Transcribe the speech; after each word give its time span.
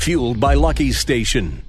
Fueled 0.00 0.40
by 0.40 0.54
Lucky 0.54 0.92
Station. 0.92 1.62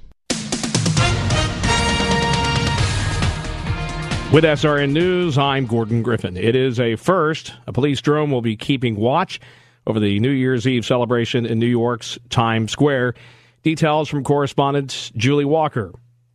With 4.32 4.44
SRN 4.44 4.92
News, 4.92 5.36
I'm 5.36 5.66
Gordon 5.66 6.02
Griffin. 6.02 6.38
It 6.38 6.56
is 6.56 6.80
a 6.80 6.96
first. 6.96 7.52
A 7.66 7.74
police 7.74 8.00
drone 8.00 8.30
will 8.30 8.40
be 8.40 8.56
keeping 8.56 8.96
watch 8.96 9.38
over 9.86 10.00
the 10.00 10.18
New 10.18 10.30
Year's 10.30 10.66
Eve 10.66 10.86
celebration 10.86 11.44
in 11.44 11.58
New 11.58 11.66
York's 11.66 12.18
Times 12.30 12.72
Square. 12.72 13.16
Details 13.64 14.08
from 14.08 14.24
correspondent 14.24 15.12
Julie 15.14 15.44
Walker. 15.44 15.92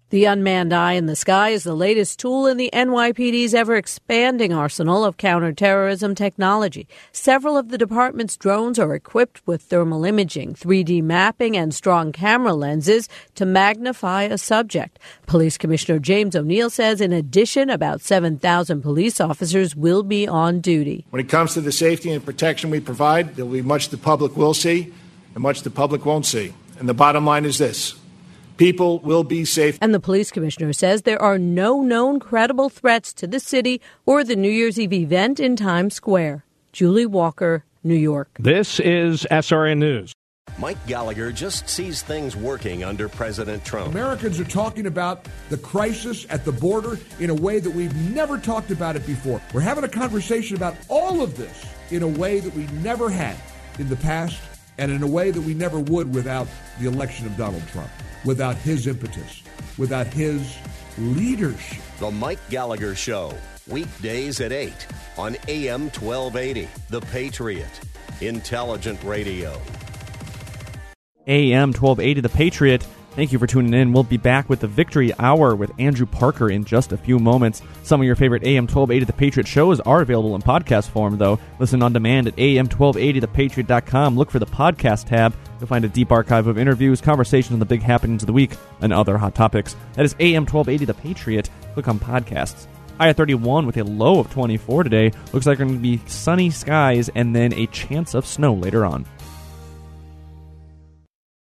The 0.10 0.24
unmanned 0.24 0.72
eye 0.72 0.94
in 0.94 1.08
the 1.08 1.18
sky 1.18 1.50
is 1.50 1.66
the 1.66 1.76
latest 1.76 2.18
tool 2.18 2.48
in 2.48 2.56
the 2.56 2.70
NYPD's 2.72 3.54
ever 3.54 3.76
expanding 3.76 4.54
arsenal 4.54 5.04
of 5.04 5.18
counterterrorism 5.18 6.16
technology. 6.16 6.88
Several 7.12 7.58
of 7.58 7.68
the 7.68 7.78
department's 7.78 8.38
drones 8.38 8.80
are 8.80 8.96
equipped 8.96 9.46
with 9.46 9.62
thermal 9.62 10.06
imaging, 10.06 10.54
3D 10.54 11.04
mapping, 11.04 11.58
and 11.58 11.76
strong 11.76 12.14
camera 12.14 12.54
lenses 12.54 13.10
to 13.36 13.46
magnify 13.46 14.24
a 14.24 14.38
subject. 14.38 14.98
Police 15.26 15.58
Commissioner 15.58 16.00
James 16.00 16.38
O'Neill 16.38 16.70
says, 16.70 17.02
in 17.02 17.12
addition, 17.12 17.70
about 17.70 18.00
7,000 18.00 18.82
police 18.82 19.20
officers 19.20 19.76
will 19.76 20.04
be 20.04 20.26
on 20.26 20.62
duty. 20.62 21.06
When 21.10 21.20
it 21.20 21.28
comes 21.28 21.54
to 21.56 21.60
the 21.60 21.74
safety 21.74 22.12
and 22.12 22.24
protection 22.24 22.70
we 22.70 22.80
provide, 22.80 23.36
there 23.36 23.44
will 23.44 23.52
be 23.52 23.62
much 23.62 23.90
the 23.90 23.98
public 23.98 24.38
will 24.38 24.54
see 24.54 24.94
and 25.36 25.44
much 25.44 25.64
the 25.64 25.70
public 25.70 26.06
won't 26.06 26.26
see. 26.26 26.54
And 26.80 26.88
the 26.88 26.94
bottom 26.94 27.26
line 27.26 27.44
is 27.44 27.58
this 27.58 28.00
people 28.58 29.00
will 29.00 29.24
be 29.24 29.46
safe. 29.46 29.78
And 29.82 29.94
the 29.94 30.00
police 30.00 30.32
commissioner 30.32 30.74
says 30.74 31.04
there 31.04 31.22
are 31.22 31.38
no 31.38 31.82
known 31.82 32.20
credible 32.20 32.70
threats 32.70 33.14
to 33.14 33.28
the 33.28 33.40
city 33.40 33.82
or 34.06 34.24
the 34.24 34.36
New 34.36 34.50
Year's 34.50 34.80
Eve 34.80 34.94
event 34.94 35.40
in 35.40 35.56
Times 35.56 35.94
Square. 35.94 36.44
Julie 36.74 37.06
Walker, 37.06 37.64
New 37.84 37.96
York. 37.96 38.30
This 38.40 38.80
is 38.80 39.26
SRN 39.32 39.78
News. 39.78 40.14
Mike 40.60 40.78
Gallagher 40.88 41.32
just 41.32 41.70
sees 41.70 42.02
things 42.02 42.36
working 42.36 42.84
under 42.84 43.08
President 43.08 43.64
Trump. 43.64 43.92
Americans 43.92 44.40
are 44.40 44.46
talking 44.46 44.88
about 44.88 45.28
the 45.50 45.58
crisis 45.58 46.26
at 46.30 46.46
the 46.46 46.52
border 46.52 46.98
in 47.20 47.30
a 47.30 47.36
way 47.36 47.60
that 47.60 47.70
we've 47.70 47.96
never 48.12 48.40
talked 48.40 48.72
about 48.72 48.96
it 48.96 49.06
before. 49.06 49.40
We're 49.54 49.62
having 49.62 49.84
a 49.84 49.90
conversation 49.90 50.58
about 50.58 50.76
all 50.90 51.22
of 51.22 51.38
this 51.38 51.64
in 51.92 52.02
a 52.02 52.08
way 52.08 52.40
that 52.40 52.54
we 52.56 52.66
never 52.82 53.10
had 53.10 53.38
in 53.78 53.88
the 53.88 53.98
past 53.98 54.40
and 54.80 54.92
in 54.92 55.04
a 55.04 55.08
way 55.08 55.30
that 55.30 55.42
we 55.42 55.54
never 55.54 55.80
would 55.80 56.14
without 56.14 56.48
the 56.80 56.88
election 56.88 57.28
of 57.28 57.38
Donald 57.38 57.66
Trump 57.68 57.90
without 58.28 58.58
his 58.58 58.86
impetus, 58.88 59.42
without 59.78 60.06
his 60.08 60.58
leadership. 60.98 61.82
The 62.00 62.12
Mike 62.12 62.40
Gallagher 62.50 62.94
Show, 62.94 63.34
weekdays 63.68 64.42
at 64.42 64.52
8 64.52 64.74
on 65.18 65.38
AM 65.48 65.90
1280. 65.90 66.68
The 66.90 67.02
Patriot, 67.02 67.80
intelligent 68.22 69.02
radio. 69.04 69.60
AM 71.26 71.70
1280, 71.70 72.22
The 72.22 72.30
Patriot. 72.30 72.88
Thank 73.18 73.32
you 73.32 73.40
for 73.40 73.48
tuning 73.48 73.74
in. 73.74 73.94
We'll 73.94 74.04
be 74.04 74.18
back 74.18 74.48
with 74.48 74.60
the 74.60 74.68
Victory 74.68 75.12
Hour 75.18 75.56
with 75.56 75.72
Andrew 75.80 76.06
Parker 76.06 76.52
in 76.52 76.64
just 76.64 76.92
a 76.92 76.98
few 76.98 77.18
moments. 77.18 77.64
Some 77.82 78.00
of 78.00 78.06
your 78.06 78.16
favorite 78.16 78.44
AM 78.44 78.66
1280 78.66 79.06
The 79.06 79.14
Patriot 79.14 79.48
shows 79.48 79.80
are 79.80 80.02
available 80.02 80.36
in 80.36 80.44
podcast 80.44 80.92
form, 80.92 81.18
though. 81.18 81.40
Listen 81.58 81.82
on 81.82 81.94
demand 81.94 82.28
at 82.28 82.36
AM1280ThePatriot.com. 82.36 84.16
Look 84.16 84.30
for 84.30 84.38
the 84.38 84.46
podcast 84.46 85.08
tab. 85.08 85.34
You'll 85.60 85.66
find 85.66 85.84
a 85.84 85.90
deep 85.90 86.12
archive 86.12 86.46
of 86.46 86.60
interviews, 86.60 87.02
conversations 87.02 87.54
on 87.54 87.60
the 87.60 87.66
big 87.66 87.82
happenings 87.82 88.22
of 88.22 88.28
the 88.28 88.34
week, 88.34 88.52
and 88.82 88.94
other 88.94 89.18
hot 89.18 89.34
topics. 89.34 89.76
That 89.94 90.06
is 90.06 90.16
AM 90.20 90.46
1280 90.46 90.86
The 90.86 90.94
Patriot. 90.94 91.50
Click 91.74 91.88
on 91.88 91.98
podcasts. 91.98 92.68
High 93.00 93.10
at 93.10 93.18
31 93.18 93.66
with 93.66 93.78
a 93.78 93.84
low 93.84 94.20
of 94.20 94.32
24 94.32 94.84
today. 94.84 95.12
Looks 95.34 95.48
like 95.48 95.58
going 95.58 95.74
to 95.74 95.80
be 95.80 96.00
sunny 96.06 96.52
skies 96.52 97.10
and 97.16 97.36
then 97.36 97.52
a 97.54 97.66
chance 97.66 98.14
of 98.14 98.28
snow 98.28 98.54
later 98.54 98.86
on. 98.86 99.08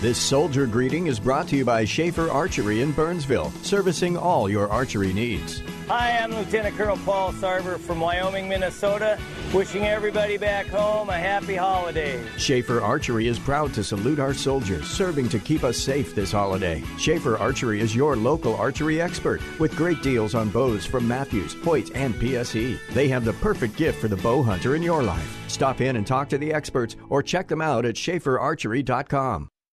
This 0.00 0.16
soldier 0.16 0.66
greeting 0.66 1.08
is 1.08 1.20
brought 1.20 1.46
to 1.48 1.56
you 1.56 1.64
by 1.66 1.84
Schaefer 1.84 2.30
Archery 2.30 2.80
in 2.80 2.90
Burnsville, 2.92 3.52
servicing 3.62 4.16
all 4.16 4.48
your 4.48 4.66
archery 4.70 5.12
needs. 5.12 5.62
Hi, 5.88 6.16
I'm 6.16 6.30
Lieutenant 6.34 6.74
Colonel 6.74 6.96
Paul 7.04 7.34
Sarver 7.34 7.78
from 7.78 8.00
Wyoming, 8.00 8.48
Minnesota, 8.48 9.18
wishing 9.52 9.84
everybody 9.84 10.38
back 10.38 10.68
home 10.68 11.10
a 11.10 11.18
happy 11.18 11.54
holiday. 11.54 12.18
Schaefer 12.38 12.80
Archery 12.80 13.26
is 13.26 13.38
proud 13.38 13.74
to 13.74 13.84
salute 13.84 14.18
our 14.18 14.32
soldiers, 14.32 14.86
serving 14.86 15.28
to 15.28 15.38
keep 15.38 15.64
us 15.64 15.76
safe 15.76 16.14
this 16.14 16.32
holiday. 16.32 16.82
Schaefer 16.96 17.36
Archery 17.36 17.82
is 17.82 17.94
your 17.94 18.16
local 18.16 18.56
archery 18.56 19.02
expert 19.02 19.42
with 19.58 19.76
great 19.76 20.02
deals 20.02 20.34
on 20.34 20.48
bows 20.48 20.86
from 20.86 21.06
Mathews, 21.06 21.52
Hoyt, 21.62 21.94
and 21.94 22.14
PSE. 22.14 22.78
They 22.94 23.08
have 23.08 23.26
the 23.26 23.34
perfect 23.34 23.76
gift 23.76 24.00
for 24.00 24.08
the 24.08 24.16
bow 24.16 24.42
hunter 24.42 24.76
in 24.76 24.82
your 24.82 25.02
life. 25.02 25.36
Stop 25.48 25.82
in 25.82 25.96
and 25.96 26.06
talk 26.06 26.30
to 26.30 26.38
the 26.38 26.54
experts 26.54 26.96
or 27.10 27.22
check 27.22 27.48
them 27.48 27.60
out 27.60 27.84
at 27.84 27.96
schaeferarchery.com. 27.96 29.50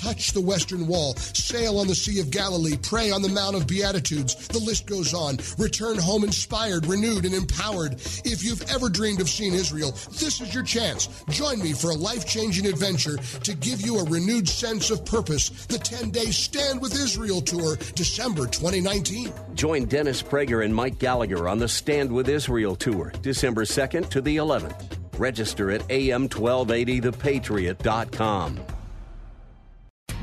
touch 0.00 0.32
the 0.32 0.40
Western 0.40 0.86
Wall, 0.86 1.14
sail 1.16 1.78
on 1.78 1.86
the 1.86 1.94
Sea 1.94 2.20
of 2.20 2.30
Galilee, 2.30 2.76
pray 2.82 3.10
on 3.10 3.22
the 3.22 3.28
Mount 3.28 3.56
of 3.56 3.66
Beatitudes. 3.66 4.48
The 4.48 4.58
list 4.58 4.86
goes 4.86 5.14
on. 5.14 5.38
Return 5.58 5.98
home 5.98 6.24
inspired, 6.24 6.86
renewed, 6.86 7.24
and 7.24 7.34
empowered. 7.34 7.94
If 8.24 8.44
you've 8.44 8.62
ever 8.70 8.88
dreamed 8.88 9.20
of 9.20 9.28
seeing 9.28 9.54
Israel, 9.54 9.92
this 10.10 10.40
is 10.40 10.54
your 10.54 10.64
chance. 10.64 11.08
Join 11.30 11.60
me 11.60 11.72
for 11.72 11.90
a 11.90 11.94
life 11.94 12.26
changing 12.26 12.66
adventure 12.66 13.16
to 13.16 13.54
give 13.54 13.80
you 13.80 13.98
a 13.98 14.04
renewed 14.04 14.48
sense 14.48 14.90
of 14.90 15.04
purpose. 15.04 15.50
The 15.66 15.78
10 15.78 16.10
day 16.10 16.30
Stand 16.30 16.80
with 16.80 16.94
Israel 16.94 17.40
tour, 17.40 17.76
December 17.94 18.46
2019. 18.46 19.32
Join 19.54 19.86
Dennis 19.86 20.22
Prager 20.22 20.64
and 20.64 20.74
Mike 20.74 20.98
Gallagher 20.98 21.48
on 21.48 21.58
the 21.58 21.68
Stand 21.68 22.12
with 22.12 22.28
Israel 22.28 22.76
tour, 22.76 23.12
December 23.22 23.64
2nd 23.64 24.10
to 24.10 24.20
the 24.20 24.36
11th. 24.36 24.98
Register 25.18 25.70
at 25.72 25.80
am1280thepatriot.com. 25.88 28.77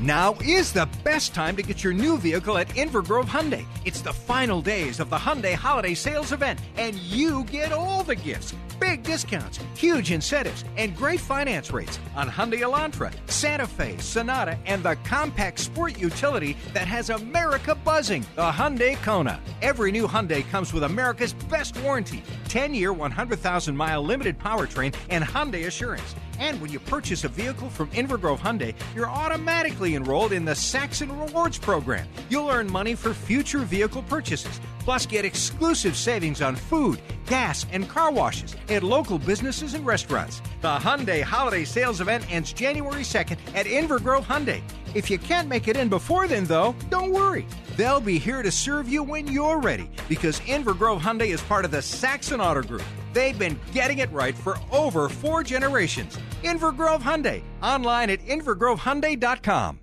Now 0.00 0.34
is 0.44 0.74
the 0.74 0.86
best 1.04 1.32
time 1.32 1.56
to 1.56 1.62
get 1.62 1.82
your 1.82 1.94
new 1.94 2.18
vehicle 2.18 2.58
at 2.58 2.68
Invergrove 2.74 3.24
Hyundai. 3.24 3.64
It's 3.86 4.02
the 4.02 4.12
final 4.12 4.60
days 4.60 5.00
of 5.00 5.08
the 5.08 5.16
Hyundai 5.16 5.54
Holiday 5.54 5.94
Sales 5.94 6.32
Event, 6.32 6.58
and 6.76 6.96
you 6.96 7.44
get 7.44 7.72
all 7.72 8.02
the 8.02 8.14
gifts. 8.14 8.54
Big 8.78 9.02
discounts, 9.04 9.58
huge 9.74 10.12
incentives, 10.12 10.64
and 10.76 10.94
great 10.94 11.18
finance 11.18 11.72
rates 11.72 11.98
on 12.14 12.28
Hyundai 12.28 12.60
Elantra, 12.60 13.10
Santa 13.30 13.66
Fe, 13.66 13.96
Sonata, 13.96 14.58
and 14.66 14.82
the 14.82 14.96
compact 14.96 15.60
sport 15.60 15.98
utility 15.98 16.58
that 16.74 16.86
has 16.86 17.08
America 17.08 17.74
buzzing, 17.74 18.26
the 18.34 18.50
Hyundai 18.50 19.02
Kona. 19.02 19.40
Every 19.62 19.92
new 19.92 20.06
Hyundai 20.06 20.46
comes 20.50 20.74
with 20.74 20.82
America's 20.82 21.32
best 21.32 21.74
warranty, 21.80 22.22
10-year, 22.50 22.92
100,000-mile 22.92 24.02
limited 24.02 24.38
powertrain, 24.38 24.94
and 25.08 25.24
Hyundai 25.24 25.66
Assurance. 25.66 26.14
And 26.38 26.60
when 26.60 26.72
you 26.72 26.80
purchase 26.80 27.24
a 27.24 27.28
vehicle 27.28 27.70
from 27.70 27.88
Invergrove 27.90 28.38
Hyundai, 28.38 28.74
you're 28.94 29.08
automatically 29.08 29.94
enrolled 29.94 30.32
in 30.32 30.44
the 30.44 30.54
Saxon 30.54 31.16
Rewards 31.18 31.58
program. 31.58 32.06
You'll 32.30 32.50
earn 32.50 32.70
money 32.70 32.94
for 32.94 33.14
future 33.14 33.60
vehicle 33.60 34.02
purchases, 34.02 34.60
plus 34.80 35.06
get 35.06 35.24
exclusive 35.24 35.96
savings 35.96 36.42
on 36.42 36.56
food, 36.56 37.00
gas, 37.26 37.66
and 37.72 37.88
car 37.88 38.10
washes 38.12 38.56
at 38.68 38.82
local 38.82 39.18
businesses 39.18 39.74
and 39.74 39.84
restaurants. 39.84 40.40
The 40.60 40.76
Hyundai 40.76 41.22
Holiday 41.22 41.64
Sales 41.64 42.00
Event 42.00 42.30
ends 42.32 42.52
January 42.52 43.02
2nd 43.02 43.38
at 43.54 43.66
Invergrove 43.66 44.24
Hyundai. 44.24 44.62
If 44.96 45.10
you 45.10 45.18
can't 45.18 45.46
make 45.46 45.68
it 45.68 45.76
in 45.76 45.90
before 45.90 46.26
then, 46.26 46.46
though, 46.46 46.74
don't 46.88 47.12
worry. 47.12 47.46
They'll 47.76 48.00
be 48.00 48.18
here 48.18 48.42
to 48.42 48.50
serve 48.50 48.88
you 48.88 49.02
when 49.02 49.26
you're 49.26 49.60
ready 49.60 49.90
because 50.08 50.40
Invergrove 50.46 51.02
Hyundai 51.02 51.26
is 51.26 51.42
part 51.42 51.66
of 51.66 51.70
the 51.70 51.82
Saxon 51.82 52.40
Auto 52.40 52.62
Group. 52.62 52.86
They've 53.12 53.38
been 53.38 53.60
getting 53.72 53.98
it 53.98 54.10
right 54.10 54.34
for 54.34 54.56
over 54.72 55.10
four 55.10 55.42
generations. 55.42 56.18
Inver 56.42 56.74
Grove 56.74 57.02
Hyundai. 57.02 57.42
Online 57.62 58.08
at 58.08 58.20
invergrovehyundai.com. 58.20 59.80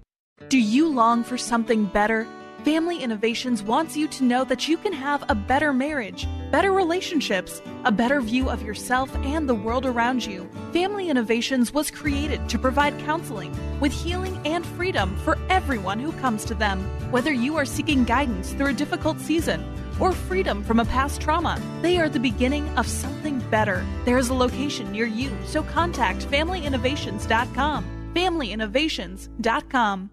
Do 0.49 0.57
you 0.57 0.87
long 0.87 1.23
for 1.23 1.37
something 1.37 1.85
better? 1.85 2.25
Family 2.63 3.03
Innovations 3.03 3.61
wants 3.61 3.97
you 3.97 4.07
to 4.07 4.23
know 4.23 4.45
that 4.45 4.69
you 4.69 4.77
can 4.77 4.93
have 4.93 5.25
a 5.27 5.35
better 5.35 5.73
marriage, 5.73 6.25
better 6.49 6.71
relationships, 6.71 7.61
a 7.83 7.91
better 7.91 8.21
view 8.21 8.49
of 8.49 8.63
yourself 8.63 9.13
and 9.17 9.49
the 9.49 9.53
world 9.53 9.85
around 9.85 10.25
you. 10.25 10.49
Family 10.71 11.09
Innovations 11.09 11.73
was 11.73 11.91
created 11.91 12.47
to 12.47 12.57
provide 12.57 12.97
counseling 12.99 13.53
with 13.81 13.91
healing 13.91 14.39
and 14.45 14.65
freedom 14.65 15.13
for 15.25 15.37
everyone 15.49 15.99
who 15.99 16.13
comes 16.13 16.45
to 16.45 16.53
them. 16.53 16.79
Whether 17.11 17.33
you 17.33 17.57
are 17.57 17.65
seeking 17.65 18.05
guidance 18.05 18.53
through 18.53 18.67
a 18.67 18.73
difficult 18.73 19.19
season 19.19 19.65
or 19.99 20.13
freedom 20.13 20.63
from 20.63 20.79
a 20.79 20.85
past 20.85 21.19
trauma, 21.19 21.61
they 21.81 21.97
are 21.97 22.07
the 22.07 22.17
beginning 22.17 22.65
of 22.77 22.87
something 22.87 23.39
better. 23.49 23.85
There 24.05 24.17
is 24.17 24.29
a 24.29 24.33
location 24.33 24.89
near 24.89 25.05
you, 25.05 25.35
so 25.45 25.63
contact 25.63 26.21
FamilyInnovations.com. 26.27 28.13
FamilyInnovations.com. 28.15 30.12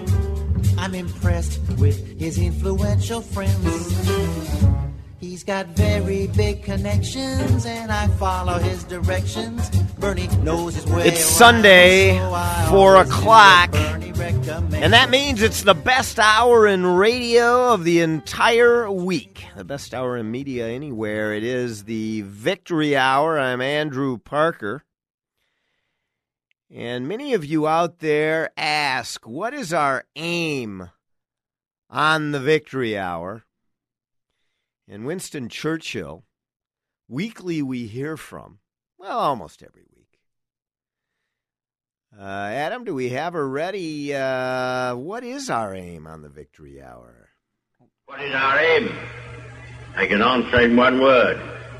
I'm 0.81 0.95
impressed 0.95 1.59
with 1.77 2.19
his 2.19 2.39
influential 2.39 3.21
friends. 3.21 4.17
He's 5.19 5.43
got 5.43 5.67
very 5.67 6.25
big 6.25 6.63
connections, 6.63 7.67
and 7.67 7.91
I 7.91 8.07
follow 8.17 8.57
his 8.57 8.83
directions. 8.85 9.69
Bernie 9.99 10.25
knows 10.37 10.73
his 10.73 10.87
way. 10.87 11.07
It's 11.07 11.23
Sunday, 11.23 12.17
4 12.69 12.95
o'clock, 12.95 13.75
and 13.75 14.91
that 14.91 15.11
means 15.11 15.43
it's 15.43 15.61
the 15.61 15.75
best 15.75 16.17
hour 16.17 16.65
in 16.65 16.83
radio 16.83 17.75
of 17.75 17.83
the 17.83 17.99
entire 17.99 18.89
week. 18.89 19.45
The 19.55 19.63
best 19.63 19.93
hour 19.93 20.17
in 20.17 20.31
media 20.31 20.67
anywhere. 20.67 21.35
It 21.35 21.43
is 21.43 21.83
the 21.83 22.21
Victory 22.21 22.97
Hour. 22.97 23.37
I'm 23.37 23.61
Andrew 23.61 24.17
Parker. 24.17 24.83
And 26.73 27.05
many 27.05 27.33
of 27.33 27.43
you 27.43 27.67
out 27.67 27.99
there 27.99 28.49
ask, 28.55 29.27
what 29.27 29.53
is 29.53 29.73
our 29.73 30.05
aim 30.15 30.89
on 31.89 32.31
the 32.31 32.39
Victory 32.39 32.97
Hour? 32.97 33.43
And 34.87 35.05
Winston 35.05 35.49
Churchill, 35.49 36.23
weekly 37.09 37.61
we 37.61 37.87
hear 37.87 38.15
from, 38.15 38.59
well, 38.97 39.19
almost 39.19 39.61
every 39.61 39.83
week. 39.93 40.17
Uh, 42.17 42.23
Adam, 42.23 42.85
do 42.85 42.95
we 42.95 43.09
have 43.09 43.33
ready? 43.33 44.15
Uh, 44.15 44.95
what 44.95 45.25
is 45.25 45.49
our 45.49 45.75
aim 45.75 46.07
on 46.07 46.21
the 46.21 46.29
Victory 46.29 46.81
Hour? 46.81 47.29
What 48.05 48.21
is 48.21 48.33
our 48.33 48.59
aim? 48.59 48.95
I 49.97 50.07
can 50.07 50.21
answer 50.21 50.61
in 50.61 50.77
one 50.77 51.01
word 51.01 51.37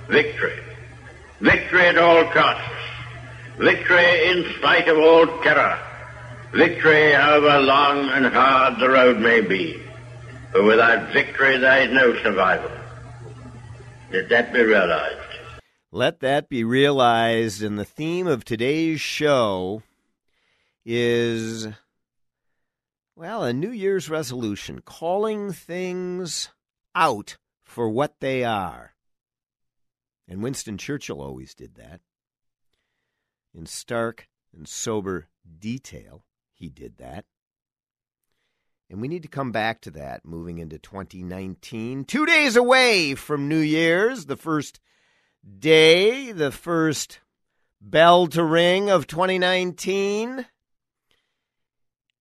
victory. 0.09 0.59
Victory 1.39 1.87
at 1.87 1.97
all 1.97 2.25
costs. 2.31 2.80
Victory 3.57 4.27
in 4.29 4.45
spite 4.57 4.87
of 4.87 4.97
all 4.97 5.25
terror. 5.43 5.79
Victory 6.53 7.13
however 7.13 7.59
long 7.59 8.09
and 8.09 8.25
hard 8.25 8.79
the 8.79 8.89
road 8.89 9.19
may 9.19 9.41
be. 9.41 9.81
For 10.51 10.63
without 10.63 11.13
victory 11.13 11.57
there 11.57 11.87
is 11.87 11.93
no 11.93 12.15
survival. 12.21 12.71
Let 14.11 14.29
that 14.29 14.51
be 14.51 14.61
realized. 14.61 15.17
Let 15.91 16.19
that 16.21 16.49
be 16.49 16.63
realized. 16.63 17.63
And 17.63 17.79
the 17.79 17.85
theme 17.85 18.27
of 18.27 18.43
today's 18.43 18.99
show 18.99 19.83
is, 20.85 21.67
well, 23.15 23.43
a 23.43 23.53
New 23.53 23.71
Year's 23.71 24.09
resolution 24.09 24.81
calling 24.83 25.53
things 25.53 26.49
out 26.95 27.37
for 27.63 27.89
what 27.89 28.19
they 28.19 28.43
are. 28.43 28.93
And 30.27 30.41
Winston 30.41 30.77
Churchill 30.77 31.21
always 31.21 31.53
did 31.53 31.75
that. 31.75 32.01
In 33.53 33.65
stark 33.65 34.27
and 34.55 34.67
sober 34.67 35.27
detail, 35.59 36.23
he 36.53 36.69
did 36.69 36.97
that. 36.97 37.25
And 38.89 39.01
we 39.01 39.07
need 39.07 39.23
to 39.23 39.29
come 39.29 39.51
back 39.51 39.81
to 39.81 39.91
that 39.91 40.25
moving 40.25 40.57
into 40.57 40.77
2019. 40.77 42.05
Two 42.05 42.25
days 42.25 42.55
away 42.55 43.15
from 43.15 43.47
New 43.47 43.59
Year's, 43.59 44.25
the 44.25 44.35
first 44.35 44.79
day, 45.59 46.31
the 46.31 46.51
first 46.51 47.19
bell 47.79 48.27
to 48.27 48.43
ring 48.43 48.89
of 48.89 49.07
2019. 49.07 50.45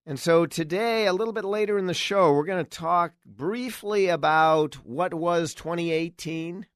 And 0.07 0.19
so 0.19 0.47
today, 0.47 1.07
a 1.07 1.13
little 1.13 1.35
bit 1.35 1.45
later 1.45 1.79
in 1.79 1.87
the 1.87 1.95
show, 1.95 2.33
we're 2.33 2.45
going 2.45 2.65
to 2.65 2.71
talk 2.71 3.13
briefly 3.27 4.09
about 4.09 4.77
what 4.87 5.13
was 5.13 5.55
2018 5.55 6.67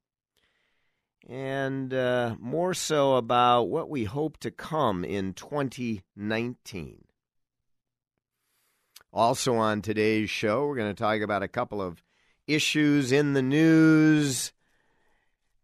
and 1.27 1.93
uh, 1.93 2.35
more 2.39 2.73
so 2.73 3.15
about 3.15 3.63
what 3.63 3.89
we 3.89 4.03
hope 4.03 4.37
to 4.37 4.51
come 4.51 5.03
in 5.03 5.33
2019. 5.33 7.05
Also, 9.11 9.55
on 9.55 9.81
today's 9.81 10.29
show, 10.29 10.67
we're 10.67 10.75
going 10.75 10.93
to 10.93 11.03
talk 11.03 11.21
about 11.21 11.41
a 11.41 11.47
couple 11.47 11.81
of 11.81 12.03
issues 12.47 13.11
in 13.11 13.33
the 13.33 13.41
news, 13.41 14.51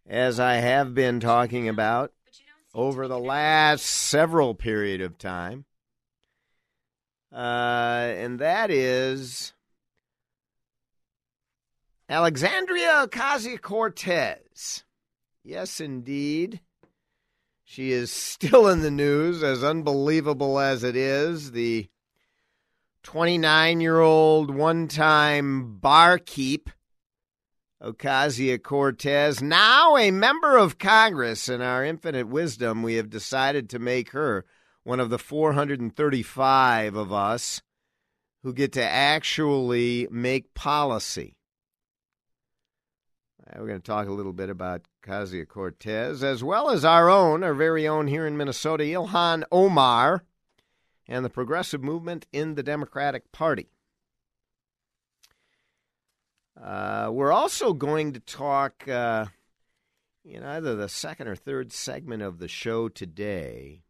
as 0.08 0.40
I 0.40 0.56
have 0.56 0.96
been 0.96 1.19
talking 1.19 1.68
about 1.68 2.12
over 2.74 3.08
the 3.08 3.19
last 3.19 3.84
several 3.84 4.56
period 4.56 5.02
of 5.02 5.18
time. 5.18 5.66
Uh, 7.31 8.13
and 8.16 8.40
that 8.40 8.72
is 8.72 9.54
Alexandria 12.10 13.06
Ocasio 13.08 13.62
Cortez. 13.62 14.84
Yes, 15.43 15.79
indeed. 15.81 16.61
She 17.63 17.91
is 17.91 18.11
still 18.11 18.67
in 18.67 18.81
the 18.81 18.91
news, 18.91 19.43
as 19.43 19.63
unbelievable 19.63 20.59
as 20.59 20.83
it 20.83 20.95
is. 20.95 21.51
The 21.51 21.89
29 23.03 23.81
year 23.81 23.99
old 23.99 24.53
one 24.53 24.88
time 24.88 25.77
barkeep, 25.79 26.69
Ocasio 27.81 28.62
Cortez, 28.62 29.41
now 29.41 29.98
a 29.98 30.12
member 30.12 30.57
of 30.57 30.77
Congress. 30.77 31.50
In 31.50 31.62
our 31.62 31.83
infinite 31.83 32.27
wisdom, 32.27 32.83
we 32.83 32.95
have 32.95 33.10
decided 33.10 33.69
to 33.69 33.79
make 33.79 34.12
her 34.12 34.45
one 34.83 35.00
of 35.00 35.10
the 35.10 35.17
435 35.17 36.95
of 36.95 37.12
us 37.12 37.62
who 38.43 38.53
get 38.53 38.74
to 38.74 38.83
actually 38.83 40.07
make 40.12 40.53
policy. 40.53 41.36
We're 43.58 43.67
going 43.67 43.81
to 43.81 43.86
talk 43.86 44.08
a 44.08 44.13
little 44.13 44.34
bit 44.34 44.50
about 44.50 44.81
Ocasio 45.03 45.48
Cortez, 45.48 46.24
as 46.24 46.43
well 46.43 46.70
as 46.70 46.86
our 46.86 47.10
own, 47.10 47.43
our 47.43 47.53
very 47.53 47.88
own 47.88 48.08
here 48.08 48.25
in 48.25 48.38
Minnesota, 48.38 48.84
Ilhan 48.84 49.43
Omar, 49.51 50.24
and 51.08 51.25
the 51.25 51.29
progressive 51.29 51.84
movement 51.84 52.25
in 52.31 52.55
the 52.55 52.63
Democratic 52.63 53.31
Party. 53.31 53.67
Uh, 56.62 57.10
we're 57.12 57.31
also 57.31 57.74
going 57.74 58.13
to 58.13 58.20
talk 58.22 58.88
uh, 58.88 59.25
in 60.24 60.43
either 60.43 60.75
the 60.75 60.88
second 60.88 61.27
or 61.27 61.36
third 61.36 61.74
segment 61.74 62.24
of 62.24 62.39
the 62.39 62.48
show 62.48 62.88
today 62.88 63.81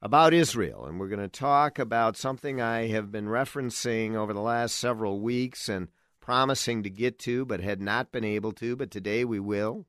about 0.00 0.34
Israel. 0.34 0.84
And 0.84 0.98
we're 0.98 1.08
going 1.08 1.20
to 1.20 1.28
talk 1.28 1.78
about 1.78 2.16
something 2.16 2.60
I 2.60 2.88
have 2.88 3.12
been 3.12 3.26
referencing 3.26 4.16
over 4.16 4.32
the 4.32 4.40
last 4.40 4.74
several 4.74 5.20
weeks 5.20 5.68
and 5.68 5.88
promising 6.22 6.82
to 6.84 6.88
get 6.88 7.18
to, 7.18 7.44
but 7.44 7.60
had 7.60 7.82
not 7.82 8.10
been 8.10 8.24
able 8.24 8.52
to, 8.52 8.74
but 8.76 8.90
today 8.90 9.26
we 9.26 9.38
will. 9.38 9.84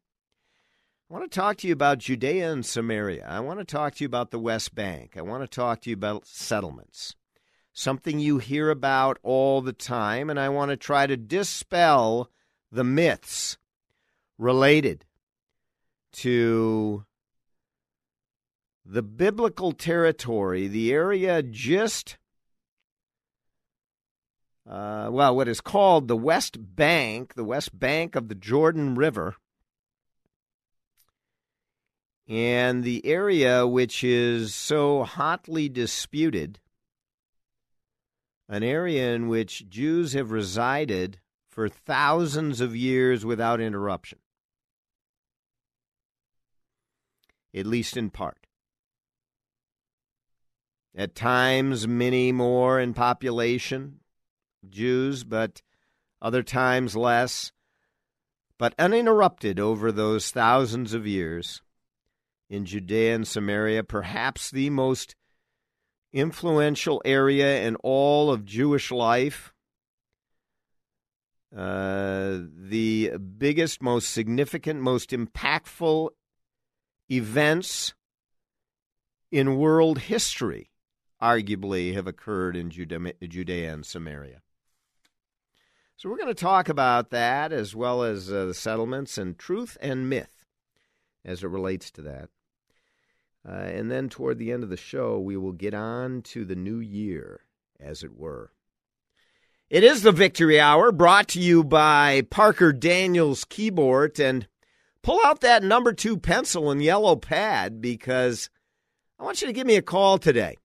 I 1.09 1.13
want 1.13 1.31
to 1.31 1.39
talk 1.39 1.57
to 1.57 1.67
you 1.67 1.73
about 1.73 1.99
Judea 1.99 2.51
and 2.51 2.65
Samaria. 2.65 3.25
I 3.25 3.39
want 3.39 3.59
to 3.59 3.65
talk 3.65 3.95
to 3.95 4.03
you 4.03 4.07
about 4.07 4.31
the 4.31 4.39
West 4.39 4.75
Bank. 4.75 5.15
I 5.15 5.21
want 5.21 5.43
to 5.43 5.47
talk 5.47 5.81
to 5.81 5.89
you 5.89 5.93
about 5.93 6.25
settlements. 6.25 7.15
Something 7.71 8.19
you 8.19 8.39
hear 8.39 8.69
about 8.69 9.19
all 9.23 9.61
the 9.61 9.73
time, 9.73 10.29
and 10.29 10.39
I 10.39 10.49
want 10.49 10.71
to 10.71 10.77
try 10.77 11.07
to 11.07 11.15
dispel 11.15 12.29
the 12.71 12.83
myths 12.83 13.57
related 14.37 15.05
to 16.13 17.05
the 18.85 19.03
biblical 19.03 19.71
territory, 19.71 20.67
the 20.67 20.91
area 20.91 21.41
just 21.41 22.17
uh, 24.69 25.09
well, 25.11 25.35
what 25.35 25.47
is 25.47 25.59
called 25.59 26.07
the 26.07 26.15
West 26.15 26.57
Bank, 26.75 27.33
the 27.33 27.43
West 27.43 27.77
Bank 27.77 28.15
of 28.15 28.29
the 28.29 28.35
Jordan 28.35 28.95
River. 28.95 29.35
And 32.27 32.85
the 32.85 33.05
area 33.05 33.67
which 33.67 34.03
is 34.03 34.55
so 34.55 35.03
hotly 35.03 35.67
disputed, 35.67 36.59
an 38.47 38.63
area 38.63 39.13
in 39.13 39.27
which 39.27 39.67
Jews 39.67 40.13
have 40.13 40.31
resided 40.31 41.19
for 41.49 41.67
thousands 41.67 42.61
of 42.61 42.75
years 42.75 43.25
without 43.25 43.59
interruption, 43.59 44.19
at 47.53 47.65
least 47.65 47.97
in 47.97 48.09
part. 48.09 48.47
At 50.95 51.15
times, 51.15 51.87
many 51.87 52.31
more 52.31 52.79
in 52.79 52.93
population, 52.93 53.99
Jews, 54.69 55.23
but 55.23 55.61
other 56.21 56.43
times 56.43 56.95
less, 56.95 57.51
but 58.57 58.73
uninterrupted 58.79 59.59
over 59.59 59.91
those 59.91 60.31
thousands 60.31 60.93
of 60.93 61.05
years 61.05 61.61
in 62.49 62.65
Judea 62.65 63.15
and 63.15 63.27
Samaria, 63.27 63.83
perhaps 63.83 64.51
the 64.51 64.69
most 64.69 65.15
influential 66.13 67.01
area 67.03 67.63
in 67.63 67.75
all 67.77 68.31
of 68.31 68.45
Jewish 68.45 68.91
life. 68.91 69.51
Uh, 71.55 72.39
the 72.55 73.17
biggest, 73.37 73.81
most 73.81 74.11
significant, 74.11 74.81
most 74.81 75.09
impactful 75.09 76.09
events 77.11 77.93
in 79.31 79.57
world 79.57 79.99
history 79.99 80.69
arguably 81.21 81.95
have 81.95 82.05
occurred 82.05 82.55
in 82.55 82.69
Judea 82.69 83.73
and 83.73 83.85
Samaria. 83.85 84.42
So 86.03 86.09
we're 86.09 86.17
going 86.17 86.27
to 86.27 86.33
talk 86.33 86.67
about 86.67 87.11
that 87.11 87.53
as 87.53 87.73
well 87.73 88.03
as 88.03 88.29
uh, 88.29 88.47
the 88.47 88.53
settlements 88.53 89.17
and 89.17 89.39
truth 89.39 89.77
and 89.79 90.09
myth 90.09 90.43
as 91.23 91.45
it 91.45 91.47
relates 91.47 91.89
to 91.91 92.01
that. 92.01 92.27
Uh, 93.47 93.53
and 93.53 93.89
then 93.89 94.09
toward 94.09 94.37
the 94.37 94.51
end 94.51 94.63
of 94.63 94.69
the 94.69 94.75
show, 94.75 95.17
we 95.17 95.37
will 95.37 95.53
get 95.53 95.73
on 95.73 96.21
to 96.23 96.43
the 96.43 96.57
new 96.57 96.79
year, 96.79 97.45
as 97.79 98.03
it 98.03 98.17
were. 98.17 98.51
It 99.69 99.85
is 99.85 100.01
the 100.01 100.11
Victory 100.11 100.59
Hour 100.59 100.91
brought 100.91 101.29
to 101.29 101.39
you 101.39 101.63
by 101.63 102.23
Parker 102.29 102.73
Daniels 102.73 103.45
Kibort. 103.45 104.19
And 104.19 104.45
pull 105.03 105.21
out 105.23 105.39
that 105.39 105.63
number 105.63 105.93
two 105.93 106.17
pencil 106.17 106.69
and 106.69 106.83
yellow 106.83 107.15
pad 107.15 107.79
because 107.79 108.49
I 109.17 109.23
want 109.23 109.39
you 109.39 109.47
to 109.47 109.53
give 109.53 109.67
me 109.67 109.77
a 109.77 109.81
call 109.81 110.17
today. 110.17 110.57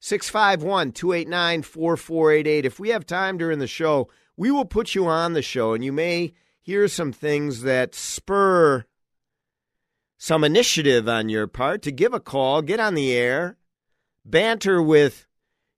651 0.00 0.92
289 0.92 1.62
4488. 1.62 2.66
If 2.66 2.78
we 2.78 2.90
have 2.90 3.06
time 3.06 3.38
during 3.38 3.58
the 3.58 3.66
show, 3.66 4.10
we 4.42 4.50
will 4.50 4.64
put 4.64 4.92
you 4.92 5.06
on 5.06 5.34
the 5.34 5.40
show 5.40 5.72
and 5.72 5.84
you 5.84 5.92
may 5.92 6.32
hear 6.60 6.88
some 6.88 7.12
things 7.12 7.62
that 7.62 7.94
spur 7.94 8.84
some 10.18 10.42
initiative 10.42 11.08
on 11.08 11.28
your 11.28 11.46
part 11.46 11.80
to 11.82 11.92
give 11.92 12.12
a 12.12 12.18
call, 12.18 12.60
get 12.60 12.80
on 12.80 12.96
the 12.96 13.12
air, 13.12 13.56
banter 14.24 14.82
with 14.82 15.28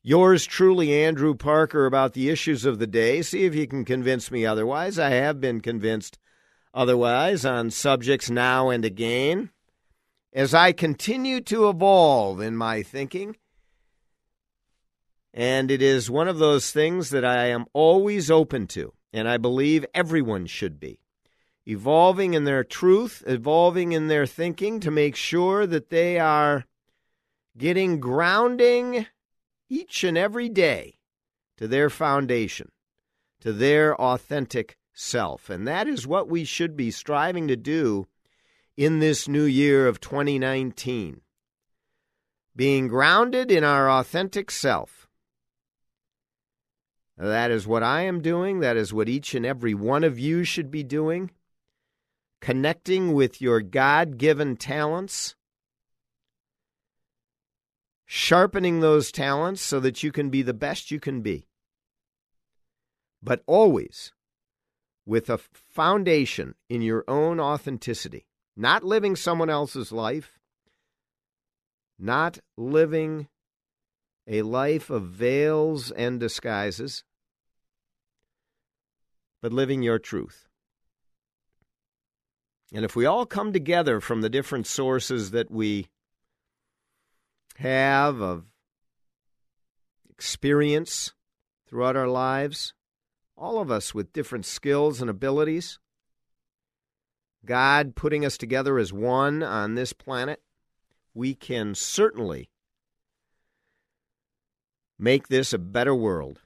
yours 0.03 0.47
truly, 0.47 0.95
Andrew 0.95 1.35
Parker, 1.35 1.85
about 1.85 2.15
the 2.15 2.31
issues 2.31 2.65
of 2.65 2.79
the 2.79 2.87
day. 2.87 3.21
See 3.21 3.45
if 3.45 3.55
you 3.55 3.67
can 3.67 3.85
convince 3.85 4.31
me 4.31 4.47
otherwise. 4.47 4.99
I 4.99 5.11
have 5.11 5.43
been 5.43 5.61
convinced 5.61 6.19
otherwise 6.73 7.45
on 7.45 7.71
subjects 7.71 8.31
now 8.31 8.71
and 8.71 8.83
again. 8.83 9.51
As 10.33 10.55
I 10.55 10.73
continue 10.73 11.43
to 11.43 11.69
evolve 11.69 12.41
in 12.41 12.57
my 12.57 12.83
thinking, 12.83 13.37
and 15.35 15.69
it 15.71 15.83
is 15.83 16.09
one 16.09 16.29
of 16.29 16.39
those 16.39 16.71
things 16.71 17.11
that 17.11 17.25
I 17.25 17.47
am 17.47 17.67
always 17.73 18.31
open 18.31 18.69
to, 18.69 18.95
and 19.13 19.29
I 19.29 19.37
believe 19.37 19.85
everyone 19.93 20.47
should 20.47 20.79
be 20.79 21.01
evolving 21.67 22.35
in 22.35 22.45
their 22.45 22.63
truth, 22.63 23.23
evolving 23.27 23.93
in 23.93 24.09
their 24.09 24.27
thinking 24.27 24.81
to 24.81 24.91
make 24.91 25.17
sure 25.17 25.67
that 25.67 25.91
they 25.91 26.19
are 26.19 26.65
getting 27.57 28.01
grounding 28.01 29.07
each 29.69 30.05
and 30.05 30.17
every 30.17 30.49
day 30.49 30.99
to 31.57 31.67
their 31.67 31.89
foundation, 31.89 32.71
to 33.41 33.53
their 33.53 33.99
authentic 34.01 34.77
self. 34.93 35.49
And 35.49 35.67
that 35.67 35.89
is 35.89 36.07
what 36.07 36.29
we 36.29 36.45
should 36.45 36.77
be 36.77 36.91
striving 36.91 37.49
to 37.49 37.57
do 37.57 38.07
in 38.77 38.99
this 38.99 39.27
new 39.27 39.45
year 39.45 39.87
of 39.87 40.01
2019. 40.01 41.21
Being 42.57 42.89
grounded 42.89 43.51
in 43.51 43.65
our 43.65 43.91
authentic 43.91 44.51
self. 44.51 45.04
That 47.17 47.51
is 47.51 47.67
what 47.67 47.83
I 47.83 48.03
am 48.03 48.21
doing. 48.21 48.61
That 48.61 48.77
is 48.77 48.93
what 48.93 49.09
each 49.09 49.35
and 49.35 49.47
every 49.47 49.75
one 49.75 50.05
of 50.05 50.19
you 50.19 50.45
should 50.45 50.71
be 50.71 50.83
doing 50.83 51.31
connecting 52.45 53.15
with 53.15 53.41
your 53.41 53.63
God 53.63 54.19
given 54.19 54.55
talents, 54.55 55.35
sharpening 58.05 58.81
those 58.81 59.11
talents 59.11 59.63
so 59.63 59.81
that 59.81 60.03
you 60.03 60.13
can 60.13 60.29
be 60.29 60.43
the 60.43 60.53
best 60.53 60.91
you 60.91 61.01
can 61.01 61.23
be. 61.23 61.47
But 63.23 63.43
always 63.47 64.13
with 65.07 65.31
a 65.31 65.39
foundation 65.39 66.55
in 66.69 66.83
your 66.83 67.03
own 67.09 67.41
authenticity, 67.41 68.27
not 68.55 68.85
living 68.85 69.17
someone 69.17 69.49
else's 69.49 69.91
life, 69.91 70.39
not 71.99 72.41
living 72.59 73.29
a 74.27 74.43
life 74.43 74.91
of 74.91 75.05
veils 75.05 75.91
and 75.91 76.19
disguises, 76.19 77.05
but 79.43 79.53
living 79.53 79.83
your 79.83 79.99
truth. 79.99 80.49
And 82.73 82.85
if 82.85 82.97
we 82.97 83.07
all 83.07 83.27
come 83.27 83.53
together 83.53 84.01
from 84.01 84.21
the 84.21 84.31
different 84.31 84.67
sources 84.67 85.31
that 85.31 85.51
we 85.51 85.89
have 87.57 88.21
of 88.21 88.47
experience 90.11 91.13
throughout 91.69 91.97
our 91.97 92.09
lives, 92.09 92.73
all 93.37 93.61
of 93.61 93.71
us 93.71 93.95
with 93.95 94.13
different 94.13 94.47
skills 94.47 95.01
and 95.01 95.11
abilities, 95.11 95.79
God 97.45 97.95
putting 97.95 98.25
us 98.25 98.39
together 98.39 98.79
as 98.79 98.93
one 98.93 99.43
on 99.43 99.75
this 99.75 99.93
planet, 99.93 100.41
we 101.13 101.35
can 101.35 101.75
certainly 101.75 102.49
make 104.99 105.29
this 105.29 105.53
a 105.53 105.59
better 105.59 105.95
world. 105.95 106.41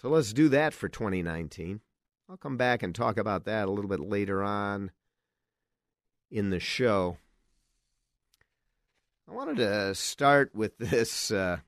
So 0.00 0.08
let's 0.08 0.32
do 0.32 0.48
that 0.50 0.74
for 0.74 0.88
2019. 0.88 1.80
I'll 2.28 2.36
come 2.36 2.56
back 2.56 2.82
and 2.82 2.94
talk 2.94 3.16
about 3.18 3.44
that 3.44 3.68
a 3.68 3.70
little 3.70 3.88
bit 3.88 4.00
later 4.00 4.42
on 4.42 4.90
in 6.30 6.50
the 6.50 6.60
show. 6.60 7.18
I 9.28 9.32
wanted 9.32 9.56
to 9.56 9.94
start 9.94 10.54
with 10.54 10.76
this 10.78 11.30
uh, 11.30 11.58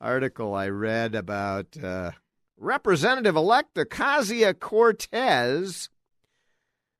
article 0.00 0.54
I 0.54 0.68
read 0.68 1.14
about 1.14 1.76
uh, 1.82 2.12
Representative 2.56 3.36
elect 3.36 3.74
Ocasio 3.76 4.58
Cortez, 4.58 5.90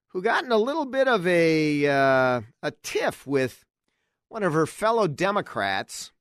who 0.09 0.23
got 0.23 0.45
in 0.45 0.53
a 0.53 0.57
little 0.57 0.87
bit 0.87 1.09
of 1.09 1.27
a, 1.27 1.87
uh, 1.87 2.41
a 2.63 2.71
tiff 2.83 3.27
with 3.27 3.65
one 4.29 4.43
of 4.43 4.53
her 4.53 4.67
fellow 4.67 5.07
Democrats. 5.07 6.13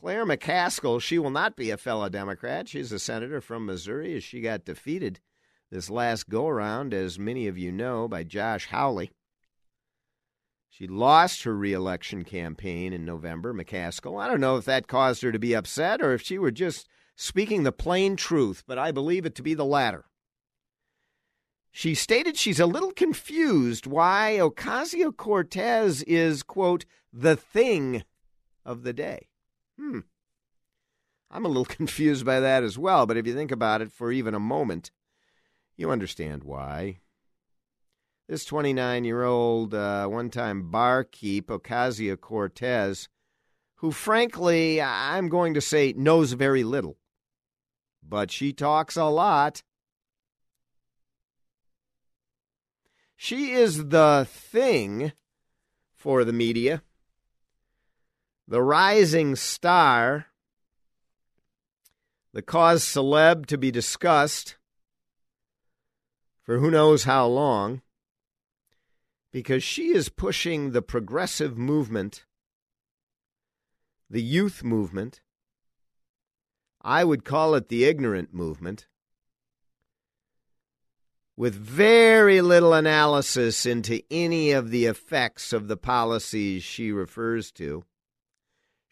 Claire 0.00 0.24
McCaskill, 0.24 0.98
she 0.98 1.18
will 1.18 1.30
not 1.30 1.56
be 1.56 1.70
a 1.70 1.76
fellow 1.76 2.08
Democrat. 2.08 2.68
She's 2.68 2.90
a 2.90 2.98
senator 2.98 3.42
from 3.42 3.66
Missouri 3.66 4.16
as 4.16 4.24
she 4.24 4.40
got 4.40 4.64
defeated 4.64 5.20
this 5.70 5.90
last 5.90 6.30
go 6.30 6.48
around, 6.48 6.94
as 6.94 7.18
many 7.18 7.46
of 7.46 7.58
you 7.58 7.70
know, 7.70 8.08
by 8.08 8.24
Josh 8.24 8.68
Hawley. 8.68 9.10
She 10.70 10.86
lost 10.86 11.42
her 11.42 11.54
reelection 11.54 12.24
campaign 12.24 12.94
in 12.94 13.04
November, 13.04 13.52
McCaskill. 13.52 14.18
I 14.18 14.26
don't 14.26 14.40
know 14.40 14.56
if 14.56 14.64
that 14.64 14.88
caused 14.88 15.20
her 15.20 15.32
to 15.32 15.38
be 15.38 15.52
upset 15.52 16.00
or 16.00 16.14
if 16.14 16.22
she 16.22 16.38
were 16.38 16.50
just 16.50 16.88
speaking 17.14 17.64
the 17.64 17.70
plain 17.70 18.16
truth, 18.16 18.64
but 18.66 18.78
I 18.78 18.92
believe 18.92 19.26
it 19.26 19.34
to 19.34 19.42
be 19.42 19.52
the 19.52 19.66
latter. 19.66 20.06
She 21.70 21.94
stated 21.94 22.38
she's 22.38 22.58
a 22.58 22.64
little 22.64 22.92
confused 22.92 23.86
why 23.86 24.38
Ocasio 24.40 25.14
Cortez 25.14 26.02
is, 26.04 26.42
quote, 26.42 26.86
the 27.12 27.36
thing 27.36 28.02
of 28.64 28.82
the 28.82 28.94
day. 28.94 29.26
Hmm. 29.80 30.00
I'm 31.30 31.44
a 31.44 31.48
little 31.48 31.64
confused 31.76 32.26
by 32.26 32.40
that 32.40 32.62
as 32.62 32.76
well, 32.76 33.06
but 33.06 33.16
if 33.16 33.26
you 33.26 33.34
think 33.34 33.50
about 33.50 33.80
it 33.80 33.92
for 33.92 34.12
even 34.12 34.34
a 34.34 34.40
moment, 34.40 34.90
you 35.76 35.90
understand 35.90 36.44
why. 36.44 36.98
This 38.28 38.44
29 38.44 39.04
year 39.04 39.24
old, 39.24 39.74
uh, 39.74 40.06
one 40.06 40.30
time 40.30 40.70
barkeep, 40.70 41.48
Ocasio 41.48 42.20
Cortez, 42.20 43.08
who 43.76 43.90
frankly, 43.90 44.80
I'm 44.82 45.28
going 45.28 45.54
to 45.54 45.60
say, 45.60 45.94
knows 45.96 46.32
very 46.32 46.62
little, 46.62 46.98
but 48.06 48.30
she 48.30 48.52
talks 48.52 48.96
a 48.96 49.04
lot. 49.04 49.62
She 53.16 53.52
is 53.52 53.88
the 53.88 54.26
thing 54.30 55.12
for 55.92 56.24
the 56.24 56.32
media, 56.32 56.82
the 58.50 58.60
rising 58.60 59.36
star, 59.36 60.26
the 62.34 62.42
cause 62.42 62.84
celeb 62.84 63.46
to 63.46 63.56
be 63.56 63.70
discussed 63.70 64.56
for 66.42 66.58
who 66.58 66.70
knows 66.70 67.04
how 67.04 67.26
long. 67.26 67.80
because 69.32 69.62
she 69.62 69.94
is 69.94 70.08
pushing 70.08 70.72
the 70.72 70.82
progressive 70.82 71.56
movement, 71.56 72.24
the 74.08 74.20
youth 74.20 74.64
movement. 74.64 75.20
I 76.82 77.04
would 77.04 77.24
call 77.24 77.54
it 77.54 77.68
the 77.68 77.84
ignorant 77.84 78.34
movement, 78.34 78.88
with 81.36 81.54
very 81.54 82.40
little 82.40 82.74
analysis 82.74 83.66
into 83.66 84.02
any 84.10 84.50
of 84.50 84.70
the 84.70 84.86
effects 84.86 85.52
of 85.52 85.68
the 85.68 85.76
policies 85.76 86.64
she 86.64 86.90
refers 86.90 87.52
to. 87.52 87.84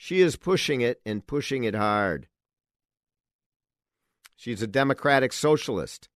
She 0.01 0.21
is 0.21 0.37
pushing 0.37 0.81
it 0.81 1.01
and 1.05 1.27
pushing 1.27 1.65
it 1.65 1.75
hard. 1.75 2.29
She's 4.37 4.63
a 4.63 4.69
democratic 4.69 5.33
socialist, 5.33 6.09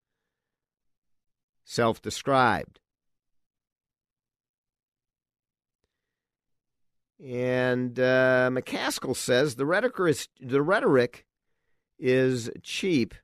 self 1.65 2.01
described. 2.01 2.79
And 7.21 7.99
uh, 7.99 8.51
McCaskill 8.53 9.17
says 9.17 9.57
the 9.57 9.67
rhetoric, 9.67 9.95
is, 10.09 10.29
the 10.41 10.63
rhetoric 10.63 11.27
is 11.99 12.51
cheap. 12.63 13.15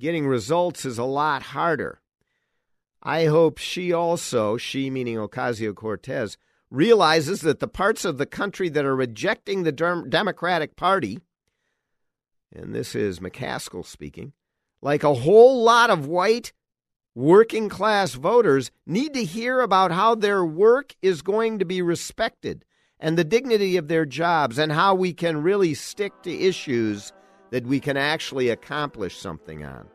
Getting 0.00 0.26
results 0.26 0.86
is 0.86 0.98
a 0.98 1.04
lot 1.04 1.42
harder. 1.42 2.00
I 3.02 3.26
hope 3.26 3.58
she 3.58 3.92
also, 3.92 4.56
she 4.56 4.88
meaning 4.88 5.16
Ocasio 5.16 5.74
Cortez, 5.74 6.38
realizes 6.70 7.40
that 7.42 7.60
the 7.60 7.68
parts 7.68 8.04
of 8.04 8.18
the 8.18 8.26
country 8.26 8.68
that 8.68 8.84
are 8.84 8.96
rejecting 8.96 9.62
the 9.62 9.72
Democratic 10.08 10.76
Party, 10.76 11.20
and 12.52 12.74
this 12.74 12.94
is 12.94 13.20
McCaskill 13.20 13.84
speaking, 13.84 14.32
like 14.82 15.04
a 15.04 15.14
whole 15.14 15.62
lot 15.62 15.90
of 15.90 16.06
white 16.06 16.52
working 17.14 17.68
class 17.68 18.14
voters, 18.14 18.70
need 18.86 19.14
to 19.14 19.24
hear 19.24 19.60
about 19.60 19.90
how 19.90 20.14
their 20.14 20.44
work 20.44 20.94
is 21.02 21.22
going 21.22 21.58
to 21.58 21.64
be 21.64 21.80
respected 21.80 22.64
and 22.98 23.16
the 23.16 23.24
dignity 23.24 23.76
of 23.76 23.88
their 23.88 24.04
jobs 24.04 24.58
and 24.58 24.72
how 24.72 24.94
we 24.94 25.12
can 25.12 25.42
really 25.42 25.74
stick 25.74 26.12
to 26.22 26.30
issues 26.32 27.12
that 27.50 27.66
we 27.66 27.78
can 27.78 27.96
actually 27.96 28.48
accomplish 28.48 29.18
something 29.18 29.64
on. 29.64 29.86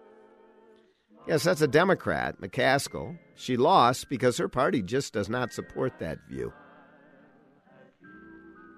Yes, 1.28 1.44
that's 1.44 1.62
a 1.62 1.68
Democrat, 1.68 2.40
McCaskill. 2.42 3.18
She 3.36 3.58
lost 3.58 4.10
because 4.10 4.38
her 4.38 4.50
party 4.50 4.82
just 4.82 5.14
does 5.14 5.30
not 5.30 5.54
support 5.54 6.00
that 6.00 6.18
view. 6.30 6.52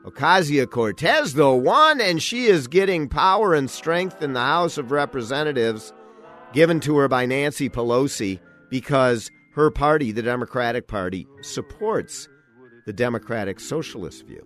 Ocasio 0.06 0.70
Cortez, 0.70 1.34
though, 1.34 1.56
won, 1.56 2.02
and 2.02 2.22
she 2.22 2.46
is 2.46 2.68
getting 2.68 3.08
power 3.08 3.54
and 3.54 3.70
strength 3.70 4.22
in 4.22 4.34
the 4.34 4.42
House 4.42 4.78
of 4.78 4.92
Representatives 4.92 5.94
given 6.52 6.80
to 6.82 6.98
her 6.98 7.08
by 7.08 7.26
Nancy 7.26 7.70
Pelosi 7.70 8.40
because 8.70 9.32
her 9.54 9.72
party, 9.72 10.12
the 10.12 10.22
Democratic 10.22 10.88
Party, 10.88 11.28
supports 11.42 12.28
the 12.86 12.94
Democratic 12.94 13.60
Socialist 13.60 14.26
view. 14.26 14.46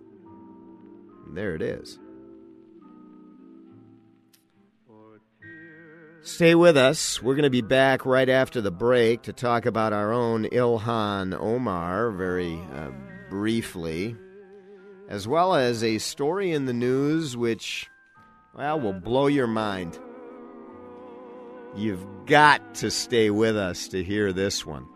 And 1.26 1.36
there 1.36 1.54
it 1.54 1.62
is. 1.62 1.98
Stay 6.22 6.54
with 6.54 6.76
us. 6.76 7.22
We're 7.22 7.34
going 7.34 7.44
to 7.44 7.50
be 7.50 7.62
back 7.62 8.04
right 8.04 8.28
after 8.28 8.60
the 8.60 8.70
break 8.70 9.22
to 9.22 9.32
talk 9.32 9.66
about 9.66 9.92
our 9.92 10.12
own 10.12 10.44
Ilhan 10.44 11.34
Omar 11.40 12.10
very 12.10 12.60
uh, 12.74 12.90
briefly, 13.30 14.14
as 15.08 15.26
well 15.26 15.54
as 15.54 15.82
a 15.82 15.98
story 15.98 16.52
in 16.52 16.66
the 16.66 16.72
news 16.72 17.36
which, 17.36 17.88
well, 18.54 18.78
will 18.78 18.92
blow 18.92 19.26
your 19.26 19.46
mind. 19.46 19.98
You've 21.74 22.04
got 22.26 22.74
to 22.76 22.90
stay 22.90 23.30
with 23.30 23.56
us 23.56 23.88
to 23.88 24.04
hear 24.04 24.32
this 24.32 24.66
one. 24.66 24.86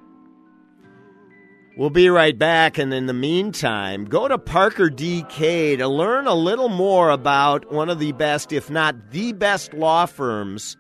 We'll 1.78 1.90
be 1.90 2.10
right 2.10 2.38
back, 2.38 2.76
and 2.76 2.92
in 2.92 3.06
the 3.06 3.14
meantime, 3.14 4.04
go 4.04 4.28
to 4.28 4.36
Parker 4.36 4.90
DK 4.90 5.78
to 5.78 5.88
learn 5.88 6.26
a 6.26 6.34
little 6.34 6.68
more 6.68 7.08
about 7.08 7.72
one 7.72 7.88
of 7.88 7.98
the 7.98 8.12
best, 8.12 8.52
if 8.52 8.68
not 8.68 9.10
the 9.10 9.32
best, 9.32 9.72
law 9.72 10.04
firms 10.04 10.76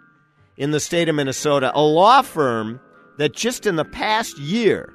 in 0.58 0.70
the 0.70 0.80
state 0.80 1.08
of 1.08 1.14
Minnesota. 1.14 1.72
A 1.74 1.80
law 1.80 2.20
firm 2.20 2.78
that 3.16 3.32
just 3.32 3.64
in 3.64 3.76
the 3.76 3.86
past 3.86 4.38
year 4.38 4.91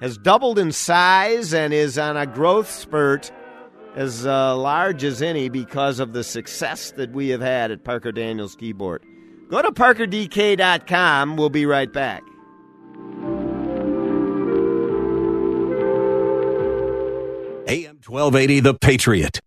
has 0.00 0.18
doubled 0.18 0.58
in 0.58 0.72
size 0.72 1.54
and 1.54 1.72
is 1.72 1.98
on 1.98 2.16
a 2.16 2.26
growth 2.26 2.70
spurt 2.70 3.30
as 3.94 4.26
uh, 4.26 4.56
large 4.56 5.02
as 5.04 5.22
any 5.22 5.48
because 5.48 6.00
of 6.00 6.12
the 6.12 6.22
success 6.22 6.90
that 6.92 7.12
we 7.12 7.30
have 7.30 7.40
had 7.40 7.70
at 7.70 7.82
Parker 7.82 8.12
Daniels 8.12 8.54
Kibort. 8.54 9.00
Go 9.48 9.62
to 9.62 9.72
parkerdk.com. 9.72 11.36
We'll 11.36 11.50
be 11.50 11.66
right 11.66 11.92
back. 11.92 12.22
AM 17.68 17.98
1280, 18.06 18.60
The 18.60 18.74
Patriot. 18.74 19.40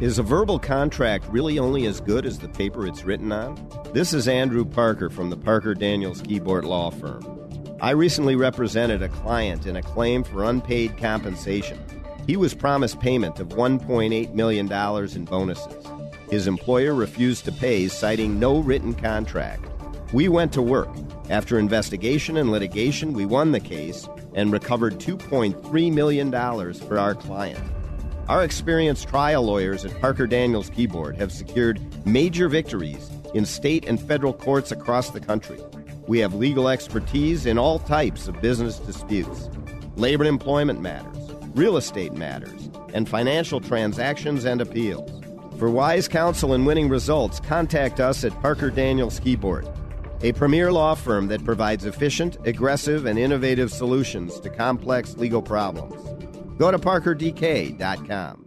Is 0.00 0.18
a 0.18 0.22
verbal 0.22 0.58
contract 0.58 1.26
really 1.28 1.58
only 1.58 1.86
as 1.86 2.00
good 2.00 2.24
as 2.24 2.38
the 2.38 2.48
paper 2.48 2.86
it's 2.86 3.04
written 3.04 3.30
on? 3.30 3.68
This 3.92 4.14
is 4.14 4.26
Andrew 4.26 4.64
Parker 4.64 5.10
from 5.10 5.30
the 5.30 5.36
Parker 5.36 5.74
Daniels 5.74 6.22
Kibort 6.22 6.64
Law 6.64 6.90
Firm. 6.90 7.41
I 7.82 7.90
recently 7.90 8.36
represented 8.36 9.02
a 9.02 9.08
client 9.08 9.66
in 9.66 9.74
a 9.74 9.82
claim 9.82 10.22
for 10.22 10.44
unpaid 10.44 10.96
compensation. 10.98 11.84
He 12.28 12.36
was 12.36 12.54
promised 12.54 13.00
payment 13.00 13.40
of 13.40 13.48
$1.8 13.48 14.34
million 14.34 14.72
in 14.72 15.24
bonuses. 15.24 15.84
His 16.30 16.46
employer 16.46 16.94
refused 16.94 17.44
to 17.46 17.50
pay, 17.50 17.88
citing 17.88 18.38
no 18.38 18.60
written 18.60 18.94
contract. 18.94 19.64
We 20.12 20.28
went 20.28 20.52
to 20.52 20.62
work. 20.62 20.90
After 21.28 21.58
investigation 21.58 22.36
and 22.36 22.52
litigation, 22.52 23.14
we 23.14 23.26
won 23.26 23.50
the 23.50 23.58
case 23.58 24.08
and 24.32 24.52
recovered 24.52 25.00
$2.3 25.00 25.92
million 25.92 26.30
for 26.74 27.00
our 27.00 27.16
client. 27.16 27.64
Our 28.28 28.44
experienced 28.44 29.08
trial 29.08 29.42
lawyers 29.42 29.84
at 29.84 30.00
Parker 30.00 30.28
Daniels 30.28 30.70
Kibort 30.70 31.16
have 31.16 31.32
secured 31.32 31.80
major 32.06 32.48
victories 32.48 33.10
in 33.34 33.44
state 33.44 33.86
and 33.88 34.00
federal 34.00 34.32
courts 34.32 34.70
across 34.70 35.10
the 35.10 35.20
country. 35.20 35.58
We 36.12 36.18
have 36.18 36.34
legal 36.34 36.68
expertise 36.68 37.46
in 37.46 37.56
all 37.56 37.78
types 37.78 38.28
of 38.28 38.38
business 38.42 38.78
disputes, 38.78 39.48
labor 39.96 40.24
and 40.24 40.28
employment 40.28 40.82
matters, 40.82 41.16
real 41.54 41.78
estate 41.78 42.12
matters, 42.12 42.68
and 42.92 43.08
financial 43.08 43.62
transactions 43.62 44.44
and 44.44 44.60
appeals. 44.60 45.10
For 45.58 45.70
wise 45.70 46.08
counsel 46.08 46.52
and 46.52 46.66
winning 46.66 46.90
results, 46.90 47.40
contact 47.40 47.98
us 47.98 48.24
at 48.24 48.42
Parker 48.42 48.68
Daniels 48.68 49.20
Kibort 49.20 49.74
a 50.20 50.32
premier 50.32 50.70
law 50.70 50.94
firm 50.94 51.28
that 51.28 51.42
provides 51.46 51.86
efficient, 51.86 52.36
aggressive, 52.44 53.06
and 53.06 53.18
innovative 53.18 53.72
solutions 53.72 54.38
to 54.40 54.50
complex 54.50 55.16
legal 55.16 55.40
problems. 55.40 55.94
Go 56.58 56.70
to 56.70 56.78
parkerdk.com. 56.78 58.44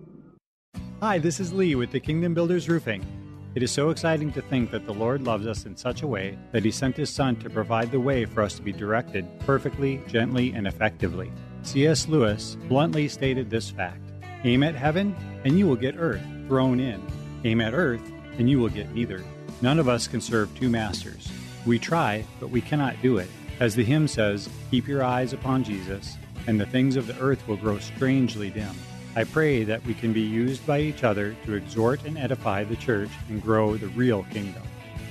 Hi, 1.01 1.17
this 1.17 1.39
is 1.39 1.51
Lee 1.51 1.73
with 1.73 1.91
the 1.91 1.99
Kingdom 1.99 2.36
Builders 2.36 2.69
Roofing. 2.69 3.24
It 3.55 3.63
is 3.63 3.71
so 3.71 3.89
exciting 3.89 4.33
to 4.33 4.41
think 4.41 4.69
that 4.71 4.85
the 4.85 4.93
Lord 4.93 5.21
loves 5.21 5.47
us 5.47 5.65
in 5.65 5.77
such 5.77 6.01
a 6.01 6.07
way 6.07 6.37
that 6.51 6.65
He 6.65 6.71
sent 6.71 6.97
His 6.97 7.09
Son 7.09 7.37
to 7.37 7.49
provide 7.49 7.89
the 7.89 8.01
way 8.01 8.25
for 8.25 8.41
us 8.41 8.55
to 8.55 8.61
be 8.61 8.73
directed 8.73 9.25
perfectly, 9.39 10.01
gently, 10.07 10.51
and 10.51 10.67
effectively. 10.67 11.31
C.S. 11.61 12.09
Lewis 12.09 12.57
bluntly 12.67 13.07
stated 13.07 13.49
this 13.49 13.69
fact 13.69 14.11
Aim 14.43 14.61
at 14.61 14.75
heaven, 14.75 15.15
and 15.45 15.57
you 15.57 15.67
will 15.67 15.77
get 15.77 15.95
earth 15.97 16.21
thrown 16.47 16.81
in. 16.81 17.01
Aim 17.45 17.61
at 17.61 17.73
earth, 17.73 18.01
and 18.37 18.49
you 18.49 18.59
will 18.59 18.67
get 18.67 18.93
neither. 18.93 19.23
None 19.61 19.79
of 19.79 19.87
us 19.87 20.05
can 20.05 20.19
serve 20.19 20.53
two 20.53 20.69
masters. 20.69 21.31
We 21.65 21.79
try, 21.79 22.25
but 22.41 22.49
we 22.49 22.59
cannot 22.59 23.01
do 23.01 23.19
it. 23.19 23.29
As 23.61 23.73
the 23.73 23.85
hymn 23.85 24.09
says, 24.09 24.49
keep 24.69 24.85
your 24.85 25.01
eyes 25.01 25.31
upon 25.31 25.63
Jesus, 25.63 26.17
and 26.45 26.59
the 26.59 26.65
things 26.65 26.97
of 26.97 27.07
the 27.07 27.17
earth 27.21 27.47
will 27.47 27.55
grow 27.55 27.79
strangely 27.79 28.49
dim. 28.49 28.75
I 29.17 29.23
pray 29.23 29.63
that 29.63 29.86
we 29.86 29.93
can 29.93 30.12
be 30.12 30.21
used 30.21 30.67
by 30.67 30.82
each 30.82 31.06
other 31.06 31.38
to 31.45 31.54
exhort 31.54 32.04
and 32.04 32.17
edify 32.17 32.65
the 32.65 32.75
church 32.75 33.10
and 33.30 33.41
grow 33.41 33.78
the 33.78 33.88
real 33.88 34.23
kingdom. 34.23 34.62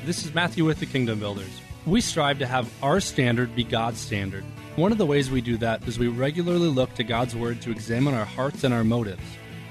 This 0.04 0.26
is 0.26 0.34
Matthew 0.34 0.66
with 0.66 0.78
the 0.78 0.84
Kingdom 0.84 1.18
Builders. 1.18 1.62
We 1.86 2.02
strive 2.02 2.38
to 2.40 2.46
have 2.46 2.70
our 2.82 3.00
standard 3.00 3.56
be 3.56 3.64
God's 3.64 3.98
standard. 3.98 4.44
One 4.76 4.92
of 4.92 4.98
the 4.98 5.06
ways 5.06 5.30
we 5.30 5.40
do 5.40 5.56
that 5.56 5.88
is 5.88 5.98
we 5.98 6.08
regularly 6.08 6.68
look 6.68 6.92
to 6.94 7.04
God's 7.04 7.34
Word 7.34 7.62
to 7.62 7.70
examine 7.70 8.12
our 8.12 8.26
hearts 8.26 8.62
and 8.62 8.74
our 8.74 8.84
motives, 8.84 9.22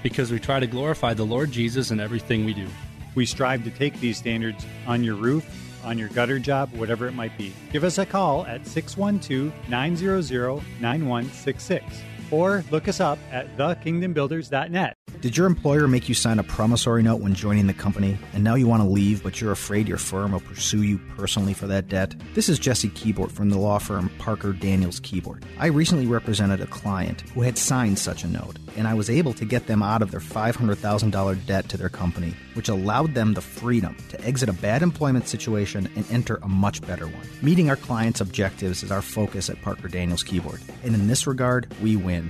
because 0.01 0.31
we 0.31 0.39
try 0.39 0.59
to 0.59 0.65
glorify 0.65 1.13
the 1.13 1.25
Lord 1.25 1.51
Jesus 1.51 1.91
in 1.91 1.99
everything 1.99 2.43
we 2.43 2.55
do. 2.55 2.67
We 3.13 3.27
strive 3.27 3.63
to 3.65 3.69
take 3.69 3.99
these 3.99 4.17
standards 4.17 4.65
on 4.87 5.03
your 5.03 5.15
roof 5.15 5.45
on 5.83 5.99
your 5.99 6.09
gutter 6.09 6.39
job, 6.39 6.71
whatever 6.73 7.07
it 7.07 7.13
might 7.13 7.37
be. 7.37 7.53
Give 7.71 7.83
us 7.83 7.97
a 7.97 8.05
call 8.05 8.45
at 8.45 8.65
612 8.65 9.53
900 9.69 10.63
9166 10.79 12.01
or 12.33 12.63
look 12.71 12.87
us 12.87 12.99
up 12.99 13.19
at 13.31 13.55
thekingdombuilders.net. 13.57 14.97
Did 15.21 15.37
your 15.37 15.45
employer 15.45 15.87
make 15.87 16.09
you 16.09 16.15
sign 16.15 16.39
a 16.39 16.43
promissory 16.43 17.03
note 17.03 17.21
when 17.21 17.33
joining 17.33 17.67
the 17.67 17.73
company, 17.73 18.17
and 18.33 18.43
now 18.43 18.55
you 18.55 18.67
want 18.67 18.81
to 18.81 18.89
leave, 18.89 19.23
but 19.23 19.39
you're 19.39 19.51
afraid 19.51 19.87
your 19.87 19.97
firm 19.97 20.31
will 20.31 20.39
pursue 20.41 20.81
you 20.81 20.99
personally 21.15 21.53
for 21.53 21.67
that 21.67 21.87
debt? 21.87 22.15
This 22.33 22.49
is 22.49 22.59
Jesse 22.59 22.89
Kibort 22.89 23.31
from 23.31 23.49
the 23.49 23.57
law 23.57 23.77
firm 23.77 24.09
Parker 24.17 24.51
Daniels 24.51 24.99
Kibort. 24.99 25.43
I 25.59 25.67
recently 25.67 26.07
represented 26.07 26.59
a 26.59 26.67
client 26.67 27.21
who 27.29 27.41
had 27.41 27.57
signed 27.57 27.99
such 27.99 28.23
a 28.23 28.27
note, 28.27 28.57
and 28.75 28.87
I 28.87 28.93
was 28.93 29.09
able 29.09 29.33
to 29.33 29.45
get 29.45 29.67
them 29.67 29.81
out 29.81 30.01
of 30.01 30.11
their 30.11 30.19
$500,000 30.19 31.45
debt 31.45 31.69
to 31.69 31.77
their 31.77 31.89
company, 31.89 32.33
which 32.53 32.69
allowed 32.69 33.13
them 33.13 33.33
the 33.33 33.41
freedom 33.41 33.95
to 34.09 34.21
exit 34.25 34.49
a 34.49 34.53
bad 34.53 34.81
employment 34.81 35.27
situation 35.27 35.89
and 35.95 36.05
enter 36.11 36.39
a 36.43 36.47
much 36.47 36.81
better 36.81 37.07
one. 37.07 37.27
Meeting 37.41 37.69
our 37.69 37.75
clients' 37.75 38.21
objectives 38.21 38.83
is 38.83 38.91
our 38.91 39.01
focus 39.01 39.49
at 39.49 39.61
Parker 39.61 39.87
Daniels 39.87 40.23
Kibort, 40.23 40.61
and 40.83 40.95
in 40.95 41.07
this 41.07 41.27
regard, 41.27 41.67
we 41.81 41.95
win. 41.95 42.29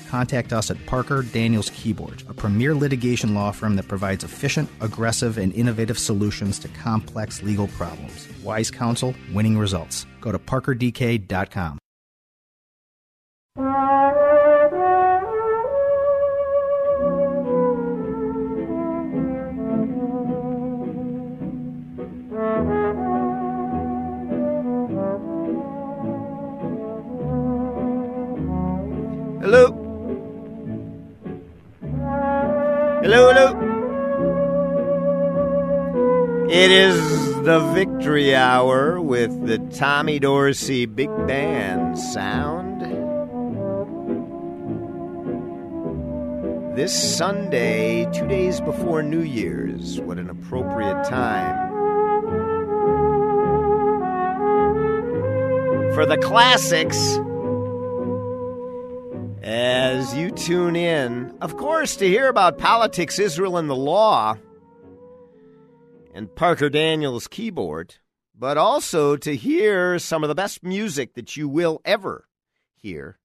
contact 0.11 0.51
us 0.51 0.69
at 0.69 0.85
Parker 0.85 1.23
Daniels 1.23 1.69
Kibort, 1.69 2.29
a 2.29 2.33
premier 2.33 2.75
litigation 2.75 3.33
law 3.33 3.51
firm 3.51 3.77
that 3.77 3.87
provides 3.87 4.25
efficient, 4.25 4.69
aggressive, 4.81 5.37
and 5.37 5.53
innovative 5.53 5.97
solutions 5.97 6.59
to 6.59 6.67
complex 6.67 7.41
legal 7.41 7.69
problems. 7.69 8.27
Wise 8.43 8.69
counsel, 8.69 9.15
winning 9.33 9.57
results. 9.57 10.05
Go 10.19 10.31
to 10.33 10.39
parkerdk.com. 10.39 11.77
Hello. 29.41 29.80
Hello, 33.03 33.33
hello. 33.33 33.47
It 36.51 36.69
is 36.69 37.41
the 37.41 37.59
victory 37.73 38.35
hour 38.35 39.01
with 39.01 39.47
the 39.47 39.57
Tommy 39.75 40.19
Dorsey 40.19 40.85
Big 40.85 41.09
Band 41.25 41.97
sound. 41.97 42.81
This 46.77 46.93
Sunday, 47.17 48.07
two 48.13 48.27
days 48.27 48.61
before 48.61 49.01
New 49.01 49.23
Year's, 49.23 49.99
what 50.01 50.19
an 50.19 50.29
appropriate 50.29 51.03
time 51.05 51.71
for 55.95 56.05
the 56.05 56.17
classics 56.17 57.17
as 59.41 60.15
you 60.15 60.29
tune 60.31 60.75
in, 60.75 61.35
of 61.41 61.57
course, 61.57 61.95
to 61.95 62.07
hear 62.07 62.27
about 62.27 62.59
politics, 62.59 63.17
Israel, 63.17 63.57
and 63.57 63.69
the 63.69 63.75
law, 63.75 64.37
and 66.13 66.33
Parker 66.35 66.69
Daniels' 66.69 67.27
Kibort, 67.27 67.97
but 68.37 68.57
also 68.57 69.15
to 69.17 69.35
hear 69.35 69.97
some 69.97 70.23
of 70.23 70.27
the 70.27 70.35
best 70.35 70.63
music 70.63 71.15
that 71.15 71.35
you 71.35 71.47
will 71.47 71.81
ever 71.83 72.27
hear. 72.75 73.17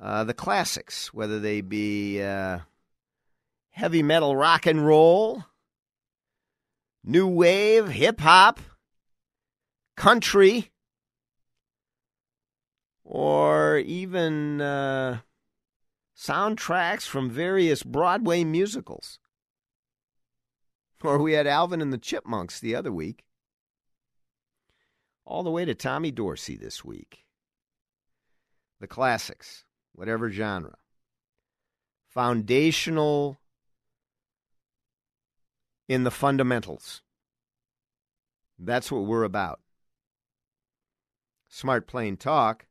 Uh, 0.00 0.24
the 0.24 0.34
classics, 0.34 1.12
whether 1.12 1.40
they 1.40 1.60
be 1.60 2.22
uh, 2.22 2.60
heavy 3.70 4.02
metal 4.02 4.34
rock 4.34 4.64
and 4.64 4.86
roll, 4.86 5.44
new 7.04 7.26
wave, 7.26 7.88
hip 7.88 8.20
hop, 8.20 8.60
country, 9.96 10.70
or 13.10 13.78
even 13.78 14.60
uh, 14.60 15.18
soundtracks 16.14 17.06
from 17.06 17.30
various 17.30 17.82
Broadway 17.82 18.44
musicals. 18.44 19.18
Or 21.02 21.16
we 21.18 21.32
had 21.32 21.46
Alvin 21.46 21.80
and 21.80 21.90
the 21.90 21.96
Chipmunks 21.96 22.60
the 22.60 22.74
other 22.74 22.92
week. 22.92 23.24
All 25.24 25.42
the 25.42 25.50
way 25.50 25.64
to 25.64 25.74
Tommy 25.74 26.10
Dorsey 26.10 26.56
this 26.56 26.84
week. 26.84 27.24
The 28.78 28.86
classics, 28.86 29.64
whatever 29.94 30.30
genre. 30.30 30.76
Foundational 32.08 33.40
in 35.88 36.04
the 36.04 36.10
fundamentals. 36.10 37.00
That's 38.58 38.92
what 38.92 39.06
we're 39.06 39.24
about. 39.24 39.60
Smart 41.48 41.86
Plain 41.86 42.18
Talk. 42.18 42.66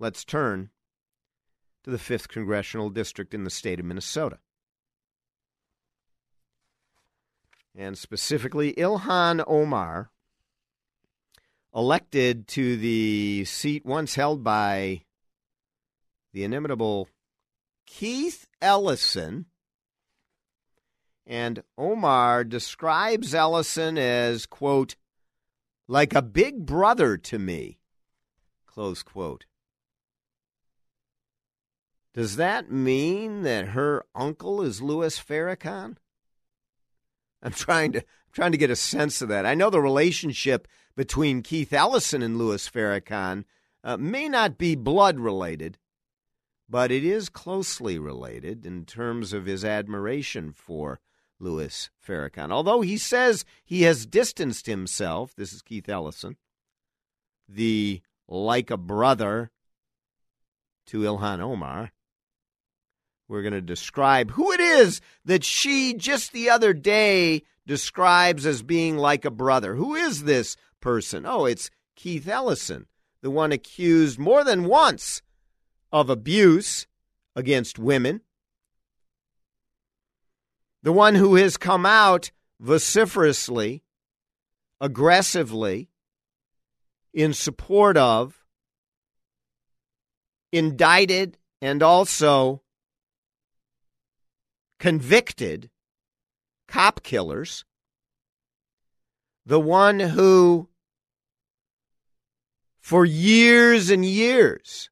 Let's 0.00 0.24
turn 0.24 0.70
to 1.84 1.90
the 1.90 1.98
5th 1.98 2.28
Congressional 2.28 2.88
District 2.88 3.34
in 3.34 3.44
the 3.44 3.50
state 3.50 3.78
of 3.78 3.84
Minnesota. 3.84 4.38
And 7.76 7.98
specifically, 7.98 8.72
Ilhan 8.72 9.44
Omar, 9.46 10.10
elected 11.74 12.48
to 12.48 12.78
the 12.78 13.44
seat 13.44 13.84
once 13.84 14.14
held 14.14 14.42
by 14.42 15.02
the 16.32 16.44
inimitable 16.44 17.08
Keith 17.84 18.46
Ellison. 18.62 19.44
And 21.26 21.62
Omar 21.76 22.44
describes 22.44 23.34
Ellison 23.34 23.98
as, 23.98 24.46
quote, 24.46 24.96
like 25.86 26.14
a 26.14 26.22
big 26.22 26.64
brother 26.64 27.18
to 27.18 27.38
me, 27.38 27.80
close 28.66 29.02
quote. 29.02 29.44
Does 32.12 32.36
that 32.36 32.70
mean 32.70 33.42
that 33.42 33.68
her 33.68 34.04
uncle 34.14 34.62
is 34.62 34.82
Louis 34.82 35.18
Farrakhan? 35.18 35.96
I'm 37.42 37.52
trying 37.52 37.92
to 37.92 37.98
I'm 38.00 38.32
trying 38.32 38.52
to 38.52 38.58
get 38.58 38.70
a 38.70 38.76
sense 38.76 39.22
of 39.22 39.28
that. 39.28 39.46
I 39.46 39.54
know 39.54 39.70
the 39.70 39.80
relationship 39.80 40.68
between 40.96 41.42
Keith 41.42 41.72
Ellison 41.72 42.22
and 42.22 42.36
Louis 42.36 42.68
Farrakhan 42.68 43.44
uh, 43.82 43.96
may 43.96 44.28
not 44.28 44.58
be 44.58 44.74
blood 44.74 45.18
related, 45.18 45.78
but 46.68 46.90
it 46.90 47.04
is 47.04 47.28
closely 47.28 47.98
related 47.98 48.66
in 48.66 48.84
terms 48.84 49.32
of 49.32 49.46
his 49.46 49.64
admiration 49.64 50.52
for 50.52 51.00
Louis 51.38 51.90
Farrakhan. 52.06 52.52
Although 52.52 52.82
he 52.82 52.98
says 52.98 53.44
he 53.64 53.82
has 53.82 54.04
distanced 54.04 54.66
himself, 54.66 55.34
this 55.34 55.52
is 55.52 55.62
Keith 55.62 55.88
Ellison, 55.88 56.36
the 57.48 58.02
like 58.28 58.70
a 58.70 58.76
brother 58.76 59.50
to 60.86 61.00
Ilhan 61.00 61.40
Omar. 61.40 61.90
We're 63.30 63.42
going 63.42 63.52
to 63.52 63.60
describe 63.60 64.32
who 64.32 64.50
it 64.50 64.58
is 64.58 65.00
that 65.24 65.44
she 65.44 65.94
just 65.94 66.32
the 66.32 66.50
other 66.50 66.72
day 66.72 67.44
describes 67.64 68.44
as 68.44 68.64
being 68.64 68.96
like 68.96 69.24
a 69.24 69.30
brother. 69.30 69.76
Who 69.76 69.94
is 69.94 70.24
this 70.24 70.56
person? 70.80 71.24
Oh, 71.24 71.44
it's 71.44 71.70
Keith 71.94 72.26
Ellison, 72.26 72.86
the 73.22 73.30
one 73.30 73.52
accused 73.52 74.18
more 74.18 74.42
than 74.42 74.64
once 74.64 75.22
of 75.92 76.10
abuse 76.10 76.88
against 77.36 77.78
women, 77.78 78.22
the 80.82 80.90
one 80.90 81.14
who 81.14 81.36
has 81.36 81.56
come 81.56 81.86
out 81.86 82.32
vociferously, 82.58 83.84
aggressively, 84.80 85.88
in 87.14 87.32
support 87.32 87.96
of, 87.96 88.44
indicted, 90.50 91.38
and 91.62 91.80
also 91.80 92.62
convicted 94.80 95.70
cop 96.66 97.02
killers, 97.02 97.64
the 99.44 99.60
one 99.60 100.00
who, 100.00 100.68
for 102.80 103.04
years 103.04 103.90
and 103.90 104.04
years, 104.04 104.88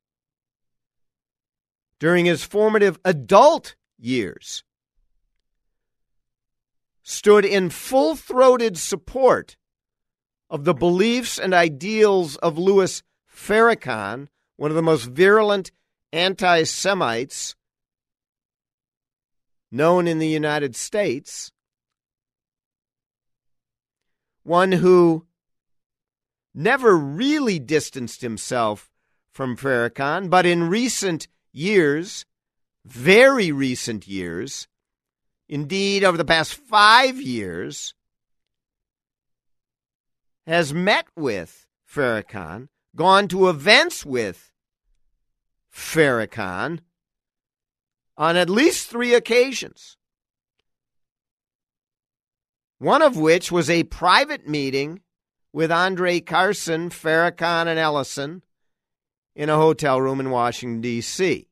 during 1.99 2.27
his 2.27 2.45
formative 2.45 2.99
adult 3.05 3.75
years, 3.99 4.63
stood 7.03 7.45
in 7.45 7.71
full 7.71 8.15
throated 8.15 8.77
support 8.77 9.57
of 10.51 10.65
the 10.65 10.75
beliefs 10.75 11.39
and 11.39 11.55
ideals 11.55 12.37
of 12.37 12.59
Louis 12.59 13.03
Farrakhan, 13.27 14.29
one 14.57 14.71
of 14.71 14.77
the 14.77 14.83
most 14.83 15.07
virulent 15.07 15.73
anti 16.13 16.65
Semites 16.65 17.57
known 19.71 20.07
in 20.07 20.19
the 20.19 20.29
United 20.29 20.75
States, 20.75 21.53
one 24.43 24.73
who 24.73 25.27
never 26.55 26.97
really 26.97 27.59
distanced 27.59 28.23
himself 28.23 28.91
from 29.31 29.57
Farrakhan, 29.57 30.31
but 30.31 30.47
in 30.47 30.69
recent 30.69 31.29
years, 31.53 32.25
very 32.85 33.53
recent 33.53 34.09
years, 34.09 34.67
indeed 35.49 36.03
over 36.03 36.17
the 36.17 36.25
past 36.25 36.55
five 36.55 37.21
years, 37.21 37.95
has 40.47 40.73
met 40.73 41.07
with 41.15 41.67
Farrakhan, 41.89 42.69
gone 42.97 43.29
to 43.29 43.49
events 43.49 44.05
with 44.05 44.51
Farrakhan 45.73 46.81
on 48.19 48.37
at 48.37 48.51
least 48.51 48.91
three 48.91 49.15
occasions. 49.15 49.97
One 52.79 53.01
of 53.01 53.17
which 53.17 53.51
was 53.53 53.71
a 53.71 53.85
private 53.85 54.47
meeting 54.47 55.01
with 55.53 55.71
Andre 55.71 56.21
Carson, 56.21 56.91
Farrakhan, 56.91 57.67
and 57.69 57.79
Ellison 57.79 58.43
in 59.35 59.49
a 59.49 59.57
hotel 59.57 60.01
room 60.01 60.19
in 60.21 60.31
Washington, 60.31 60.81
D.C. 60.81 61.49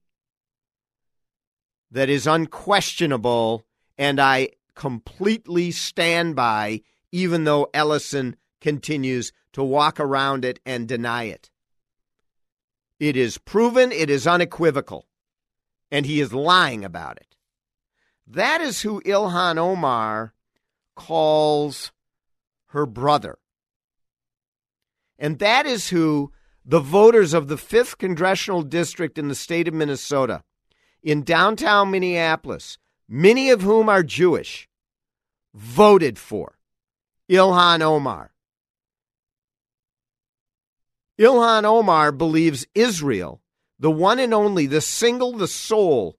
That 1.90 2.09
is 2.09 2.26
unquestionable, 2.26 3.64
and 3.96 4.20
I 4.20 4.50
completely 4.74 5.70
stand 5.70 6.35
by, 6.35 6.83
even 7.12 7.44
though 7.44 7.68
Ellison 7.72 8.37
continues 8.61 9.33
to 9.52 9.62
walk 9.62 10.00
around 10.00 10.44
it 10.44 10.59
and 10.66 10.88
deny 10.88 11.24
it. 11.24 11.50
It 12.98 13.16
is 13.16 13.38
proven, 13.38 13.92
it 13.92 14.11
is 14.11 14.26
unequivocal, 14.26 15.07
and 15.90 16.07
he 16.07 16.20
is 16.20 16.33
lying 16.33 16.85
about 16.85 17.16
it. 17.16 17.37
That 18.27 18.61
is 18.61 18.83
who 18.83 19.01
Ilhan 19.03 19.59
Omar 19.59 20.35
calls 20.94 21.92
her 22.68 22.87
brother. 22.87 23.38
And 25.18 25.38
that 25.38 25.66
is 25.66 25.90
who 25.90 26.33
the 26.64 26.81
voters 26.81 27.33
of 27.33 27.49
the 27.49 27.57
5th 27.57 27.96
Congressional 27.99 28.62
District 28.62 29.18
in 29.18 29.29
the 29.29 29.35
state 29.35 29.68
of 29.68 29.75
Minnesota, 29.75 30.42
in 31.03 31.22
downtown 31.22 31.90
Minneapolis, 31.90 32.79
many 33.09 33.51
of 33.51 33.62
whom 33.62 33.88
are 33.88 34.03
Jewish, 34.03 34.68
voted 35.55 36.18
for 36.18 36.59
Ilhan 37.31 37.81
Omar. 37.83 38.33
Ilhan 41.18 41.64
Omar 41.64 42.12
believes 42.12 42.66
Israel, 42.75 43.40
the 43.79 43.91
one 43.91 44.19
and 44.19 44.33
only, 44.33 44.67
the 44.67 44.81
single, 44.81 45.33
the 45.33 45.49
sole 45.49 46.19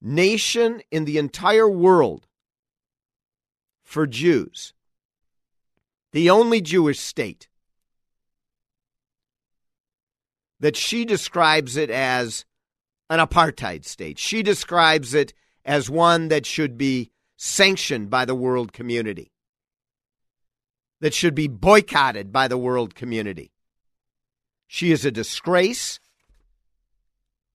nation 0.00 0.82
in 0.90 1.06
the 1.06 1.16
entire 1.16 1.68
world 1.68 2.26
for 3.82 4.06
Jews, 4.06 4.74
the 6.12 6.28
only 6.28 6.60
Jewish 6.60 7.00
state, 7.00 7.48
that 10.60 10.76
she 10.76 11.04
describes 11.04 11.76
it 11.76 11.90
as 11.90 12.44
an 13.08 13.18
apartheid 13.18 13.84
state. 13.84 14.18
She 14.18 14.42
describes 14.42 15.14
it 15.14 15.32
as 15.64 15.88
one 15.88 16.28
that 16.28 16.44
should 16.44 16.76
be 16.76 17.10
sanctioned 17.36 18.10
by 18.10 18.26
the 18.26 18.34
world 18.34 18.72
community, 18.72 19.32
that 21.00 21.14
should 21.14 21.34
be 21.34 21.48
boycotted 21.48 22.32
by 22.32 22.48
the 22.48 22.58
world 22.58 22.94
community. 22.94 23.53
She 24.74 24.90
is 24.90 25.04
a 25.04 25.12
disgrace, 25.12 26.00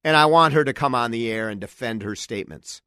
and 0.06 0.16
I 0.16 0.28
want 0.28 0.54
her 0.54 0.64
to 0.64 0.72
come 0.72 0.96
on 0.96 1.12
the 1.12 1.30
air 1.30 1.50
and 1.50 1.60
defend 1.60 2.02
her 2.02 2.16
statements 2.16 2.82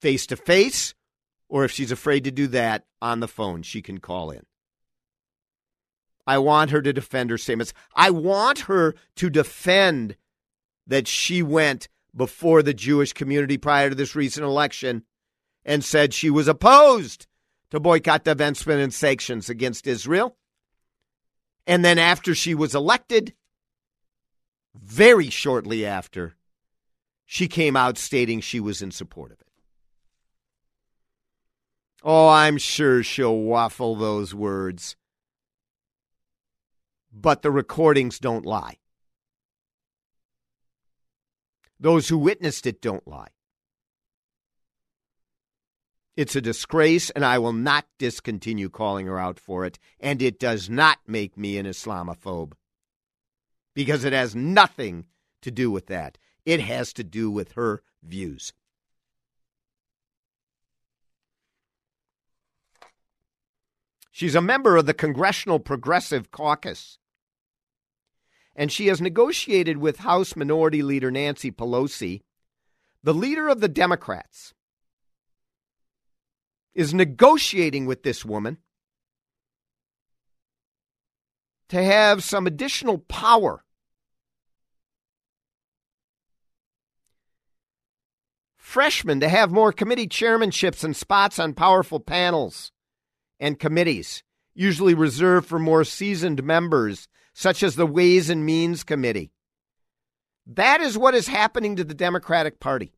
face 0.00 0.28
to 0.28 0.36
face, 0.36 0.94
or 1.48 1.64
if 1.64 1.72
she's 1.72 1.90
afraid 1.90 2.22
to 2.22 2.30
do 2.30 2.46
that, 2.46 2.84
on 3.02 3.18
the 3.18 3.26
phone, 3.26 3.62
she 3.62 3.82
can 3.82 3.98
call 3.98 4.30
in. 4.30 4.46
I 6.24 6.38
want 6.38 6.70
her 6.70 6.80
to 6.82 6.92
defend 6.92 7.30
her 7.30 7.36
statements. 7.36 7.74
I 7.96 8.10
want 8.10 8.60
her 8.60 8.94
to 9.16 9.28
defend 9.28 10.14
that 10.86 11.08
she 11.08 11.42
went 11.42 11.88
before 12.14 12.62
the 12.62 12.74
Jewish 12.74 13.12
community 13.12 13.58
prior 13.58 13.88
to 13.88 13.96
this 13.96 14.14
recent 14.14 14.46
election 14.46 15.02
and 15.64 15.84
said 15.84 16.14
she 16.14 16.30
was 16.30 16.46
opposed 16.46 17.26
to 17.70 17.80
boycott, 17.80 18.24
divestment, 18.24 18.80
and 18.84 18.94
sanctions 18.94 19.50
against 19.50 19.88
Israel. 19.88 20.36
And 21.66 21.84
then 21.84 21.98
after 21.98 22.34
she 22.34 22.54
was 22.54 22.74
elected, 22.74 23.34
very 24.74 25.30
shortly 25.30 25.86
after, 25.86 26.34
she 27.24 27.48
came 27.48 27.76
out 27.76 27.96
stating 27.96 28.40
she 28.40 28.60
was 28.60 28.82
in 28.82 28.90
support 28.90 29.32
of 29.32 29.40
it. 29.40 29.46
Oh, 32.02 32.28
I'm 32.28 32.58
sure 32.58 33.02
she'll 33.02 33.38
waffle 33.38 33.96
those 33.96 34.34
words 34.34 34.96
but 37.14 37.42
the 37.42 37.50
recordings 37.50 38.18
don't 38.18 38.44
lie. 38.44 38.78
Those 41.78 42.08
who 42.08 42.18
witnessed 42.18 42.66
it 42.66 42.82
don't 42.82 43.06
lie. 43.06 43.28
It's 46.16 46.36
a 46.36 46.40
disgrace, 46.40 47.10
and 47.10 47.24
I 47.24 47.38
will 47.38 47.52
not 47.52 47.86
discontinue 47.98 48.68
calling 48.68 49.06
her 49.06 49.18
out 49.18 49.40
for 49.40 49.64
it, 49.64 49.78
and 49.98 50.22
it 50.22 50.38
does 50.38 50.70
not 50.70 50.98
make 51.06 51.36
me 51.36 51.58
an 51.58 51.66
Islamophobe. 51.66 52.52
Because 53.74 54.04
it 54.04 54.12
has 54.12 54.36
nothing 54.36 55.06
to 55.42 55.50
do 55.50 55.70
with 55.70 55.86
that. 55.86 56.18
It 56.46 56.60
has 56.60 56.92
to 56.94 57.04
do 57.04 57.30
with 57.30 57.52
her 57.52 57.82
views. 58.02 58.52
She's 64.12 64.36
a 64.36 64.40
member 64.40 64.76
of 64.76 64.86
the 64.86 64.94
Congressional 64.94 65.58
Progressive 65.58 66.30
Caucus 66.30 66.98
and 68.56 68.70
she 68.70 68.86
has 68.86 69.00
negotiated 69.00 69.78
with 69.78 69.98
House 69.98 70.36
Minority 70.36 70.82
Leader 70.82 71.10
Nancy 71.10 71.50
Pelosi, 71.50 72.22
the 73.02 73.14
leader 73.14 73.48
of 73.48 73.60
the 73.60 73.68
Democrats, 73.68 74.54
is 76.74 76.92
negotiating 76.92 77.86
with 77.86 78.02
this 78.02 78.24
woman 78.24 78.58
to 81.68 81.82
have 81.82 82.22
some 82.22 82.46
additional 82.46 82.98
power. 82.98 83.64
Freshmen 88.56 89.20
to 89.20 89.28
have 89.28 89.52
more 89.52 89.72
committee 89.72 90.08
chairmanships 90.08 90.82
and 90.82 90.96
spots 90.96 91.38
on 91.38 91.54
powerful 91.54 92.00
panels 92.00 92.72
and 93.38 93.58
committees, 93.58 94.24
usually 94.54 94.94
reserved 94.94 95.46
for 95.46 95.58
more 95.58 95.84
seasoned 95.84 96.42
members 96.42 97.08
such 97.34 97.62
as 97.62 97.76
the 97.76 97.86
Ways 97.86 98.30
and 98.30 98.44
Means 98.44 98.84
Committee. 98.84 99.32
That 100.46 100.80
is 100.80 100.98
what 100.98 101.14
is 101.14 101.26
happening 101.26 101.76
to 101.76 101.84
the 101.84 101.94
Democratic 101.94 102.60
Party. 102.60 102.92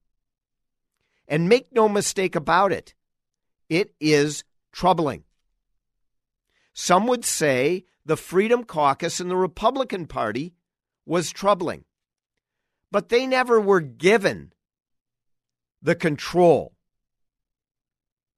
And 1.28 1.48
make 1.48 1.72
no 1.72 1.88
mistake 1.88 2.36
about 2.36 2.72
it, 2.72 2.94
it 3.68 3.94
is 4.00 4.44
troubling. 4.72 5.24
Some 6.72 7.06
would 7.06 7.24
say 7.24 7.84
the 8.04 8.16
Freedom 8.16 8.64
Caucus 8.64 9.20
in 9.20 9.28
the 9.28 9.36
Republican 9.36 10.06
Party 10.06 10.54
was 11.06 11.30
troubling, 11.30 11.84
but 12.90 13.08
they 13.08 13.26
never 13.26 13.60
were 13.60 13.80
given 13.80 14.52
the 15.80 15.94
control 15.94 16.74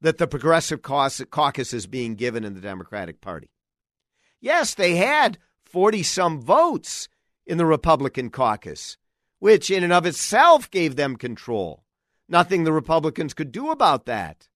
that 0.00 0.18
the 0.18 0.28
Progressive 0.28 0.82
Caucus 0.82 1.72
is 1.72 1.86
being 1.86 2.14
given 2.14 2.44
in 2.44 2.54
the 2.54 2.60
Democratic 2.60 3.20
Party. 3.20 3.50
Yes, 4.40 4.74
they 4.74 4.94
had 4.94 5.38
40 5.64 6.02
some 6.04 6.40
votes 6.40 7.08
in 7.46 7.58
the 7.58 7.66
Republican 7.66 8.30
caucus, 8.30 8.96
which 9.40 9.70
in 9.70 9.82
and 9.82 9.92
of 9.92 10.06
itself 10.06 10.70
gave 10.70 10.94
them 10.94 11.16
control. 11.16 11.82
Nothing 12.28 12.62
the 12.62 12.72
Republicans 12.72 13.34
could 13.34 13.50
do 13.50 13.70
about 13.70 14.06
that 14.06 14.48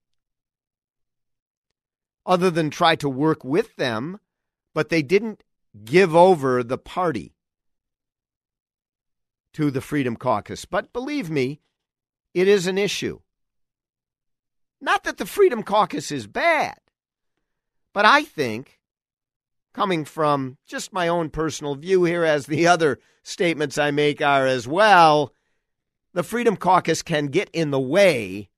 other 2.25 2.51
than 2.51 2.71
try 2.71 2.97
to 2.97 3.09
work 3.09 3.45
with 3.45 3.77
them, 3.77 4.19
but 4.75 4.89
they 4.89 5.03
didn't 5.03 5.43
give 5.85 6.15
over 6.15 6.63
the 6.63 6.79
party 6.79 7.35
to 9.55 9.71
the 9.71 9.81
Freedom 9.81 10.17
Caucus. 10.17 10.65
But 10.65 10.93
believe 10.93 11.31
me, 11.31 11.61
it 12.35 12.49
is 12.49 12.67
an 12.67 12.79
issue. 12.79 13.21
Not 14.81 15.05
that 15.05 15.19
the 15.19 15.27
Freedom 15.27 15.63
Caucus 15.63 16.11
is 16.11 16.27
bad, 16.27 16.79
but 17.93 18.05
I 18.05 18.25
think 18.25 18.81
coming 19.73 20.05
from 20.05 20.59
just 20.67 20.93
my 20.93 21.09
own 21.09 21.31
personal 21.31 21.75
view 21.75 22.05
here, 22.05 22.25
as 22.25 22.47
the 22.47 22.67
other 22.67 22.99
statements 23.23 23.79
I 23.79 23.91
make 23.91 24.21
are 24.21 24.47
as 24.47 24.67
well, 24.67 25.33
the 26.13 26.23
Freedom 26.23 26.57
Caucus 26.57 27.03
can 27.03 27.27
get 27.27 27.49
in 27.53 27.71
the 27.71 27.81
way 27.81 28.51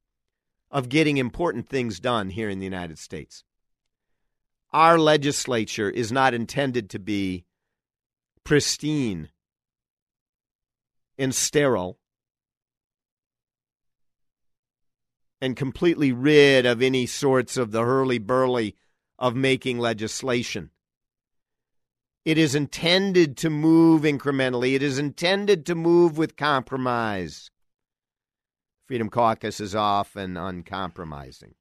of 0.70 0.88
getting 0.88 1.18
important 1.18 1.68
things 1.68 2.00
done 2.00 2.30
here 2.30 2.48
in 2.48 2.58
the 2.58 2.64
United 2.64 2.98
States. 2.98 3.44
Our 4.74 4.98
legislature 4.98 5.88
is 5.88 6.10
not 6.10 6.34
intended 6.34 6.90
to 6.90 6.98
be 6.98 7.44
pristine 8.42 9.28
and 11.16 11.32
sterile 11.32 12.00
and 15.40 15.56
completely 15.56 16.10
rid 16.10 16.66
of 16.66 16.82
any 16.82 17.06
sorts 17.06 17.56
of 17.56 17.70
the 17.70 17.84
hurly 17.84 18.18
burly 18.18 18.74
of 19.16 19.36
making 19.36 19.78
legislation. 19.78 20.70
It 22.24 22.36
is 22.36 22.56
intended 22.56 23.36
to 23.36 23.50
move 23.50 24.02
incrementally. 24.02 24.74
It 24.74 24.82
is 24.82 24.98
intended 24.98 25.66
to 25.66 25.76
move 25.76 26.18
with 26.18 26.34
compromise. 26.34 27.48
Freedom 28.88 29.08
Caucus 29.08 29.60
is 29.60 29.76
often 29.76 30.36
uncompromising. 30.36 31.54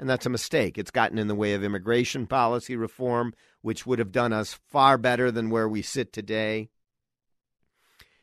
And 0.00 0.08
that's 0.08 0.24
a 0.24 0.30
mistake. 0.30 0.78
It's 0.78 0.90
gotten 0.90 1.18
in 1.18 1.28
the 1.28 1.34
way 1.34 1.52
of 1.52 1.62
immigration 1.62 2.26
policy 2.26 2.74
reform, 2.74 3.34
which 3.60 3.84
would 3.84 3.98
have 3.98 4.10
done 4.10 4.32
us 4.32 4.58
far 4.70 4.96
better 4.96 5.30
than 5.30 5.50
where 5.50 5.68
we 5.68 5.82
sit 5.82 6.10
today. 6.10 6.70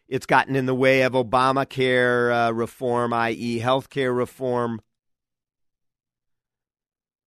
It's 0.08 0.26
gotten 0.26 0.56
in 0.56 0.66
the 0.66 0.74
way 0.74 1.04
of 1.04 1.14
Obamacare 1.14 2.48
uh, 2.48 2.52
reform, 2.52 3.14
i.e., 3.14 3.60
health 3.60 3.92
care 3.92 4.12
reform, 4.12 4.82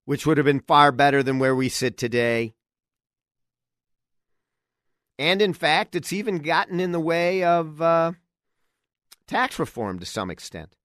which 0.03 0.25
would 0.25 0.35
have 0.35 0.45
been 0.45 0.59
far 0.59 0.91
better 0.91 1.23
than 1.23 1.39
where 1.39 1.55
we 1.55 1.69
sit 1.69 1.97
today. 1.97 2.53
And 5.17 5.41
in 5.41 5.53
fact, 5.53 5.95
it's 5.95 6.11
even 6.11 6.39
gotten 6.39 6.81
in 6.81 6.91
the 6.91 6.99
way 6.99 7.45
of 7.45 7.81
uh, 7.81 8.11
tax 9.27 9.57
reform 9.59 9.99
to 9.99 10.05
some 10.05 10.29
extent 10.29 10.75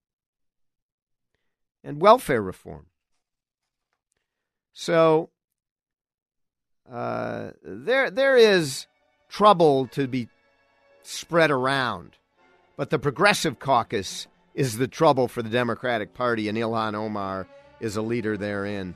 and 1.83 2.00
welfare 2.00 2.42
reform. 2.42 2.87
So 4.79 5.31
uh, 6.93 7.53
there, 7.65 8.11
there 8.11 8.37
is 8.37 8.87
trouble 9.31 9.87
to 9.93 10.07
be 10.07 10.29
spread 11.03 11.51
around, 11.51 12.19
but 12.77 12.91
the 12.91 12.99
Progressive 12.99 13.59
Caucus 13.59 14.27
is 14.55 14.77
the 14.77 14.87
trouble 14.87 15.29
for 15.29 15.41
the 15.41 15.49
Democratic 15.49 16.12
Party, 16.12 16.51
and 16.51 16.59
Ilhan 16.59 16.95
Omar 16.95 17.49
is 17.81 17.97
a 17.97 18.03
leader 18.03 18.37
therein. 18.37 18.95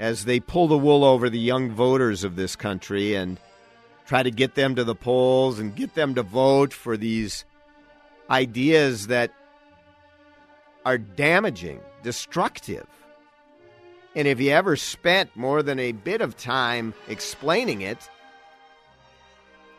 As 0.00 0.24
they 0.24 0.40
pull 0.40 0.66
the 0.66 0.76
wool 0.76 1.04
over 1.04 1.30
the 1.30 1.38
young 1.38 1.70
voters 1.70 2.24
of 2.24 2.34
this 2.34 2.56
country 2.56 3.14
and 3.14 3.38
try 4.04 4.24
to 4.24 4.32
get 4.32 4.56
them 4.56 4.74
to 4.74 4.82
the 4.82 4.96
polls 4.96 5.60
and 5.60 5.76
get 5.76 5.94
them 5.94 6.16
to 6.16 6.24
vote 6.24 6.72
for 6.72 6.96
these 6.96 7.44
ideas 8.28 9.06
that 9.06 9.30
are 10.84 10.98
damaging, 10.98 11.78
destructive. 12.02 12.84
And 14.16 14.26
if 14.26 14.40
you 14.40 14.50
ever 14.50 14.76
spent 14.76 15.36
more 15.36 15.62
than 15.62 15.78
a 15.78 15.92
bit 15.92 16.22
of 16.22 16.38
time 16.38 16.94
explaining 17.06 17.82
it, 17.82 17.98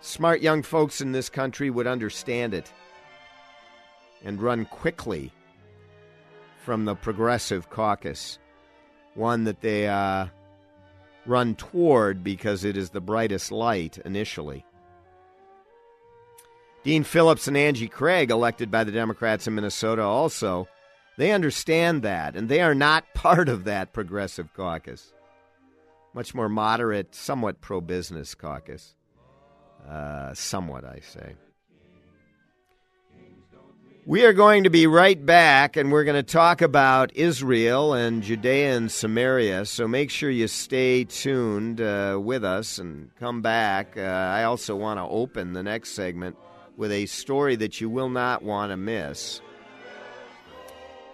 smart 0.01 0.41
young 0.41 0.61
folks 0.61 1.01
in 1.01 1.11
this 1.11 1.27
country 1.27 1.71
would 1.71 1.87
understand 1.87 2.53
it 2.53 2.71
and 4.23 4.39
run 4.39 4.65
quickly 4.65 5.31
from 6.63 6.85
the 6.85 6.93
Progressive 6.93 7.71
Caucus, 7.71 8.37
one 9.15 9.45
that 9.45 9.61
they 9.61 9.87
uh, 9.87 10.27
run 11.25 11.55
toward 11.55 12.23
because 12.23 12.63
it 12.63 12.77
is 12.77 12.91
the 12.91 13.01
brightest 13.01 13.51
light 13.51 13.97
initially. 14.05 14.63
Dean 16.83 17.03
Phillips 17.03 17.47
and 17.47 17.57
Angie 17.57 17.87
Craig, 17.87 18.29
elected 18.29 18.69
by 18.69 18.83
the 18.83 18.91
Democrats 18.91 19.47
in 19.47 19.55
Minnesota, 19.55 20.03
also 20.03 20.67
they 21.17 21.31
understand 21.31 22.03
that, 22.03 22.35
and 22.35 22.47
they 22.47 22.61
are 22.61 22.75
not 22.75 23.05
part 23.13 23.49
of 23.49 23.65
that 23.65 23.93
progressive 23.93 24.53
caucus. 24.53 25.13
Much 26.13 26.33
more 26.33 26.49
moderate, 26.49 27.13
somewhat 27.13 27.61
pro 27.61 27.81
business 27.81 28.33
caucus. 28.33 28.95
Uh, 29.87 30.33
somewhat, 30.33 30.83
I 30.83 30.99
say. 31.01 31.35
We 34.05 34.23
are 34.23 34.31
going 34.31 34.63
to 34.63 34.69
be 34.69 34.87
right 34.87 35.23
back, 35.23 35.75
and 35.75 35.91
we're 35.91 36.05
going 36.05 36.15
to 36.15 36.23
talk 36.23 36.61
about 36.61 37.11
Israel 37.13 37.93
and 37.93 38.23
Judea 38.23 38.77
and 38.77 38.89
Samaria. 38.89 39.65
So 39.65 39.85
make 39.85 40.11
sure 40.11 40.29
you 40.29 40.47
stay 40.47 41.03
tuned 41.03 41.81
uh, 41.81 42.17
with 42.21 42.45
us 42.45 42.79
and 42.79 43.13
come 43.19 43.41
back. 43.41 43.97
Uh, 43.97 44.01
I 44.01 44.45
also 44.45 44.77
want 44.77 44.99
to 44.99 45.03
open 45.03 45.51
the 45.51 45.61
next 45.61 45.91
segment 45.91 46.37
with 46.77 46.91
a 46.93 47.05
story 47.07 47.57
that 47.57 47.81
you 47.81 47.89
will 47.89 48.09
not 48.09 48.43
want 48.43 48.71
to 48.71 48.77
miss. 48.77 49.41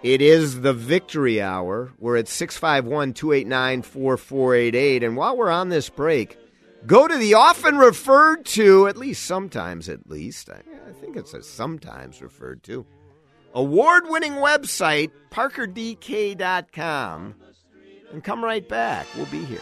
It 0.04 0.20
is 0.20 0.60
the 0.60 0.74
victory 0.74 1.40
hour. 1.40 1.90
We're 1.98 2.18
at 2.18 2.28
651 2.28 3.14
289 3.14 3.80
4488. 3.80 5.02
And 5.02 5.16
while 5.16 5.34
we're 5.34 5.50
on 5.50 5.70
this 5.70 5.88
break, 5.88 6.36
go 6.86 7.08
to 7.08 7.16
the 7.16 7.32
often 7.32 7.78
referred 7.78 8.44
to, 8.44 8.86
at 8.86 8.98
least 8.98 9.24
sometimes 9.24 9.88
at 9.88 10.10
least, 10.10 10.50
I, 10.50 10.60
I 10.86 10.92
think 11.00 11.16
it's 11.16 11.32
a 11.32 11.42
sometimes 11.42 12.20
referred 12.20 12.62
to, 12.64 12.84
award 13.54 14.04
winning 14.08 14.34
website, 14.34 15.10
parkerdk.com, 15.30 17.34
and 18.12 18.22
come 18.22 18.44
right 18.44 18.68
back. 18.68 19.06
We'll 19.16 19.24
be 19.24 19.42
here. 19.46 19.60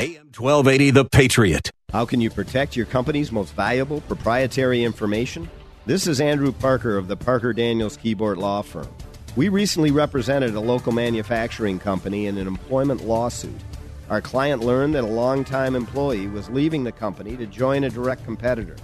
AM 0.00 0.26
1280, 0.26 0.92
The 0.92 1.04
Patriot. 1.06 1.72
How 1.90 2.04
can 2.04 2.20
you 2.20 2.30
protect 2.30 2.76
your 2.76 2.86
company's 2.86 3.32
most 3.32 3.52
valuable 3.54 4.00
proprietary 4.02 4.84
information? 4.84 5.50
This 5.86 6.06
is 6.06 6.20
Andrew 6.20 6.52
Parker 6.52 6.96
of 6.96 7.08
the 7.08 7.16
Parker 7.16 7.52
Daniels 7.52 7.96
Kibort 7.96 8.36
Law 8.36 8.62
Firm. 8.62 8.86
We 9.34 9.48
recently 9.48 9.90
represented 9.90 10.54
a 10.54 10.60
local 10.60 10.92
manufacturing 10.92 11.80
company 11.80 12.26
in 12.26 12.38
an 12.38 12.46
employment 12.46 13.08
lawsuit. 13.08 13.60
Our 14.08 14.20
client 14.20 14.62
learned 14.62 14.94
that 14.94 15.02
a 15.02 15.08
longtime 15.08 15.74
employee 15.74 16.28
was 16.28 16.48
leaving 16.48 16.84
the 16.84 16.92
company 16.92 17.36
to 17.36 17.46
join 17.46 17.82
a 17.82 17.90
direct 17.90 18.24
competitor. 18.24 18.76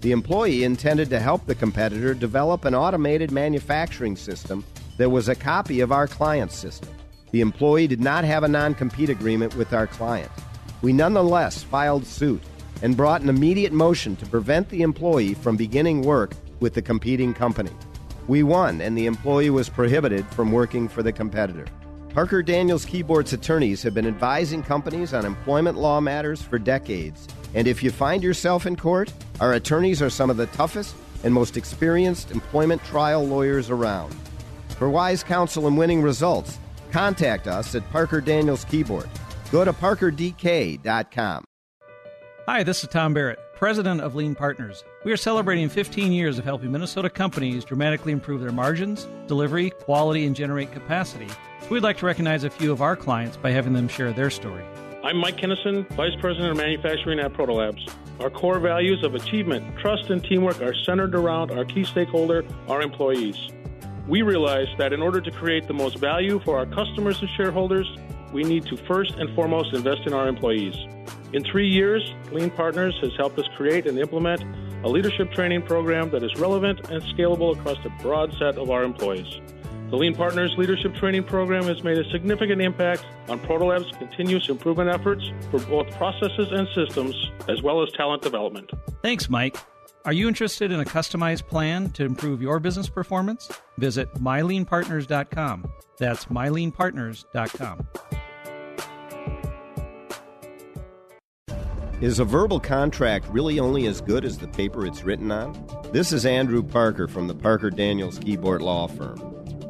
The 0.00 0.12
employee 0.12 0.62
intended 0.62 1.10
to 1.10 1.18
help 1.18 1.44
the 1.44 1.56
competitor 1.56 2.14
develop 2.14 2.66
an 2.66 2.76
automated 2.76 3.32
manufacturing 3.32 4.14
system 4.14 4.64
that 4.98 5.10
was 5.10 5.28
a 5.28 5.34
copy 5.34 5.80
of 5.80 5.90
our 5.90 6.06
client's 6.06 6.56
system. 6.56 6.90
The 7.32 7.40
employee 7.40 7.88
did 7.88 8.00
not 8.00 8.22
have 8.22 8.44
a 8.44 8.48
non 8.48 8.74
compete 8.74 9.10
agreement 9.10 9.56
with 9.56 9.72
our 9.72 9.88
client. 9.88 10.30
We 10.82 10.92
nonetheless 10.92 11.62
filed 11.62 12.04
suit 12.04 12.42
and 12.82 12.96
brought 12.96 13.22
an 13.22 13.28
immediate 13.28 13.72
motion 13.72 14.16
to 14.16 14.26
prevent 14.26 14.68
the 14.68 14.82
employee 14.82 15.34
from 15.34 15.56
beginning 15.56 16.02
work 16.02 16.34
with 16.58 16.74
the 16.74 16.82
competing 16.82 17.32
company. 17.32 17.70
We 18.26 18.42
won, 18.42 18.80
and 18.80 18.98
the 18.98 19.06
employee 19.06 19.50
was 19.50 19.68
prohibited 19.68 20.26
from 20.34 20.50
working 20.50 20.88
for 20.88 21.04
the 21.04 21.12
competitor. 21.12 21.66
Parker 22.08 22.42
Daniels 22.42 22.84
Kibort's 22.84 23.32
attorneys 23.32 23.82
have 23.84 23.94
been 23.94 24.06
advising 24.06 24.62
companies 24.64 25.14
on 25.14 25.24
employment 25.24 25.78
law 25.78 26.00
matters 26.00 26.42
for 26.42 26.58
decades, 26.58 27.28
and 27.54 27.68
if 27.68 27.82
you 27.82 27.90
find 27.90 28.22
yourself 28.22 28.66
in 28.66 28.74
court, 28.74 29.12
our 29.40 29.54
attorneys 29.54 30.02
are 30.02 30.10
some 30.10 30.30
of 30.30 30.36
the 30.36 30.46
toughest 30.48 30.96
and 31.22 31.32
most 31.32 31.56
experienced 31.56 32.32
employment 32.32 32.82
trial 32.84 33.24
lawyers 33.24 33.70
around. 33.70 34.14
For 34.78 34.90
wise 34.90 35.22
counsel 35.22 35.68
and 35.68 35.78
winning 35.78 36.02
results, 36.02 36.58
contact 36.90 37.46
us 37.46 37.74
at 37.76 37.88
Parker 37.90 38.20
Daniels 38.20 38.64
Kibort. 38.64 39.08
Go 39.52 39.66
to 39.66 39.72
parkerdk.com. 39.74 41.44
Hi, 42.46 42.62
this 42.62 42.82
is 42.82 42.88
Tom 42.88 43.12
Barrett, 43.12 43.38
president 43.54 44.00
of 44.00 44.14
Lean 44.14 44.34
Partners. 44.34 44.82
We 45.04 45.12
are 45.12 45.16
celebrating 45.18 45.68
15 45.68 46.10
years 46.10 46.38
of 46.38 46.46
helping 46.46 46.72
Minnesota 46.72 47.10
companies 47.10 47.62
dramatically 47.62 48.12
improve 48.12 48.40
their 48.40 48.50
margins, 48.50 49.06
delivery, 49.26 49.68
quality, 49.68 50.24
and 50.24 50.34
generate 50.34 50.72
capacity. 50.72 51.28
We'd 51.68 51.82
like 51.82 51.98
to 51.98 52.06
recognize 52.06 52.44
a 52.44 52.50
few 52.50 52.72
of 52.72 52.80
our 52.80 52.96
clients 52.96 53.36
by 53.36 53.50
having 53.50 53.74
them 53.74 53.88
share 53.88 54.10
their 54.14 54.30
story. 54.30 54.64
I'm 55.04 55.18
Mike 55.18 55.36
Kinnison, 55.36 55.84
Vice 55.90 56.16
President 56.18 56.52
of 56.52 56.56
Manufacturing 56.56 57.20
at 57.20 57.34
Protolabs. 57.34 57.92
Our 58.20 58.30
core 58.30 58.58
values 58.58 59.04
of 59.04 59.14
achievement, 59.14 59.76
trust, 59.76 60.08
and 60.08 60.24
teamwork 60.24 60.62
are 60.62 60.74
centered 60.74 61.14
around 61.14 61.50
our 61.50 61.66
key 61.66 61.84
stakeholder, 61.84 62.42
our 62.68 62.80
employees. 62.80 63.36
We 64.08 64.22
realize 64.22 64.68
that 64.78 64.94
in 64.94 65.02
order 65.02 65.20
to 65.20 65.30
create 65.30 65.68
the 65.68 65.74
most 65.74 65.98
value 65.98 66.40
for 66.40 66.56
our 66.56 66.64
customers 66.66 67.20
and 67.20 67.28
shareholders, 67.36 67.86
we 68.32 68.42
need 68.42 68.66
to 68.66 68.76
first 68.76 69.14
and 69.16 69.34
foremost 69.34 69.74
invest 69.74 70.02
in 70.06 70.12
our 70.12 70.28
employees. 70.28 70.74
In 71.32 71.44
three 71.44 71.68
years, 71.68 72.02
Lean 72.30 72.50
Partners 72.50 72.94
has 73.00 73.12
helped 73.16 73.38
us 73.38 73.46
create 73.56 73.86
and 73.86 73.98
implement 73.98 74.42
a 74.84 74.88
leadership 74.88 75.32
training 75.32 75.62
program 75.62 76.10
that 76.10 76.22
is 76.22 76.34
relevant 76.36 76.90
and 76.90 77.02
scalable 77.02 77.58
across 77.58 77.78
a 77.84 78.02
broad 78.02 78.32
set 78.38 78.58
of 78.58 78.70
our 78.70 78.82
employees. 78.82 79.40
The 79.90 79.98
Lean 79.98 80.14
Partners 80.14 80.54
Leadership 80.56 80.94
Training 80.94 81.24
Program 81.24 81.64
has 81.64 81.84
made 81.84 81.98
a 81.98 82.10
significant 82.10 82.62
impact 82.62 83.04
on 83.28 83.38
Protolab's 83.40 83.94
continuous 83.98 84.48
improvement 84.48 84.88
efforts 84.88 85.22
for 85.50 85.60
both 85.60 85.90
processes 85.98 86.48
and 86.50 86.66
systems, 86.74 87.14
as 87.46 87.60
well 87.62 87.82
as 87.82 87.92
talent 87.92 88.22
development. 88.22 88.70
Thanks, 89.02 89.28
Mike. 89.28 89.58
Are 90.04 90.12
you 90.12 90.28
interested 90.28 90.72
in 90.72 90.80
a 90.80 90.84
customized 90.84 91.46
plan 91.46 91.90
to 91.90 92.04
improve 92.04 92.40
your 92.40 92.58
business 92.58 92.88
performance? 92.88 93.50
Visit 93.78 94.12
myleanpartners.com. 94.14 95.70
That's 95.98 96.24
myleanpartners.com. 96.24 97.86
Is 102.02 102.18
a 102.18 102.24
verbal 102.24 102.58
contract 102.58 103.28
really 103.28 103.60
only 103.60 103.86
as 103.86 104.00
good 104.00 104.24
as 104.24 104.36
the 104.36 104.48
paper 104.48 104.84
it's 104.84 105.04
written 105.04 105.30
on? 105.30 105.54
This 105.92 106.12
is 106.12 106.26
Andrew 106.26 106.60
Parker 106.60 107.06
from 107.06 107.28
the 107.28 107.34
Parker 107.34 107.70
Daniels 107.70 108.18
Kibort 108.18 108.60
Law 108.60 108.88
Firm. 108.88 109.22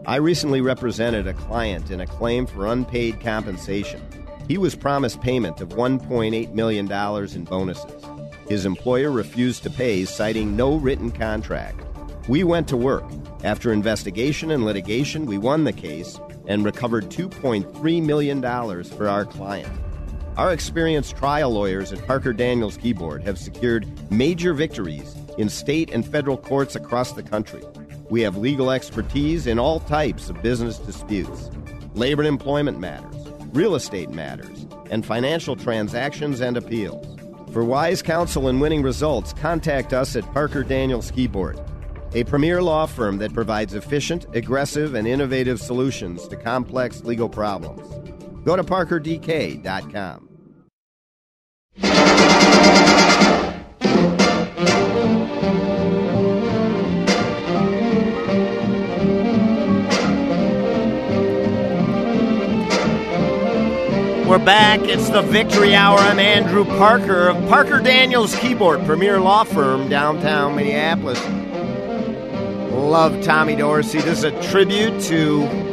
I 0.07 0.17
recently 0.17 0.63
represented 0.63 1.27
a 1.27 1.35
client 1.35 1.91
in 1.91 2.01
a 2.01 2.07
claim 2.07 2.47
for 2.47 2.69
unpaid 2.69 3.21
compensation. 3.21 4.01
He 4.49 4.57
was 4.57 4.75
promised 4.75 5.21
payment 5.21 5.61
of 5.61 5.69
$1.8 5.69 6.55
million 6.55 6.91
in 6.91 7.45
bonuses. 7.45 8.03
His 8.49 8.65
employer 8.65 9.11
refused 9.11 9.63
to 9.65 9.71
pay, 9.71 10.07
citing 10.07 10.57
no 10.57 10.77
written 10.77 11.11
contract. 11.11 11.85
We 12.29 12.45
went 12.45 12.67
to 12.69 12.79
work. 12.79 13.05
After 13.45 13.75
investigation 13.75 14.53
and 14.53 14.65
litigation, 14.65 15.27
we 15.27 15.37
won 15.37 15.65
the 15.65 15.73
case 15.75 16.19
and 16.47 16.65
recovered 16.65 17.11
$2.3 17.11 18.03
million 18.03 18.41
for 18.85 19.07
our 19.07 19.27
client. 19.27 19.71
Our 20.39 20.51
experienced 20.51 21.19
trial 21.19 21.51
lawyers 21.51 21.93
at 21.93 22.07
Parker 22.07 22.33
Daniels 22.33 22.79
Kibort 22.79 23.23
have 23.25 23.39
secured 23.39 23.87
major 24.11 24.55
victories 24.55 25.15
in 25.37 25.51
state 25.51 25.91
and 25.93 26.07
federal 26.07 26.39
courts 26.39 26.75
across 26.75 27.13
the 27.13 27.23
country. 27.23 27.63
We 28.09 28.23
have 28.23 28.39
legal 28.39 28.71
expertise 28.71 29.47
in 29.47 29.59
all 29.59 29.81
types 29.81 30.31
of 30.31 30.41
business 30.41 30.79
disputes, 30.79 31.51
labor 31.95 32.23
and 32.23 32.29
employment 32.29 32.81
matters, 32.81 33.15
real 33.53 33.75
estate 33.75 34.09
matters, 34.09 34.67
and 34.91 35.05
financial 35.05 35.55
transactions 35.55 36.41
and 36.41 36.57
appeals. 36.57 37.07
For 37.53 37.63
wise 37.63 38.01
counsel 38.01 38.49
and 38.49 38.59
winning 38.59 38.83
results, 38.83 39.35
contact 39.35 39.93
us 39.93 40.17
at 40.17 40.25
Parker 40.33 40.63
Daniels 40.63 41.13
Kibort, 41.13 41.63
a 42.15 42.25
premier 42.25 42.63
law 42.63 42.87
firm 42.87 43.19
that 43.19 43.35
provides 43.35 43.75
efficient, 43.75 44.25
aggressive, 44.35 44.95
and 44.95 45.07
innovative 45.07 45.61
solutions 45.61 46.27
to 46.29 46.37
complex 46.37 47.05
legal 47.05 47.29
problems. 47.29 48.12
Go 48.45 48.57
to 48.57 48.65
parkerdk.com. 48.65 50.29
We're 64.27 64.39
back. 64.39 64.81
It's 64.85 65.11
the 65.11 65.21
Victory 65.21 65.75
Hour. 65.75 65.99
I'm 65.99 66.19
Andrew 66.19 66.65
Parker 66.65 67.29
of 67.29 67.37
Parker 67.49 67.81
Daniels 67.81 68.35
Kibort, 68.37 68.85
premier 68.87 69.21
law 69.21 69.45
firm 69.45 69.91
downtown 69.91 70.57
Minneapolis. 70.57 71.23
Love 72.73 73.23
Tommy 73.23 73.57
Dorsey. 73.57 74.01
This 74.01 74.19
is 74.19 74.25
a 74.25 74.43
tribute 74.51 75.01
to 75.03 75.72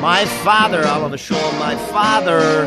my 0.00 0.24
father 0.44 0.86
on 0.86 1.10
the 1.10 1.18
show. 1.18 1.52
My 1.58 1.76
father, 1.76 2.66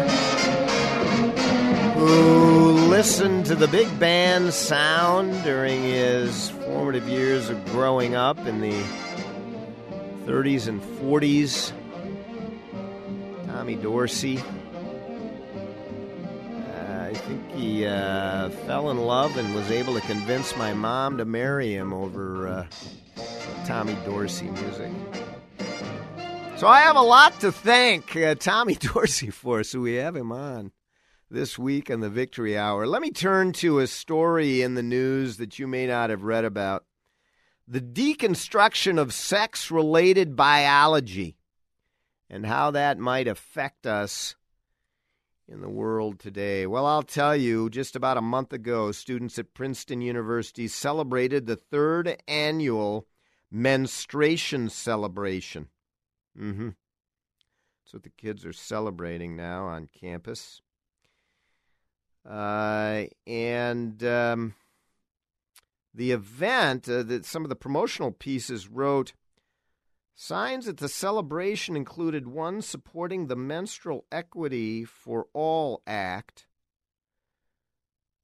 who 2.00 2.72
listened 2.88 3.46
to 3.48 3.56
the 3.56 3.68
big 3.68 4.00
band 4.00 4.54
sound 4.54 5.44
during 5.44 5.84
his 5.84 6.50
formative 6.50 7.08
years 7.08 7.50
of 7.50 7.64
growing 7.66 8.16
up 8.16 8.38
in 8.46 8.62
the 8.62 8.84
30s 10.26 10.68
and 10.68 10.82
40s. 10.82 11.72
Tommy 13.48 13.76
Dorsey. 13.76 14.42
I 16.78 17.14
think 17.14 17.52
he 17.52 17.86
uh, 17.86 18.50
fell 18.68 18.92
in 18.92 19.00
love 19.00 19.36
and 19.38 19.54
was 19.56 19.72
able 19.72 19.96
to 19.96 20.02
convince 20.02 20.56
my 20.56 20.74
mom 20.74 21.18
to 21.18 21.26
marry 21.26 21.74
him 21.74 21.92
over 21.92 22.48
uh, 22.48 22.68
Tommy 23.66 23.98
Dorsey 24.06 24.46
music. 24.46 24.92
So 26.60 26.68
I 26.68 26.82
have 26.82 26.98
a 26.98 27.02
lot 27.02 27.40
to 27.40 27.54
thank 27.54 28.18
uh, 28.18 28.36
Tommy 28.36 28.76
Dorsey 28.80 29.30
for, 29.30 29.64
so 29.64 29.80
we 29.80 29.94
have 29.94 30.14
him 30.14 30.34
on 30.34 30.74
this 31.32 31.58
week 31.58 31.90
on 31.90 32.02
the 32.02 32.10
Victory 32.10 32.58
Hour. 32.58 32.86
Let 32.86 33.02
me 33.02 33.12
turn 33.12 33.54
to 33.54 33.80
a 33.80 33.88
story 33.88 34.62
in 34.62 34.76
the 34.76 34.84
news 34.84 35.38
that 35.38 35.58
you 35.58 35.68
may 35.68 35.88
not 35.88 36.10
have 36.10 36.24
read 36.24 36.44
about 36.44 36.84
the 37.66 37.80
deconstruction 37.80 39.00
of 39.00 39.14
sex 39.14 39.72
related 39.72 40.36
biology 40.36 41.38
and 42.30 42.46
how 42.46 42.72
that 42.72 42.98
might 43.00 43.30
affect 43.30 43.88
us 43.88 44.36
in 45.48 45.62
the 45.62 45.70
world 45.70 46.20
today? 46.20 46.68
Well, 46.68 46.86
I'll 46.86 47.04
tell 47.04 47.38
you, 47.38 47.70
just 47.70 47.96
about 47.96 48.18
a 48.18 48.22
month 48.22 48.52
ago, 48.52 48.92
students 48.92 49.40
at 49.40 49.54
Princeton 49.54 50.02
University 50.02 50.68
celebrated 50.68 51.46
the 51.46 51.56
third 51.56 52.22
annual 52.28 53.08
menstruation 53.50 54.70
celebration. 54.70 55.70
Mm-hmm. 56.40 56.70
That's 57.90 57.94
what 57.94 58.04
the 58.04 58.10
kids 58.10 58.46
are 58.46 58.54
celebrating 58.54 59.36
now 59.36 59.66
on 59.66 59.90
campus. 59.94 60.62
Uh, 62.28 63.06
and 63.26 64.04
um, 64.04 64.54
the 65.94 66.12
event, 66.12 66.88
uh, 66.88 67.04
that 67.04 67.26
some 67.26 67.44
of 67.44 67.50
the 67.50 67.56
promotional 67.56 68.12
pieces 68.12 68.68
wrote 68.68 69.14
Signs 70.22 70.68
at 70.68 70.78
the 70.78 70.90
celebration 70.90 71.78
included 71.78 72.28
one 72.28 72.62
supporting 72.62 73.28
the 73.28 73.38
Menstrual 73.38 74.06
Equity 74.12 74.84
for 74.84 75.28
All 75.34 75.82
Act. 75.88 76.46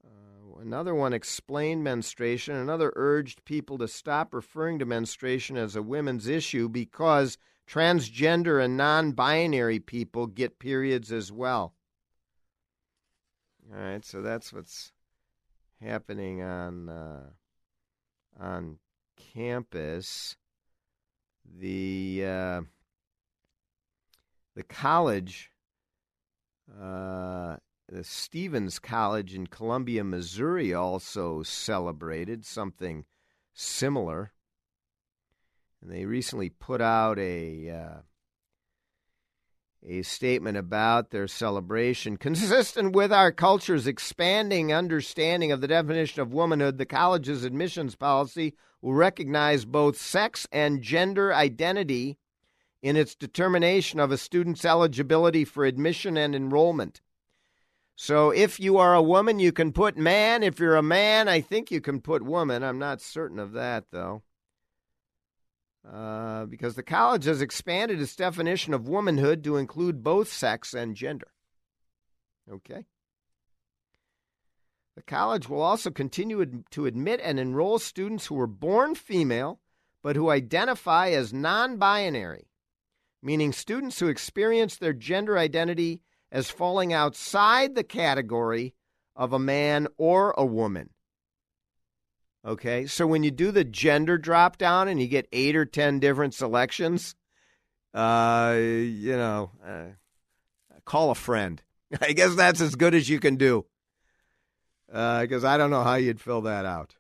Uh, 0.06 0.60
another 0.60 0.94
one 0.94 1.14
explained 1.14 1.86
menstruation. 1.86 2.54
Another 2.54 2.92
urged 2.98 3.46
people 3.46 3.78
to 3.78 3.88
stop 3.88 4.34
referring 4.34 4.78
to 4.80 4.86
menstruation 4.86 5.56
as 5.56 5.78
a 5.78 5.82
women's 5.82 6.28
issue 6.28 6.68
because 6.68 7.38
transgender 7.68 8.64
and 8.64 8.78
non 8.78 9.12
binary 9.12 9.80
people 9.80 10.28
get 10.28 10.60
periods 10.60 11.12
as 11.12 11.32
well. 11.32 11.74
All 13.74 13.80
right, 13.80 14.06
so 14.06 14.22
that's 14.22 14.54
what's 14.54 14.92
happening 15.82 16.42
on 16.42 16.90
uh, 16.90 17.30
on 18.40 18.78
campus 19.34 20.36
the 21.60 22.24
uh, 22.26 22.62
the 24.56 24.64
college, 24.64 25.52
uh, 26.72 27.58
the 27.88 28.04
Stephens 28.04 28.80
College 28.80 29.36
in 29.36 29.48
Columbia, 29.48 30.04
Missouri, 30.04 30.74
also 30.74 31.44
celebrated 31.44 32.46
something 32.46 33.06
similar. 33.54 34.32
And 35.82 35.92
they 35.92 36.06
recently 36.06 36.50
put 36.50 36.82
out 36.82 37.20
a 37.20 37.70
uh, 37.70 38.02
a 39.88 40.02
statement 40.02 40.58
about 40.58 41.12
their 41.12 41.28
celebration. 41.28 42.18
Consistent 42.18 42.94
with 42.94 43.14
our 43.14 43.32
culture's 43.32 43.88
expanding 43.88 44.74
understanding 44.74 45.52
of 45.52 45.62
the 45.62 45.68
definition 45.68 46.22
of 46.22 46.34
womanhood, 46.34 46.78
the 46.78 46.86
college's 46.86 47.44
admissions 47.44 47.96
policy 47.96 48.56
will 48.82 48.94
recognize 48.94 49.66
both 49.66 49.98
sex 49.98 50.48
and 50.52 50.82
gender 50.82 51.34
identity 51.34 52.18
in 52.82 52.96
its 52.96 53.16
determination 53.16 54.00
of 54.00 54.12
a 54.12 54.18
student's 54.18 54.66
eligibility 54.66 55.46
for 55.46 55.66
admission 55.66 56.18
and 56.18 56.36
enrollment. 56.36 57.02
So 57.96 58.30
if 58.30 58.60
you 58.60 58.78
are 58.78 58.94
a 58.94 59.02
woman, 59.02 59.40
you 59.40 59.52
can 59.52 59.72
put 59.72 59.98
man. 59.98 60.44
If 60.44 60.60
you're 60.60 60.76
a 60.76 60.84
man, 60.84 61.28
I 61.28 61.42
think 61.42 61.72
you 61.72 61.80
can 61.80 62.02
put 62.02 62.22
woman. 62.22 62.62
I'm 62.64 62.78
not 62.78 63.02
certain 63.02 63.40
of 63.40 63.54
that, 63.54 63.86
though. 63.92 64.22
Uh, 65.92 66.46
because 66.46 66.76
the 66.76 66.84
college 66.84 67.26
has 67.26 67.42
expanded 67.42 68.02
its 68.02 68.16
definition 68.16 68.74
of 68.74 68.88
womanhood 68.88 69.44
to 69.44 69.58
include 69.58 70.04
both 70.04 70.32
sex 70.32 70.74
and 70.74 70.96
gender. 70.96 71.28
Okay? 72.52 72.86
The 74.96 75.04
college 75.04 75.48
will 75.48 75.62
also 75.62 75.92
continue 75.92 76.64
to 76.72 76.86
admit 76.86 77.20
and 77.24 77.40
enroll 77.40 77.78
students 77.78 78.26
who 78.28 78.36
were 78.36 78.48
born 78.48 78.96
female 78.96 79.60
but 80.06 80.16
who 80.16 80.30
identify 80.30 81.10
as 81.10 81.34
non 81.34 81.78
binary, 81.78 82.48
meaning 83.24 83.52
students 83.52 84.00
who 84.00 84.08
experience 84.08 84.78
their 84.78 84.94
gender 84.94 85.36
identity 85.36 86.02
as 86.32 86.52
falling 86.52 86.94
outside 86.94 87.74
the 87.74 87.84
category 87.84 88.76
of 89.16 89.34
a 89.34 89.40
man 89.40 89.88
or 89.98 90.36
a 90.38 90.46
woman. 90.46 90.92
Okay, 92.46 92.86
so 92.86 93.08
when 93.08 93.24
you 93.24 93.32
do 93.32 93.50
the 93.50 93.64
gender 93.64 94.20
drop 94.20 94.60
down 94.60 94.88
and 94.88 95.02
you 95.02 95.08
get 95.08 95.28
eight 95.32 95.56
or 95.56 95.66
ten 95.66 96.00
different 96.00 96.36
selections, 96.36 97.16
uh, 97.96 98.56
you 98.56 99.18
know, 99.18 99.50
uh, 99.66 99.86
call 100.86 101.10
a 101.10 101.16
friend. 101.16 101.64
I 102.02 102.14
guess 102.14 102.36
that's 102.36 102.62
as 102.62 102.76
good 102.76 102.94
as 102.94 103.10
you 103.10 103.20
can 103.20 103.38
do. 103.38 103.66
Because 104.88 105.44
uh, 105.44 105.48
I 105.48 105.58
don't 105.58 105.72
know 105.72 105.84
how 105.84 105.96
you'd 105.96 106.22
fill 106.22 106.42
that 106.42 106.66
out. 106.66 106.96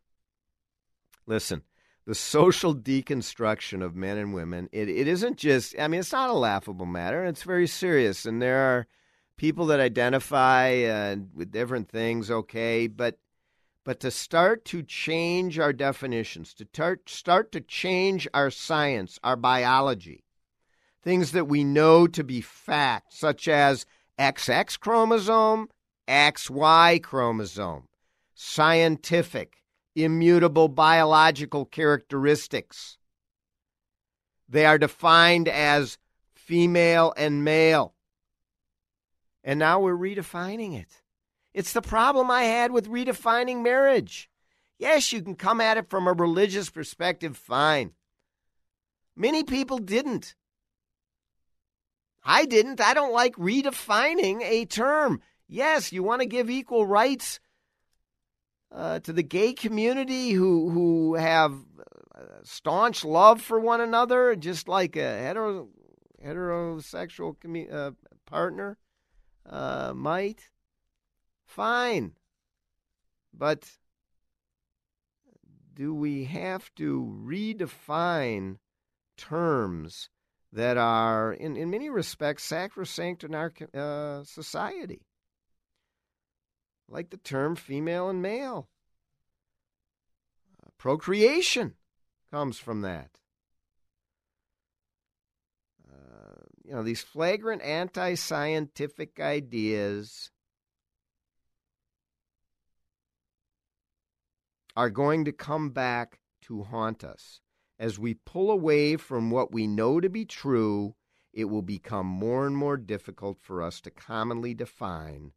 Listen, 1.27 1.61
the 2.07 2.15
social 2.15 2.73
deconstruction 2.75 3.83
of 3.83 3.95
men 3.95 4.17
and 4.17 4.33
women, 4.33 4.67
it, 4.71 4.89
it 4.89 5.07
isn't 5.07 5.37
just, 5.37 5.75
I 5.77 5.87
mean, 5.87 5.99
it's 5.99 6.11
not 6.11 6.31
a 6.31 6.33
laughable 6.33 6.87
matter. 6.87 7.23
It's 7.23 7.43
very 7.43 7.67
serious. 7.67 8.25
And 8.25 8.41
there 8.41 8.57
are 8.57 8.87
people 9.37 9.67
that 9.67 9.79
identify 9.79 10.83
uh, 10.83 11.17
with 11.35 11.51
different 11.51 11.89
things, 11.89 12.31
okay, 12.31 12.87
but 12.87 13.19
but 13.85 13.99
to 13.99 14.09
start 14.09 14.65
to 14.65 14.81
change 14.81 15.59
our 15.59 15.71
definitions, 15.71 16.53
to 16.55 16.65
tar- 16.65 16.99
start 17.05 17.51
to 17.51 17.61
change 17.61 18.27
our 18.33 18.49
science, 18.49 19.19
our 19.23 19.35
biology, 19.35 20.23
things 21.03 21.31
that 21.31 21.47
we 21.47 21.63
know 21.63 22.07
to 22.07 22.23
be 22.23 22.41
fact, 22.41 23.13
such 23.13 23.47
as 23.47 23.85
XX 24.19 24.79
chromosome, 24.79 25.69
XY 26.07 27.01
chromosome, 27.03 27.87
scientific, 28.33 29.61
immutable 29.95 30.67
biological 30.67 31.63
characteristics. 31.65 32.97
They 34.49 34.65
are 34.65 34.79
defined 34.79 35.47
as 35.47 35.99
female 36.33 37.13
and 37.15 37.43
male. 37.43 37.93
And 39.43 39.59
now 39.59 39.79
we're 39.79 39.95
redefining 39.95 40.79
it. 40.79 41.03
It's 41.55 41.71
the 41.71 41.81
problem 41.81 42.29
I 42.29 42.43
had 42.43 42.73
with 42.73 42.89
redefining 42.89 43.63
marriage. 43.63 44.29
Yes, 44.77 45.13
you 45.13 45.21
can 45.21 45.35
come 45.35 45.61
at 45.61 45.77
it 45.77 45.89
from 45.89 46.05
a 46.05 46.11
religious 46.11 46.69
perspective, 46.69 47.37
fine. 47.37 47.91
Many 49.15 49.45
people 49.45 49.77
didn't. 49.77 50.35
I 52.25 52.45
didn't. 52.45 52.81
I 52.81 52.93
don't 52.93 53.13
like 53.13 53.37
redefining 53.37 54.41
a 54.41 54.65
term. 54.65 55.21
Yes, 55.47 55.93
you 55.93 56.03
want 56.03 56.21
to 56.21 56.27
give 56.27 56.49
equal 56.49 56.85
rights 56.85 57.39
uh, 58.69 58.99
to 58.99 59.13
the 59.13 59.23
gay 59.23 59.53
community 59.53 60.31
who 60.31 60.69
who 60.71 61.15
have 61.15 61.53
uh, 62.13 62.21
staunch 62.43 63.05
love 63.05 63.41
for 63.41 63.61
one 63.61 63.79
another, 63.79 64.35
just 64.35 64.67
like 64.67 64.97
a 64.97 65.19
hetero, 65.19 65.69
heterosexual 66.21 67.37
commu- 67.37 67.73
uh, 67.73 67.91
partner 68.25 68.77
uh, 69.49 69.93
might. 69.95 70.49
Fine, 71.55 72.11
but 73.33 73.77
do 75.73 75.95
we 75.95 76.25
have 76.25 76.69
to 76.75 77.17
redefine 77.25 78.57
terms 79.15 80.09
that 80.51 80.75
are, 80.75 81.31
in, 81.31 81.55
in 81.55 81.69
many 81.69 81.89
respects, 81.89 82.43
sacrosanct 82.43 83.23
in 83.23 83.33
our 83.33 83.53
uh, 83.73 84.25
society? 84.25 85.05
Like 86.89 87.09
the 87.09 87.15
term 87.15 87.55
female 87.55 88.09
and 88.09 88.21
male. 88.21 88.67
Uh, 90.61 90.71
procreation 90.77 91.75
comes 92.29 92.57
from 92.57 92.81
that. 92.81 93.11
Uh, 95.89 96.41
you 96.65 96.73
know, 96.73 96.83
these 96.83 97.01
flagrant 97.01 97.61
anti 97.61 98.15
scientific 98.15 99.21
ideas 99.21 100.31
are 104.75 104.89
going 104.89 105.25
to 105.25 105.31
come 105.31 105.69
back 105.69 106.19
to 106.41 106.63
haunt 106.63 107.03
us. 107.03 107.39
As 107.79 107.99
we 107.99 108.13
pull 108.13 108.51
away 108.51 108.97
from 108.97 109.31
what 109.31 109.51
we 109.51 109.67
know 109.67 109.99
to 109.99 110.09
be 110.09 110.25
true, 110.25 110.95
it 111.33 111.45
will 111.45 111.61
become 111.61 112.05
more 112.05 112.47
and 112.47 112.55
more 112.55 112.77
difficult 112.77 113.39
for 113.41 113.61
us 113.61 113.81
to 113.81 113.91
commonly 113.91 114.53
define 114.53 115.31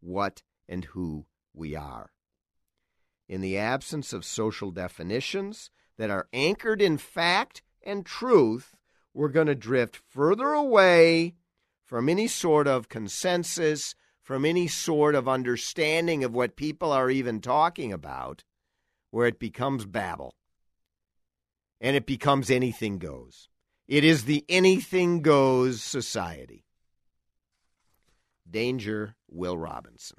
what 0.00 0.42
and 0.68 0.84
who 0.86 1.26
we 1.52 1.76
are. 1.76 2.10
In 3.28 3.40
the 3.40 3.56
absence 3.56 4.12
of 4.12 4.24
social 4.24 4.70
definitions 4.70 5.70
that 5.96 6.10
are 6.10 6.28
anchored 6.32 6.82
in 6.82 6.98
fact 6.98 7.62
and 7.82 8.04
truth, 8.04 8.74
we're 9.12 9.28
going 9.28 9.46
to 9.46 9.54
drift 9.54 9.96
further 9.96 10.48
away 10.48 11.34
from 11.84 12.08
any 12.08 12.26
sort 12.26 12.66
of 12.66 12.88
consensus, 12.88 13.94
from 14.20 14.44
any 14.44 14.66
sort 14.66 15.14
of 15.14 15.28
understanding 15.28 16.24
of 16.24 16.34
what 16.34 16.56
people 16.56 16.90
are 16.90 17.10
even 17.10 17.40
talking 17.40 17.92
about, 17.92 18.42
where 19.14 19.28
it 19.28 19.38
becomes 19.38 19.86
babble 19.86 20.34
and 21.80 21.94
it 21.94 22.04
becomes 22.04 22.50
anything 22.50 22.98
goes. 22.98 23.48
It 23.86 24.02
is 24.02 24.24
the 24.24 24.44
anything 24.48 25.22
goes 25.22 25.84
society. 25.84 26.64
Danger, 28.50 29.14
Will 29.30 29.56
Robinson. 29.56 30.18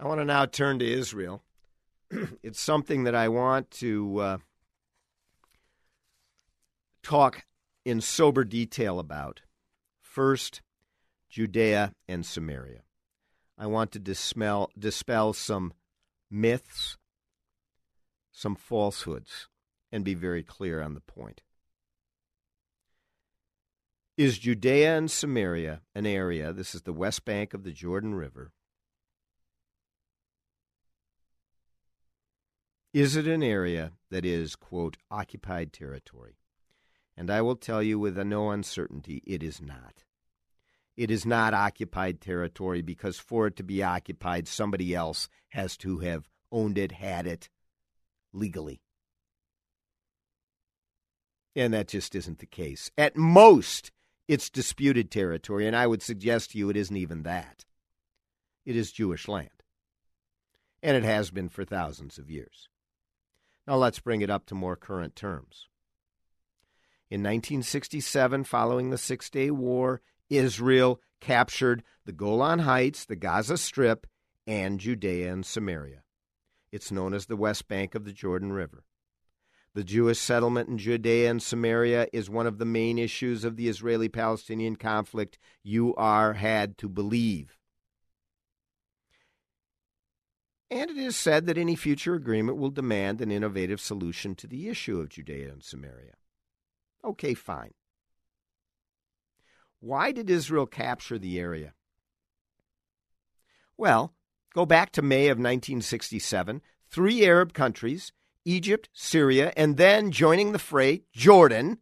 I 0.00 0.08
want 0.08 0.22
to 0.22 0.24
now 0.24 0.44
turn 0.44 0.80
to 0.80 0.92
Israel. 0.92 1.44
it's 2.42 2.60
something 2.60 3.04
that 3.04 3.14
I 3.14 3.28
want 3.28 3.70
to 3.72 4.18
uh, 4.18 4.38
talk 7.04 7.44
in 7.84 8.00
sober 8.00 8.42
detail 8.42 8.98
about. 8.98 9.42
First, 10.00 10.62
Judea 11.30 11.92
and 12.08 12.26
Samaria. 12.26 12.82
I 13.56 13.66
want 13.68 13.92
to 13.92 14.00
dispel, 14.00 14.68
dispel 14.76 15.32
some 15.32 15.74
myths 16.28 16.96
some 18.34 18.56
falsehoods 18.56 19.48
and 19.92 20.04
be 20.04 20.14
very 20.14 20.42
clear 20.42 20.82
on 20.82 20.94
the 20.94 21.00
point. 21.00 21.40
Is 24.16 24.38
Judea 24.38 24.98
and 24.98 25.10
Samaria 25.10 25.82
an 25.94 26.04
area, 26.04 26.52
this 26.52 26.74
is 26.74 26.82
the 26.82 26.92
west 26.92 27.24
bank 27.24 27.54
of 27.54 27.62
the 27.62 27.70
Jordan 27.70 28.14
River, 28.14 28.52
is 32.92 33.16
it 33.16 33.26
an 33.26 33.42
area 33.42 33.92
that 34.10 34.24
is, 34.24 34.56
quote, 34.56 34.96
occupied 35.10 35.72
territory? 35.72 36.36
And 37.16 37.30
I 37.30 37.40
will 37.40 37.56
tell 37.56 37.82
you 37.82 38.00
with 38.00 38.18
a 38.18 38.24
no 38.24 38.50
uncertainty, 38.50 39.22
it 39.24 39.42
is 39.44 39.60
not. 39.60 40.02
It 40.96 41.10
is 41.10 41.24
not 41.24 41.54
occupied 41.54 42.20
territory 42.20 42.82
because 42.82 43.18
for 43.18 43.46
it 43.46 43.56
to 43.56 43.62
be 43.62 43.82
occupied, 43.82 44.48
somebody 44.48 44.94
else 44.94 45.28
has 45.50 45.76
to 45.78 45.98
have 45.98 46.28
owned 46.50 46.78
it, 46.78 46.92
had 46.92 47.26
it, 47.26 47.48
legally. 48.34 48.80
And 51.56 51.72
that 51.72 51.88
just 51.88 52.14
isn't 52.14 52.40
the 52.40 52.46
case. 52.46 52.90
At 52.98 53.16
most, 53.16 53.92
it's 54.26 54.50
disputed 54.50 55.10
territory, 55.10 55.66
and 55.66 55.76
I 55.76 55.86
would 55.86 56.02
suggest 56.02 56.50
to 56.50 56.58
you 56.58 56.68
it 56.68 56.76
isn't 56.76 56.96
even 56.96 57.22
that. 57.22 57.64
It 58.64 58.76
is 58.76 58.92
Jewish 58.92 59.28
land. 59.28 59.50
And 60.82 60.96
it 60.96 61.04
has 61.04 61.30
been 61.30 61.48
for 61.48 61.64
thousands 61.64 62.18
of 62.18 62.30
years. 62.30 62.68
Now 63.66 63.76
let's 63.76 64.00
bring 64.00 64.20
it 64.20 64.30
up 64.30 64.46
to 64.46 64.54
more 64.54 64.76
current 64.76 65.16
terms. 65.16 65.68
In 67.10 67.20
1967, 67.20 68.44
following 68.44 68.90
the 68.90 68.98
Six 68.98 69.30
Day 69.30 69.50
War, 69.50 70.00
Israel 70.28 71.00
captured 71.20 71.82
the 72.04 72.12
Golan 72.12 72.60
Heights, 72.60 73.04
the 73.04 73.16
Gaza 73.16 73.56
Strip, 73.56 74.06
and 74.46 74.80
Judea 74.80 75.32
and 75.32 75.46
Samaria. 75.46 76.03
It's 76.74 76.90
known 76.90 77.14
as 77.14 77.26
the 77.26 77.36
West 77.36 77.68
Bank 77.68 77.94
of 77.94 78.04
the 78.04 78.12
Jordan 78.12 78.52
River. 78.52 78.82
The 79.74 79.84
Jewish 79.84 80.18
settlement 80.18 80.68
in 80.68 80.76
Judea 80.76 81.30
and 81.30 81.40
Samaria 81.40 82.08
is 82.12 82.28
one 82.28 82.48
of 82.48 82.58
the 82.58 82.64
main 82.64 82.98
issues 82.98 83.44
of 83.44 83.54
the 83.54 83.68
Israeli 83.68 84.08
Palestinian 84.08 84.74
conflict, 84.74 85.38
you 85.62 85.94
are 85.94 86.32
had 86.32 86.76
to 86.78 86.88
believe. 86.88 87.58
And 90.68 90.90
it 90.90 90.96
is 90.96 91.16
said 91.16 91.46
that 91.46 91.58
any 91.58 91.76
future 91.76 92.16
agreement 92.16 92.58
will 92.58 92.70
demand 92.70 93.20
an 93.20 93.30
innovative 93.30 93.80
solution 93.80 94.34
to 94.34 94.48
the 94.48 94.68
issue 94.68 94.98
of 94.98 95.10
Judea 95.10 95.52
and 95.52 95.62
Samaria. 95.62 96.14
Okay, 97.04 97.34
fine. 97.34 97.74
Why 99.78 100.10
did 100.10 100.28
Israel 100.28 100.66
capture 100.66 101.20
the 101.20 101.38
area? 101.38 101.74
Well, 103.76 104.16
Go 104.54 104.64
back 104.64 104.92
to 104.92 105.02
May 105.02 105.26
of 105.28 105.38
1967. 105.38 106.62
Three 106.88 107.26
Arab 107.26 107.52
countries, 107.52 108.12
Egypt, 108.44 108.88
Syria, 108.92 109.52
and 109.56 109.76
then 109.76 110.12
joining 110.12 110.52
the 110.52 110.60
fray, 110.60 111.02
Jordan, 111.12 111.78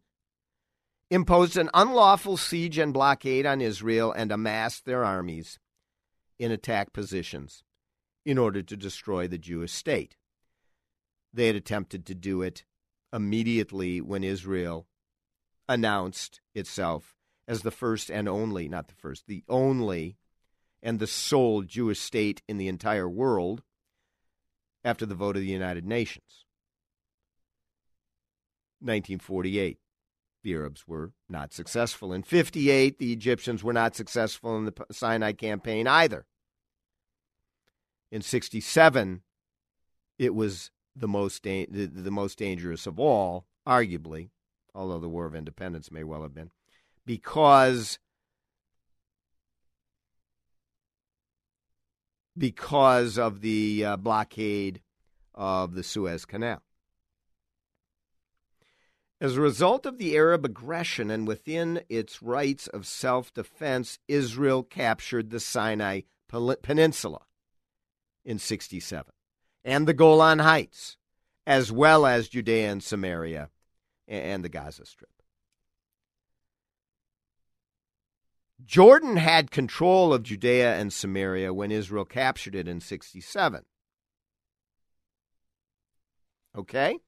imposed 1.11 1.55
an 1.55 1.69
unlawful 1.75 2.35
siege 2.35 2.79
and 2.79 2.91
blockade 2.91 3.45
on 3.45 3.61
Israel 3.61 4.11
and 4.11 4.31
amassed 4.31 4.85
their 4.85 5.05
armies 5.05 5.59
in 6.39 6.51
attack 6.51 6.93
positions 6.93 7.63
in 8.25 8.39
order 8.39 8.63
to 8.63 8.75
destroy 8.75 9.27
the 9.27 9.37
Jewish 9.37 9.71
state. 9.71 10.17
They 11.31 11.47
had 11.47 11.55
attempted 11.55 12.07
to 12.07 12.15
do 12.15 12.41
it 12.41 12.65
immediately 13.11 14.01
when 14.01 14.23
Israel 14.23 14.87
announced 15.69 16.41
itself 16.55 17.15
as 17.47 17.61
the 17.61 17.71
first 17.71 18.09
and 18.09 18.27
only, 18.27 18.67
not 18.67 18.87
the 18.87 18.95
first, 18.95 19.27
the 19.27 19.43
only 19.47 20.17
and 20.83 20.99
the 20.99 21.07
sole 21.07 21.63
Jewish 21.63 21.99
state 21.99 22.43
in 22.47 22.57
the 22.57 22.67
entire 22.67 23.09
world 23.09 23.63
after 24.83 25.05
the 25.05 25.15
vote 25.15 25.37
of 25.37 25.41
the 25.41 25.47
United 25.47 25.85
Nations. 25.85 26.45
1948, 28.81 29.79
the 30.43 30.53
Arabs 30.53 30.85
were 30.85 31.13
not 31.29 31.53
successful. 31.53 32.11
In 32.11 32.21
58, 32.21 32.99
the 32.99 33.13
Egyptians 33.13 33.63
were 33.63 33.71
not 33.71 33.95
successful 33.95 34.57
in 34.57 34.65
the 34.65 34.73
Sinai 34.91 35.31
campaign 35.31 35.87
either. 35.87 36.25
In 38.11 38.21
67, 38.21 39.21
it 40.19 40.35
was 40.35 40.69
the 40.93 41.07
most 41.07 41.43
da- 41.43 41.65
the, 41.71 41.85
the 41.85 42.11
most 42.11 42.37
dangerous 42.37 42.85
of 42.85 42.99
all, 42.99 43.45
arguably, 43.65 44.29
although 44.75 44.99
the 44.99 45.09
War 45.09 45.25
of 45.25 45.33
Independence 45.33 45.89
may 45.89 46.03
well 46.03 46.23
have 46.23 46.35
been, 46.35 46.51
because 47.05 47.99
because 52.37 53.17
of 53.17 53.41
the 53.41 53.85
uh, 53.85 53.97
blockade 53.97 54.81
of 55.33 55.75
the 55.75 55.83
Suez 55.83 56.25
Canal. 56.25 56.61
As 59.21 59.37
a 59.37 59.41
result 59.41 59.85
of 59.85 59.97
the 59.97 60.17
Arab 60.17 60.43
aggression 60.43 61.09
and 61.09 61.27
within 61.27 61.81
its 61.87 62.21
rights 62.21 62.67
of 62.67 62.85
self 62.85 63.33
defense, 63.33 63.97
Israel 64.07 64.63
captured 64.63 65.29
the 65.29 65.39
Sinai 65.39 66.01
Peninsula 66.27 67.21
in 68.25 68.37
67 68.37 69.13
and 69.63 69.87
the 69.87 69.93
Golan 69.93 70.39
Heights, 70.39 70.97
as 71.47 71.71
well 71.71 72.05
as 72.05 72.27
Judea 72.27 72.69
and 72.69 72.83
Samaria 72.83 73.49
and 74.07 74.43
the 74.43 74.49
Gaza 74.49 74.85
Strip. 74.85 75.22
Jordan 78.65 79.17
had 79.17 79.51
control 79.51 80.13
of 80.13 80.23
Judea 80.23 80.75
and 80.75 80.93
Samaria 80.93 81.53
when 81.53 81.71
Israel 81.71 82.05
captured 82.05 82.55
it 82.55 82.67
in 82.67 82.79
67. 82.79 83.63
Okay? 86.55 86.99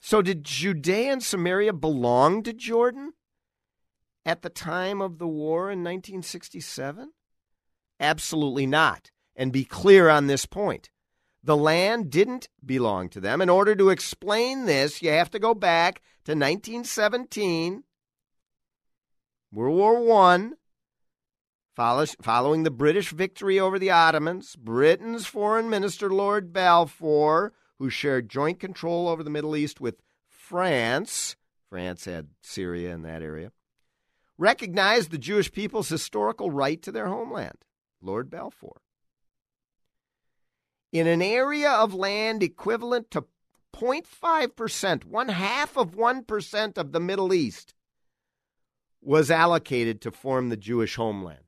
So, 0.00 0.20
did 0.20 0.44
Judea 0.44 1.12
and 1.12 1.22
Samaria 1.22 1.72
belong 1.72 2.42
to 2.42 2.52
Jordan 2.52 3.12
at 4.26 4.42
the 4.42 4.50
time 4.50 5.00
of 5.00 5.18
the 5.18 5.28
war 5.28 5.70
in 5.70 5.78
1967? 5.78 7.12
Absolutely 8.00 8.66
not. 8.66 9.10
And 9.36 9.52
be 9.52 9.64
clear 9.64 10.08
on 10.08 10.26
this 10.26 10.44
point. 10.44 10.90
The 11.44 11.56
land 11.56 12.10
didn't 12.10 12.48
belong 12.64 13.08
to 13.10 13.20
them. 13.20 13.40
In 13.40 13.48
order 13.48 13.74
to 13.74 13.90
explain 13.90 14.66
this, 14.66 15.02
you 15.02 15.10
have 15.10 15.30
to 15.30 15.38
go 15.38 15.54
back 15.54 16.02
to 16.24 16.32
1917, 16.32 17.84
World 19.52 19.76
War 19.76 20.22
I. 20.24 20.50
Following 21.74 22.62
the 22.62 22.70
British 22.70 23.12
victory 23.12 23.60
over 23.60 23.78
the 23.78 23.90
Ottomans, 23.90 24.56
Britain's 24.56 25.26
Foreign 25.26 25.68
Minister 25.68 26.10
Lord 26.10 26.52
Balfour 26.52 27.52
who 27.78 27.90
shared 27.90 28.28
joint 28.28 28.60
control 28.60 29.08
over 29.08 29.22
the 29.22 29.30
Middle 29.30 29.56
East 29.56 29.80
with 29.80 29.96
France. 30.28 31.36
France 31.68 32.04
had 32.04 32.28
Syria 32.40 32.94
in 32.94 33.02
that 33.02 33.22
area. 33.22 33.50
Recognized 34.38 35.10
the 35.10 35.18
Jewish 35.18 35.50
people's 35.50 35.88
historical 35.88 36.50
right 36.50 36.80
to 36.82 36.92
their 36.92 37.08
homeland, 37.08 37.58
Lord 38.00 38.30
Balfour. 38.30 38.80
In 40.92 41.06
an 41.06 41.20
area 41.20 41.70
of 41.70 41.92
land 41.92 42.42
equivalent 42.42 43.10
to 43.10 43.24
0.5%, 43.74 45.04
one 45.04 45.28
half 45.28 45.76
of 45.76 45.96
1% 45.96 46.78
of 46.78 46.92
the 46.92 47.00
Middle 47.00 47.34
East, 47.34 47.74
was 49.02 49.30
allocated 49.30 50.00
to 50.00 50.10
form 50.10 50.48
the 50.48 50.56
Jewish 50.56 50.94
homeland. 50.94 51.38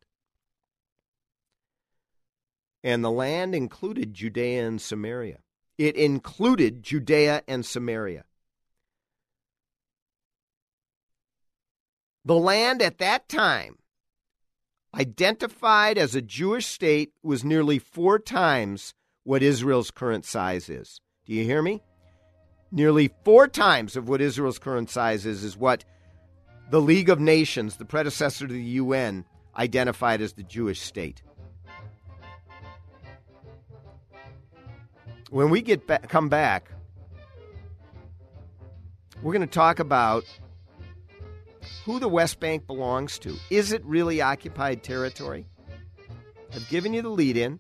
And 2.83 3.03
the 3.03 3.11
land 3.11 3.55
included 3.55 4.13
Judea 4.13 4.67
and 4.67 4.81
Samaria. 4.81 5.39
It 5.79 5.97
included 5.97 6.83
Judea 6.83 7.43
and 7.49 7.65
Samaria. 7.65 8.25
The 12.25 12.37
land 12.37 12.83
at 12.83 12.99
that 12.99 13.29
time, 13.29 13.77
identified 14.95 15.99
as 15.99 16.15
a 16.15 16.23
Jewish 16.23 16.67
state, 16.67 17.13
was 17.23 17.45
nearly 17.45 17.79
four 17.79 18.19
times 18.19 18.95
what 19.25 19.43
Israel's 19.43 19.91
current 19.91 20.25
size 20.25 20.69
is. 20.69 21.01
Do 21.27 21.33
you 21.33 21.45
hear 21.45 21.63
me? 21.63 21.83
Nearly 22.71 23.11
four 23.25 23.47
times 23.47 23.97
of 23.97 24.09
what 24.09 24.21
Israel's 24.21 24.59
current 24.59 24.91
size 24.91 25.27
is, 25.27 25.45
is 25.45 25.57
what 25.57 25.85
the 26.71 26.81
League 26.81 27.09
of 27.09 27.21
Nations, 27.21 27.77
the 27.77 27.85
predecessor 27.85 28.47
to 28.47 28.53
the 28.53 28.63
UN, 28.63 29.25
identified 29.57 30.21
as 30.21 30.33
the 30.33 30.43
Jewish 30.43 30.81
state. 30.81 31.23
When 35.31 35.51
we 35.51 35.63
get 35.63 35.87
back, 35.87 36.09
come 36.09 36.29
back, 36.29 36.71
we're 39.23 39.33
going 39.33 39.47
to 39.47 39.53
talk 39.53 39.79
about 39.79 40.25
who 41.85 41.99
the 41.99 42.09
West 42.09 42.41
Bank 42.41 42.67
belongs 42.67 43.19
to. 43.21 43.37
Is 43.51 43.73
it 43.73 43.85
really 43.85 44.21
occupied 44.21 44.83
territory? 44.83 45.47
I've 46.55 46.69
given 46.69 46.93
you 46.93 47.03
the 47.03 47.09
lead 47.09 47.37
in. 47.37 47.59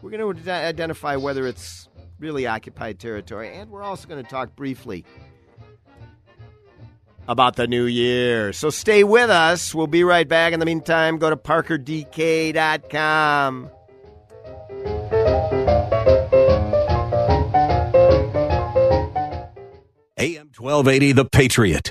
We're 0.00 0.10
going 0.10 0.36
to 0.36 0.50
identify 0.50 1.16
whether 1.16 1.46
it's 1.46 1.88
really 2.18 2.46
occupied 2.46 2.98
territory, 2.98 3.54
and 3.54 3.70
we're 3.70 3.82
also 3.82 4.08
going 4.08 4.22
to 4.22 4.28
talk 4.28 4.56
briefly 4.56 5.04
about 7.28 7.56
the 7.56 7.66
new 7.66 7.84
year. 7.84 8.52
So 8.52 8.70
stay 8.70 9.04
with 9.04 9.30
us. 9.30 9.74
We'll 9.74 9.86
be 9.86 10.04
right 10.04 10.28
back. 10.28 10.52
In 10.52 10.60
the 10.60 10.66
meantime, 10.66 11.18
go 11.18 11.30
to 11.30 11.36
parkerdk.com. 11.36 13.70
AM 20.18 20.50
1280, 20.56 21.12
The 21.12 21.24
Patriot. 21.24 21.90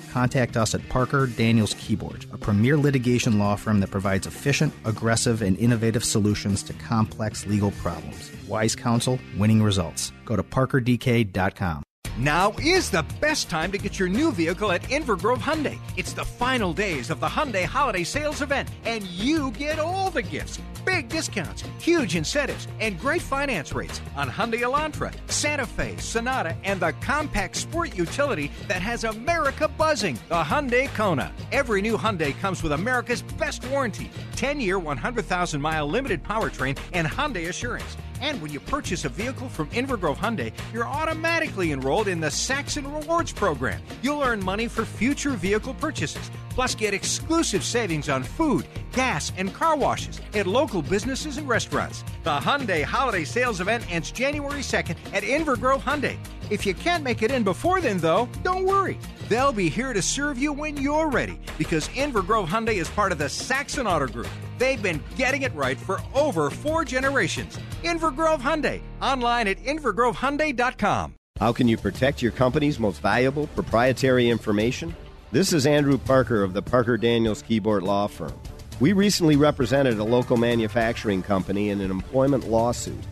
contact 0.11 0.57
us 0.57 0.75
at 0.75 0.87
Parker 0.89 1.27
Daniels 1.27 1.73
Kibort, 1.75 2.31
a 2.33 2.37
premier 2.37 2.77
litigation 2.77 3.39
law 3.39 3.55
firm 3.55 3.79
that 3.79 3.91
provides 3.91 4.27
efficient, 4.27 4.73
aggressive, 4.85 5.41
and 5.41 5.57
innovative 5.57 6.03
solutions 6.03 6.63
to 6.63 6.73
complex 6.73 7.45
legal 7.45 7.71
problems. 7.71 8.31
Wise 8.47 8.75
counsel, 8.75 9.19
winning 9.37 9.63
results. 9.63 10.11
Go 10.25 10.35
to 10.35 10.43
parkerdk.com. 10.43 11.83
Now 12.21 12.53
is 12.63 12.91
the 12.91 13.03
best 13.19 13.49
time 13.49 13.71
to 13.71 13.79
get 13.79 13.97
your 13.97 14.07
new 14.07 14.31
vehicle 14.31 14.71
at 14.71 14.83
Invergrove 14.83 15.39
Hyundai. 15.39 15.79
It's 15.97 16.13
the 16.13 16.23
final 16.23 16.71
days 16.71 17.09
of 17.09 17.19
the 17.19 17.25
Hyundai 17.25 17.63
Holiday 17.63 18.03
Sales 18.03 18.43
Event, 18.43 18.69
and 18.85 19.03
you 19.17 19.49
get 19.49 19.79
all 19.79 20.11
the 20.11 20.21
gifts. 20.21 20.59
Big 20.85 21.09
discounts, 21.09 21.63
huge 21.79 22.15
incentives, 22.15 22.67
and 22.79 22.99
great 22.99 23.23
finance 23.23 23.73
rates 23.73 24.01
on 24.15 24.29
Hyundai 24.29 24.59
Elantra, 24.59 25.11
Santa 25.31 25.65
Fe, 25.65 25.97
Sonata, 25.97 26.55
and 26.63 26.79
the 26.79 26.91
compact 27.01 27.55
sport 27.55 27.97
utility 27.97 28.51
that 28.67 28.83
has 28.83 29.03
America 29.03 29.67
buzzing, 29.67 30.19
the 30.29 30.43
Hyundai 30.43 30.93
Kona. 30.93 31.33
Every 31.51 31.81
new 31.81 31.97
Hyundai 31.97 32.39
comes 32.39 32.61
with 32.61 32.73
America's 32.73 33.23
best 33.39 33.67
warranty, 33.69 34.11
10-year, 34.35 34.79
100,000-mile 34.79 35.87
limited 35.87 36.23
powertrain, 36.23 36.77
and 36.93 37.07
Hyundai 37.07 37.49
Assurance. 37.49 37.97
And 38.21 38.39
when 38.41 38.53
you 38.53 38.59
purchase 38.59 39.03
a 39.03 39.09
vehicle 39.09 39.49
from 39.49 39.67
Invergrove 39.69 40.17
Hyundai, 40.17 40.53
you're 40.71 40.87
automatically 40.87 41.71
enrolled 41.71 42.07
in 42.07 42.19
the 42.19 42.29
Saxon 42.29 42.91
Rewards 42.91 43.31
program. 43.31 43.81
You'll 44.03 44.21
earn 44.21 44.45
money 44.45 44.67
for 44.67 44.85
future 44.85 45.31
vehicle 45.31 45.73
purchases, 45.73 46.29
plus 46.51 46.75
get 46.75 46.93
exclusive 46.93 47.63
savings 47.63 48.09
on 48.09 48.23
food, 48.23 48.67
gas, 48.91 49.33
and 49.37 49.53
car 49.53 49.75
washes 49.75 50.21
at 50.35 50.45
local 50.45 50.81
businesses 50.83 51.37
and 51.37 51.49
restaurants. 51.49 52.03
The 52.23 52.37
Hyundai 52.37 52.83
Holiday 52.83 53.23
Sales 53.23 53.59
Event 53.59 53.91
ends 53.91 54.11
January 54.11 54.61
2nd 54.61 54.97
at 55.13 55.23
Invergrove 55.23 55.81
Hyundai. 55.81 56.17
If 56.51 56.65
you 56.65 56.73
can't 56.73 57.03
make 57.03 57.23
it 57.23 57.31
in 57.31 57.43
before 57.43 57.81
then, 57.81 57.97
though, 57.97 58.29
don't 58.43 58.65
worry. 58.65 58.99
They'll 59.29 59.53
be 59.53 59.69
here 59.69 59.93
to 59.93 60.01
serve 60.01 60.37
you 60.37 60.53
when 60.53 60.77
you're 60.77 61.09
ready 61.09 61.39
because 61.57 61.87
Invergrove 61.89 62.47
Hyundai 62.47 62.75
is 62.75 62.89
part 62.89 63.11
of 63.11 63.17
the 63.17 63.29
Saxon 63.29 63.87
Auto 63.87 64.07
Group. 64.07 64.29
They've 64.61 64.83
been 64.83 65.01
getting 65.15 65.41
it 65.41 65.55
right 65.55 65.75
for 65.79 65.99
over 66.13 66.51
four 66.51 66.85
generations. 66.85 67.57
Invergrove 67.81 68.41
Hyundai, 68.41 68.83
online 69.01 69.47
at 69.47 69.57
invergrovehyundai.com. 69.57 71.15
How 71.39 71.51
can 71.51 71.67
you 71.67 71.77
protect 71.77 72.21
your 72.21 72.31
company's 72.31 72.77
most 72.77 73.01
valuable 73.01 73.47
proprietary 73.47 74.29
information? 74.29 74.95
This 75.31 75.51
is 75.51 75.65
Andrew 75.65 75.97
Parker 75.97 76.43
of 76.43 76.53
the 76.53 76.61
Parker 76.61 76.95
Daniels 76.95 77.41
Kibort 77.41 77.81
Law 77.81 78.05
Firm. 78.05 78.39
We 78.79 78.93
recently 78.93 79.35
represented 79.35 79.97
a 79.97 80.03
local 80.03 80.37
manufacturing 80.37 81.23
company 81.23 81.71
in 81.71 81.81
an 81.81 81.89
employment 81.89 82.47
lawsuit. 82.47 83.03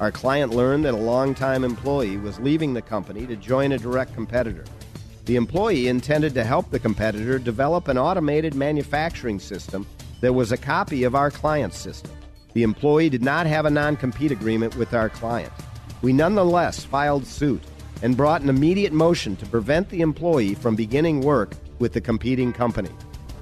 Our 0.00 0.12
client 0.12 0.52
learned 0.52 0.84
that 0.84 0.92
a 0.92 0.98
longtime 0.98 1.64
employee 1.64 2.18
was 2.18 2.38
leaving 2.38 2.74
the 2.74 2.82
company 2.82 3.26
to 3.28 3.36
join 3.36 3.72
a 3.72 3.78
direct 3.78 4.12
competitor. 4.12 4.66
The 5.24 5.36
employee 5.36 5.88
intended 5.88 6.34
to 6.34 6.44
help 6.44 6.70
the 6.70 6.78
competitor 6.78 7.38
develop 7.38 7.88
an 7.88 7.96
automated 7.96 8.54
manufacturing 8.54 9.38
system 9.38 9.86
that 10.20 10.34
was 10.34 10.52
a 10.52 10.56
copy 10.56 11.04
of 11.04 11.14
our 11.14 11.30
client's 11.30 11.78
system. 11.78 12.12
The 12.54 12.62
employee 12.62 13.08
did 13.08 13.22
not 13.22 13.46
have 13.46 13.66
a 13.66 13.70
non 13.70 13.96
compete 13.96 14.32
agreement 14.32 14.76
with 14.76 14.94
our 14.94 15.08
client. 15.08 15.52
We 16.02 16.12
nonetheless 16.12 16.84
filed 16.84 17.26
suit 17.26 17.62
and 18.02 18.16
brought 18.16 18.42
an 18.42 18.48
immediate 18.48 18.92
motion 18.92 19.36
to 19.36 19.46
prevent 19.46 19.88
the 19.88 20.00
employee 20.00 20.54
from 20.54 20.76
beginning 20.76 21.20
work 21.20 21.52
with 21.78 21.92
the 21.92 22.00
competing 22.00 22.52
company. 22.52 22.90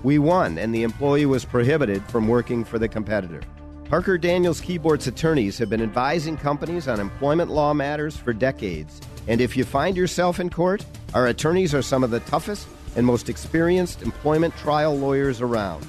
We 0.02 0.18
won, 0.18 0.58
and 0.58 0.74
the 0.74 0.82
employee 0.82 1.26
was 1.26 1.44
prohibited 1.44 2.04
from 2.04 2.28
working 2.28 2.64
for 2.64 2.78
the 2.78 2.88
competitor. 2.88 3.40
Parker 3.88 4.18
Daniels 4.18 4.60
Kibort's 4.60 5.06
attorneys 5.06 5.58
have 5.58 5.70
been 5.70 5.82
advising 5.82 6.36
companies 6.36 6.88
on 6.88 7.00
employment 7.00 7.50
law 7.50 7.72
matters 7.72 8.16
for 8.16 8.32
decades. 8.32 9.00
And 9.28 9.40
if 9.40 9.56
you 9.56 9.64
find 9.64 9.96
yourself 9.96 10.40
in 10.40 10.50
court, 10.50 10.84
our 11.14 11.28
attorneys 11.28 11.74
are 11.74 11.82
some 11.82 12.02
of 12.02 12.10
the 12.10 12.20
toughest 12.20 12.66
and 12.96 13.06
most 13.06 13.28
experienced 13.28 14.02
employment 14.02 14.56
trial 14.56 14.96
lawyers 14.96 15.40
around. 15.40 15.86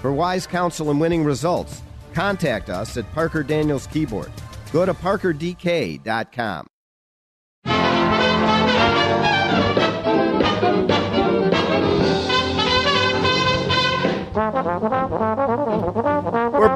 For 0.00 0.12
wise 0.12 0.46
counsel 0.46 0.90
and 0.90 1.00
winning 1.00 1.24
results, 1.24 1.82
contact 2.14 2.70
us 2.70 2.96
at 2.96 3.12
Parker 3.14 3.42
Daniels 3.42 3.86
Kibort. 3.88 4.30
Go 4.72 4.86
to 4.86 4.94
parkerdk.com. 4.94 6.66
We're 14.38 14.46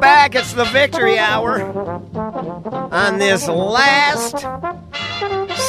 back. 0.01 0.35
It's 0.35 0.53
the 0.53 0.65
victory 0.65 1.17
hour 1.17 1.63
on 2.93 3.19
this 3.19 3.47
last 3.47 4.41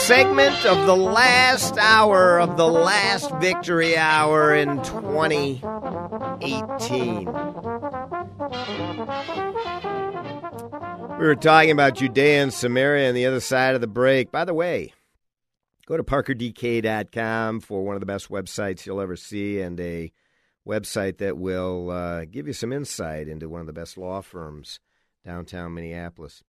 segment 0.07 0.65
of 0.65 0.87
the 0.87 0.95
last 0.95 1.77
hour 1.77 2.39
of 2.39 2.57
the 2.57 2.67
last 2.67 3.31
victory 3.35 3.95
hour 3.95 4.55
in 4.55 4.81
2018. 4.81 7.25
We 11.19 11.27
were 11.27 11.35
talking 11.35 11.69
about 11.69 11.93
Judea 11.93 12.41
and 12.41 12.51
Samaria 12.51 13.09
on 13.09 13.13
the 13.13 13.27
other 13.27 13.39
side 13.39 13.75
of 13.75 13.81
the 13.81 13.87
break. 13.87 14.31
By 14.31 14.45
the 14.45 14.55
way, 14.55 14.93
go 15.85 15.95
to 15.95 16.03
parkerdk.com 16.03 17.59
for 17.59 17.85
one 17.85 17.95
of 17.95 17.99
the 17.99 18.07
best 18.07 18.29
websites 18.29 18.87
you'll 18.87 18.99
ever 18.99 19.15
see 19.15 19.61
and 19.61 19.79
a 19.79 20.11
website 20.67 21.17
that 21.17 21.37
will 21.37 21.89
uh, 21.89 22.25
give 22.25 22.47
you 22.47 22.53
some 22.53 22.73
insight 22.73 23.27
into 23.27 23.49
one 23.49 23.61
of 23.61 23.67
the 23.67 23.73
best 23.73 23.97
law 23.97 24.21
firms 24.21 24.79
downtown 25.25 25.73
Minneapolis. 25.73 26.43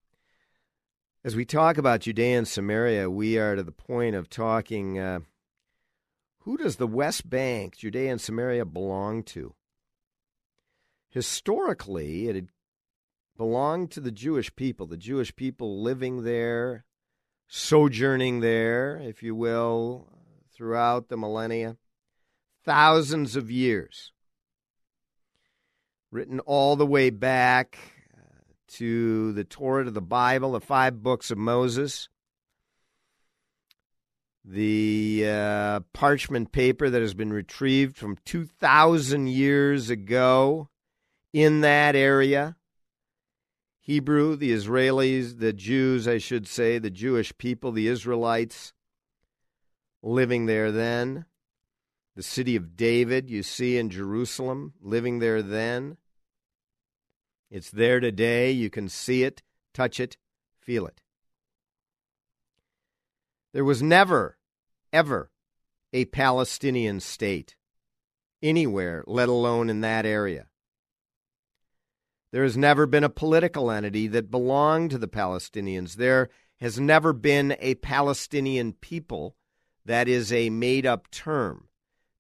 As 1.25 1.35
we 1.35 1.45
talk 1.45 1.79
about 1.79 2.01
Judea 2.01 2.39
and 2.39 2.49
Samaria, 2.49 3.11
we 3.11 3.39
are 3.39 3.57
to 3.57 3.63
the 3.63 3.73
point 3.73 4.15
of 4.15 4.29
talking 4.29 4.99
uh, 4.99 5.21
who 6.41 6.59
does 6.59 6.77
the 6.77 6.87
West 6.87 7.29
Bank, 7.31 7.79
Judea 7.79 8.13
and 8.13 8.21
Samaria, 8.21 8.67
belong 8.67 9.23
to? 9.25 9.55
Historically, 11.09 12.29
it 12.29 12.35
had 12.35 12.49
belonged 13.37 13.91
to 13.93 14.01
the 14.01 14.13
Jewish 14.13 14.55
people, 14.55 14.87
the 14.87 14.97
Jewish 14.99 15.35
people 15.35 15.83
living 15.83 16.23
there, 16.23 16.85
sojourning 17.49 18.41
there, 18.41 19.01
if 19.03 19.23
you 19.23 19.35
will, 19.35 20.09
throughout 20.53 21.09
the 21.09 21.17
millennia 21.17 21.79
thousands 22.65 23.37
of 23.37 23.51
years. 23.51 24.13
Written 26.11 26.41
all 26.41 26.77
the 26.77 26.87
way 26.87 27.11
back 27.11 27.79
uh, 28.17 28.21
to 28.69 29.33
the 29.33 29.45
Torah, 29.45 29.85
to 29.85 29.91
the 29.91 30.01
Bible, 30.01 30.53
the 30.53 30.61
five 30.61 31.03
books 31.03 31.31
of 31.31 31.39
Moses, 31.39 32.09
the 34.45 35.25
uh, 35.27 35.81
parchment 35.93 36.53
paper 36.53 36.89
that 36.89 37.03
has 37.03 37.15
been 37.15 37.33
retrieved 37.33 37.97
from 37.97 38.19
2,000 38.25 39.27
years 39.29 39.91
ago 39.91 40.69
in 41.33 41.63
that 41.63 41.97
area. 41.97 42.57
Hebrew, 43.81 44.37
the 44.37 44.53
Israelis, 44.53 45.39
the 45.41 45.53
Jews, 45.53 46.07
I 46.07 46.19
should 46.19 46.47
say, 46.47 46.79
the 46.79 46.91
Jewish 46.91 47.37
people, 47.37 47.73
the 47.73 47.89
Israelites 47.89 48.73
living 50.03 50.47
there 50.47 50.71
then 50.71 51.27
the 52.17 52.23
city 52.23 52.57
of 52.57 52.77
David 52.77 53.29
you 53.29 53.43
see 53.43 53.77
in 53.77 53.91
Jerusalem, 53.91 54.75
living 54.81 55.19
there 55.19 55.43
then. 55.43 55.97
It's 57.51 57.71
there 57.71 58.01
today. 58.01 58.51
You 58.51 58.71
can 58.71 58.89
see 58.89 59.25
it, 59.25 59.43
touch 59.73 60.01
it, 60.01 60.17
feel 60.61 60.87
it. 60.87 61.01
There 63.53 63.65
was 63.65 63.83
never, 63.83 64.39
ever 64.93 65.31
a 65.93 66.07
Palestinian 66.07 67.01
state 67.01 67.57
anywhere, 68.43 69.05
let 69.07 69.29
alone 69.29 69.71
in 69.71 69.81
that 69.81 70.05
area. 70.05 70.47
There 72.33 72.43
has 72.43 72.57
never 72.57 72.87
been 72.87 73.05
a 73.05 73.09
political 73.09 73.71
entity 73.71 74.09
that 74.09 74.31
belonged 74.31 74.91
to 74.91 74.99
the 74.99 75.07
Palestinians. 75.07 75.95
There 75.95 76.31
has 76.61 76.81
never 76.81 77.13
been 77.13 77.57
a 77.61 77.77
Palestinian 77.77 78.73
people 78.73 79.37
that 79.85 80.09
is 80.09 80.33
a 80.33 80.51
made 80.51 80.85
up 80.85 81.11
term. 81.13 81.69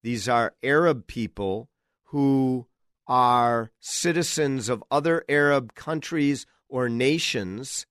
These 0.05 0.29
are 0.29 0.55
Arab 0.63 1.07
people 1.07 1.71
who 2.09 2.67
are 3.07 3.71
citizens 3.81 4.69
of 4.69 4.85
other 4.91 5.25
Arab 5.31 5.75
countries 5.75 6.45
or 6.69 6.91
nations 6.91 7.87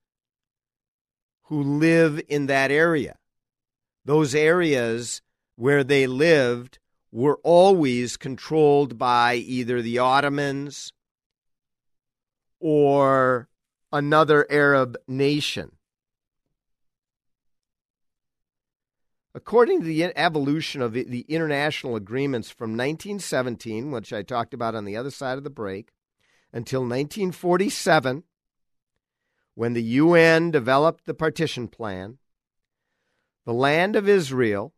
who 1.45 1.63
live 1.63 2.21
in 2.29 2.45
that 2.45 2.69
area. 2.69 3.17
Those 4.05 4.35
areas 4.35 5.23
where 5.55 5.83
they 5.83 6.05
lived 6.05 6.77
were 7.11 7.39
always 7.43 8.15
controlled 8.15 8.99
by 8.99 9.33
either 9.33 9.81
the 9.81 9.97
Ottomans 9.97 10.93
or 12.59 13.49
another 13.91 14.45
Arab 14.51 14.97
nation. 15.07 15.71
According 19.35 19.79
to 19.79 19.85
the 19.85 20.03
evolution 20.15 20.81
of 20.81 20.93
the 20.93 21.25
international 21.27 21.95
agreements 21.95 22.51
from 22.51 22.71
1917, 22.71 23.89
which 23.89 24.13
I 24.13 24.21
talked 24.21 24.53
about 24.53 24.75
on 24.75 24.85
the 24.85 24.95
other 24.95 25.09
side 25.09 25.39
of 25.39 25.43
the 25.43 25.49
break, 25.49 25.89
until 26.51 26.81
1947, 26.81 28.23
when 29.55 29.73
the 29.73 29.83
UN 29.83 30.51
developed 30.51 31.05
the 31.05 31.15
partition 31.15 31.67
plan, 31.67 32.19
the 33.45 33.53
land 33.53 33.95
of 33.95 34.07
Israel, 34.07 34.73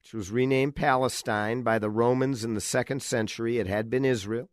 which 0.00 0.14
was 0.14 0.30
renamed 0.30 0.74
Palestine 0.74 1.62
by 1.62 1.78
the 1.78 1.90
Romans 1.90 2.44
in 2.44 2.54
the 2.54 2.60
second 2.62 3.02
century, 3.02 3.58
it 3.58 3.66
had 3.66 3.90
been 3.90 4.06
Israel, 4.06 4.48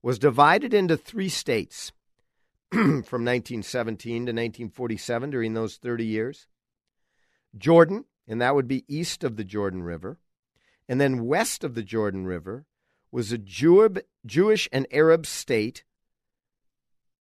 was 0.00 0.18
divided 0.18 0.72
into 0.72 0.96
three 0.96 1.28
states 1.28 1.92
from 2.70 2.92
1917 2.94 4.12
to 4.12 4.30
1947 4.30 5.30
during 5.30 5.54
those 5.54 5.76
30 5.76 6.06
years. 6.06 6.46
Jordan, 7.56 8.04
and 8.26 8.40
that 8.40 8.54
would 8.54 8.68
be 8.68 8.84
east 8.88 9.24
of 9.24 9.36
the 9.36 9.44
Jordan 9.44 9.82
River. 9.82 10.18
And 10.88 11.00
then 11.00 11.26
west 11.26 11.64
of 11.64 11.74
the 11.74 11.82
Jordan 11.82 12.26
River 12.26 12.66
was 13.12 13.32
a 13.32 13.38
Jew- 13.38 14.02
Jewish 14.24 14.68
and 14.72 14.86
Arab 14.90 15.26
state 15.26 15.84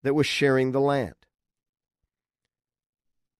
that 0.03 0.13
was 0.13 0.25
sharing 0.25 0.71
the 0.71 0.81
land. 0.81 1.15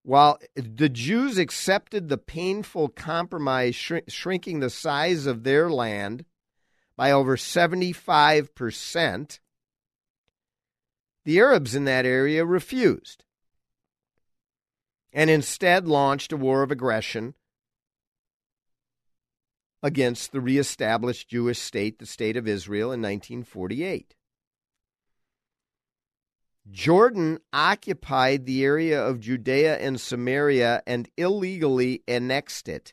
While 0.02 0.38
the 0.54 0.88
Jews 0.88 1.38
accepted 1.38 2.08
the 2.08 2.18
painful 2.18 2.88
compromise, 2.88 3.74
shrinking 3.74 4.60
the 4.60 4.70
size 4.70 5.26
of 5.26 5.44
their 5.44 5.70
land 5.70 6.24
by 6.96 7.12
over 7.12 7.36
75%, 7.36 9.40
the 11.24 11.38
Arabs 11.38 11.74
in 11.74 11.84
that 11.84 12.06
area 12.06 12.44
refused 12.44 13.24
and 15.12 15.30
instead 15.30 15.88
launched 15.88 16.32
a 16.32 16.36
war 16.36 16.62
of 16.62 16.70
aggression 16.70 17.34
against 19.82 20.32
the 20.32 20.40
reestablished 20.40 21.28
Jewish 21.28 21.58
state, 21.58 21.98
the 21.98 22.06
State 22.06 22.36
of 22.36 22.46
Israel, 22.46 22.92
in 22.92 23.00
1948. 23.00 24.14
Jordan 26.70 27.38
occupied 27.52 28.46
the 28.46 28.64
area 28.64 29.02
of 29.02 29.20
Judea 29.20 29.78
and 29.78 30.00
Samaria 30.00 30.82
and 30.86 31.08
illegally 31.16 32.02
annexed 32.06 32.68
it 32.68 32.92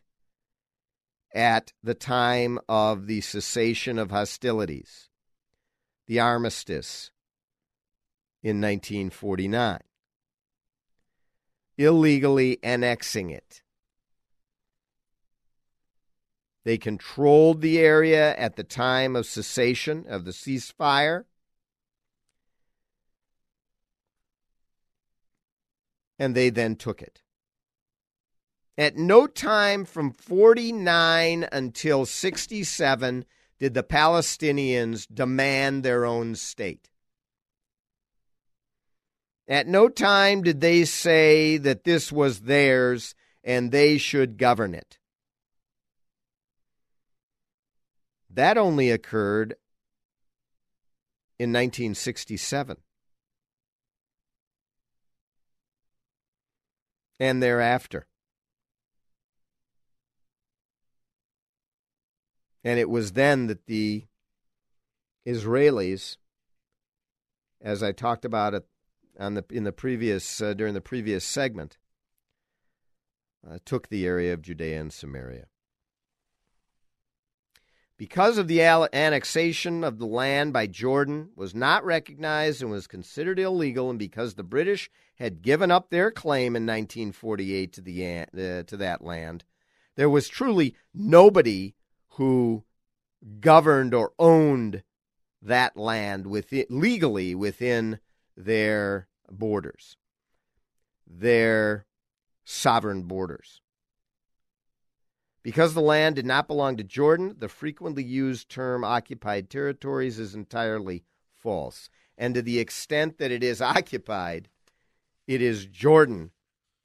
at 1.36 1.74
the 1.84 1.93
time 1.93 2.57
of 2.68 3.05
the 3.05 3.22
cessation 3.22 3.99
of 3.99 4.09
hostilities, 4.09 5.09
the 6.07 6.20
armistice 6.20 7.11
in 8.41 8.61
1949 8.61 9.80
illegally 11.78 12.59
annexing 12.63 13.30
it. 13.30 13.61
They 16.63 16.78
controlled 16.78 17.61
the 17.61 17.80
area 17.80 18.36
at 18.36 18.57
the 18.57 18.63
time 18.63 19.15
of 19.15 19.25
cessation 19.25 20.05
of 20.09 20.25
the 20.25 20.32
ceasefire. 20.32 21.23
And 26.19 26.36
they 26.36 26.49
then 26.49 26.75
took 26.75 27.01
it. 27.01 27.21
At 28.78 28.97
no 28.97 29.28
time 29.28 29.86
from 29.86 30.11
49 30.11 31.47
until 31.51 32.05
67 32.05 33.25
did 33.59 33.73
the 33.73 33.84
Palestinians 33.84 35.07
demand 35.11 35.84
their 35.84 36.05
own 36.05 36.36
state. 36.36 36.89
At 39.48 39.68
no 39.68 39.88
time 39.88 40.43
did 40.43 40.60
they 40.60 40.84
say 40.84 41.58
that 41.58 41.86
this 41.86 42.12
was 42.12 42.41
theirs 42.41 43.16
and 43.43 43.72
they 43.72 43.98
should 43.98 44.38
govern 44.38 44.74
it. 44.74 44.98
That 48.30 48.58
only 48.58 48.91
occurred 48.91 49.56
in 51.39 51.52
1967. 51.52 52.78
And 57.20 57.41
thereafter. 57.41 58.06
And 62.64 62.80
it 62.80 62.89
was 62.89 63.14
then 63.14 63.48
that 63.48 63.66
the 63.66 64.06
Israelis, 65.26 66.18
as 67.62 67.82
I 67.82 67.91
talked 67.91 68.26
about 68.26 68.54
at 68.54 68.66
on 69.20 69.34
the 69.34 69.45
in 69.49 69.63
the 69.63 69.72
previous 69.72 70.41
uh, 70.41 70.53
during 70.53 70.74
the 70.74 70.82
previous 70.82 71.24
segment 71.24 71.78
uh, 73.49 73.57
took 73.65 73.89
the 73.89 74.05
area 74.05 74.34
of 74.34 74.41
Judea 74.41 74.80
and 74.80 74.93
Samaria. 74.93 75.47
because 77.97 78.38
of 78.38 78.47
the 78.47 78.61
annexation 78.61 79.84
of 79.84 79.97
the 79.97 80.05
land 80.05 80.53
by 80.53 80.68
Jordan 80.68 81.30
was 81.36 81.55
not 81.55 81.84
recognized 81.84 82.61
and 82.61 82.70
was 82.70 82.86
considered 82.86 83.39
illegal, 83.39 83.89
and 83.89 83.97
because 83.97 84.36
the 84.36 84.43
British 84.43 84.89
had 85.15 85.41
given 85.41 85.72
up 85.72 85.89
their 85.89 86.11
claim 86.11 86.55
in 86.55 86.63
1948 86.63 87.74
to 87.74 87.82
the 87.82 88.05
uh, 88.05 88.63
to 88.63 88.78
that 88.78 89.03
land, 89.03 89.43
there 89.95 90.09
was 90.09 90.30
truly 90.30 90.76
nobody 90.93 91.74
who 92.09 92.63
governed 93.39 93.95
or 93.95 94.13
owned 94.20 94.84
that 95.41 95.76
land 95.76 96.28
within, 96.28 96.65
legally 96.70 97.34
within 97.34 97.99
their 98.38 99.08
borders, 99.30 99.98
their 101.06 101.86
sovereign 102.46 103.04
borders. 103.04 103.62
Because 105.44 105.74
the 105.74 105.82
land 105.82 106.16
did 106.16 106.26
not 106.26 106.48
belong 106.48 106.78
to 106.78 106.84
Jordan, 106.84 107.36
the 107.40 107.48
frequently 107.48 108.04
used 108.04 108.50
term 108.50 108.84
occupied 108.84 109.50
territories 109.50 110.20
is 110.20 110.36
entirely 110.36 111.04
false. 111.34 111.90
And 112.18 112.36
to 112.36 112.42
the 112.42 112.60
extent 112.60 113.18
that 113.18 113.32
it 113.32 113.44
is 113.44 113.62
occupied, 113.62 114.50
it 115.26 115.42
is 115.42 115.66
Jordan 115.66 116.32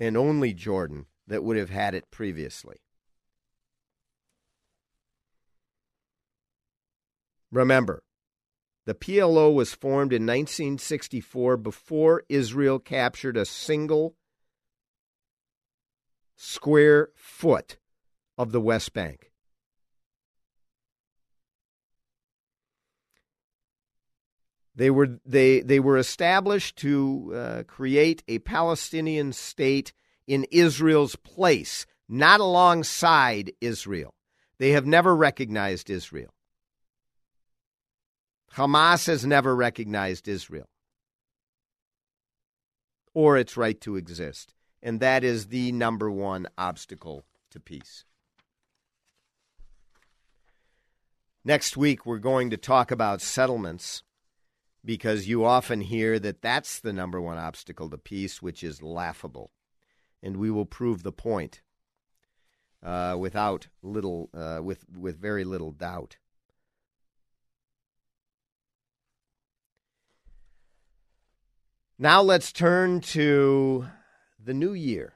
and 0.00 0.16
only 0.16 0.52
Jordan 0.54 1.06
that 1.26 1.44
would 1.44 1.56
have 1.56 1.70
had 1.70 1.94
it 1.94 2.10
previously. 2.10 2.76
Remember, 7.50 8.02
the 8.84 8.94
PLO 8.94 9.54
was 9.54 9.74
formed 9.74 10.12
in 10.12 10.22
1964 10.22 11.56
before 11.56 12.24
Israel 12.28 12.78
captured 12.78 13.36
a 13.36 13.44
single 13.44 14.16
square 16.36 17.10
foot 17.14 17.78
of 18.36 18.50
the 18.50 18.60
West 18.60 18.92
Bank. 18.92 19.30
They 24.74 24.90
were 24.90 25.20
they 25.24 25.60
they 25.60 25.78
were 25.78 25.98
established 25.98 26.76
to 26.76 27.32
uh, 27.34 27.62
create 27.66 28.24
a 28.26 28.38
Palestinian 28.40 29.32
state 29.32 29.92
in 30.26 30.44
Israel's 30.50 31.14
place, 31.14 31.86
not 32.08 32.40
alongside 32.40 33.52
Israel. 33.60 34.14
They 34.58 34.70
have 34.70 34.86
never 34.86 35.14
recognized 35.14 35.90
Israel. 35.90 36.32
Hamas 38.56 39.06
has 39.06 39.24
never 39.24 39.56
recognized 39.56 40.28
Israel 40.28 40.68
or 43.14 43.36
its 43.36 43.56
right 43.56 43.80
to 43.80 43.96
exist. 43.96 44.54
And 44.82 45.00
that 45.00 45.22
is 45.22 45.46
the 45.46 45.72
number 45.72 46.10
one 46.10 46.48
obstacle 46.58 47.24
to 47.50 47.60
peace. 47.60 48.04
Next 51.44 51.76
week, 51.76 52.04
we're 52.06 52.18
going 52.18 52.50
to 52.50 52.56
talk 52.56 52.90
about 52.90 53.20
settlements 53.20 54.02
because 54.84 55.28
you 55.28 55.44
often 55.44 55.80
hear 55.80 56.18
that 56.18 56.42
that's 56.42 56.80
the 56.80 56.92
number 56.92 57.20
one 57.20 57.38
obstacle 57.38 57.88
to 57.90 57.98
peace, 57.98 58.42
which 58.42 58.62
is 58.62 58.82
laughable. 58.82 59.50
And 60.22 60.36
we 60.36 60.50
will 60.50 60.66
prove 60.66 61.02
the 61.02 61.12
point 61.12 61.62
uh, 62.82 63.16
without 63.18 63.68
little, 63.82 64.30
uh, 64.34 64.60
with, 64.62 64.84
with 64.96 65.20
very 65.20 65.44
little 65.44 65.72
doubt. 65.72 66.16
Now 72.02 72.20
let's 72.20 72.50
turn 72.50 73.00
to 73.12 73.86
the 74.36 74.52
new 74.52 74.72
year. 74.72 75.14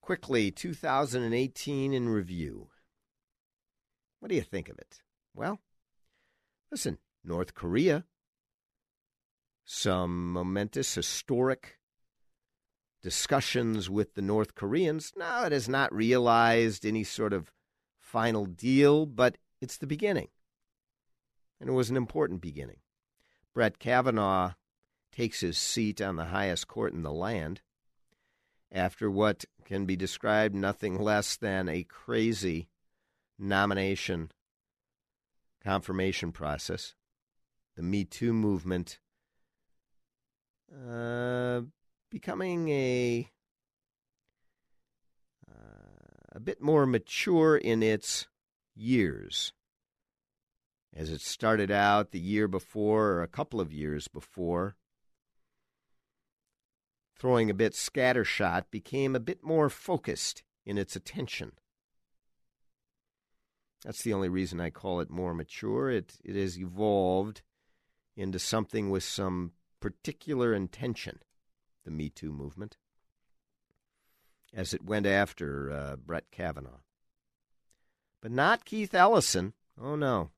Quickly, 0.00 0.50
2018 0.50 1.94
in 1.94 2.08
review. 2.08 2.70
What 4.18 4.30
do 4.30 4.34
you 4.34 4.42
think 4.42 4.68
of 4.68 4.76
it? 4.78 5.02
Well, 5.32 5.60
listen, 6.72 6.98
North 7.22 7.54
Korea, 7.54 8.06
some 9.64 10.32
momentous, 10.32 10.96
historic 10.96 11.78
discussions 13.00 13.88
with 13.88 14.14
the 14.14 14.22
North 14.22 14.56
Koreans. 14.56 15.12
Now 15.16 15.44
it 15.44 15.52
has 15.52 15.68
not 15.68 15.94
realized 15.94 16.84
any 16.84 17.04
sort 17.04 17.32
of 17.32 17.52
final 18.00 18.46
deal, 18.46 19.06
but 19.06 19.38
it's 19.60 19.76
the 19.76 19.86
beginning. 19.86 20.26
And 21.60 21.70
it 21.70 21.74
was 21.74 21.88
an 21.88 21.96
important 21.96 22.40
beginning. 22.40 22.78
Brett 23.54 23.78
Kavanaugh 23.78 24.54
takes 25.20 25.40
his 25.40 25.58
seat 25.58 26.00
on 26.00 26.16
the 26.16 26.24
highest 26.24 26.66
court 26.66 26.94
in 26.94 27.02
the 27.02 27.12
land 27.12 27.60
after 28.72 29.10
what 29.10 29.44
can 29.66 29.84
be 29.84 29.94
described 29.94 30.54
nothing 30.54 30.98
less 30.98 31.36
than 31.36 31.68
a 31.68 31.84
crazy 31.84 32.70
nomination 33.38 34.32
confirmation 35.62 36.32
process. 36.32 36.94
The 37.76 37.82
Me 37.82 38.06
Too 38.06 38.32
movement 38.32 38.98
uh, 40.74 41.60
becoming 42.10 42.70
a 42.70 43.28
uh, 45.46 46.32
a 46.32 46.40
bit 46.40 46.62
more 46.62 46.86
mature 46.86 47.58
in 47.58 47.82
its 47.82 48.26
years. 48.74 49.52
As 50.96 51.10
it 51.10 51.20
started 51.20 51.70
out 51.70 52.10
the 52.10 52.18
year 52.18 52.48
before, 52.48 53.08
or 53.08 53.22
a 53.22 53.28
couple 53.28 53.60
of 53.60 53.70
years 53.70 54.08
before, 54.08 54.76
throwing 57.20 57.50
a 57.50 57.54
bit 57.54 57.74
scattershot, 57.74 58.64
became 58.70 59.14
a 59.14 59.20
bit 59.20 59.44
more 59.44 59.68
focused 59.68 60.42
in 60.64 60.78
its 60.78 60.96
attention. 60.96 61.52
That's 63.84 64.02
the 64.02 64.14
only 64.14 64.30
reason 64.30 64.58
I 64.58 64.70
call 64.70 65.00
it 65.00 65.10
more 65.10 65.34
mature. 65.34 65.90
It, 65.90 66.14
it 66.24 66.34
has 66.34 66.58
evolved 66.58 67.42
into 68.16 68.38
something 68.38 68.88
with 68.88 69.02
some 69.02 69.52
particular 69.80 70.54
intention, 70.54 71.18
the 71.84 71.90
Me 71.90 72.08
Too 72.08 72.32
movement, 72.32 72.78
as 74.54 74.72
it 74.72 74.82
went 74.82 75.04
after 75.04 75.70
uh, 75.70 75.96
Brett 75.96 76.30
Kavanaugh. 76.30 76.80
But 78.22 78.32
not 78.32 78.64
Keith 78.64 78.94
Ellison. 78.94 79.52
Oh, 79.78 79.94
no. 79.94 80.30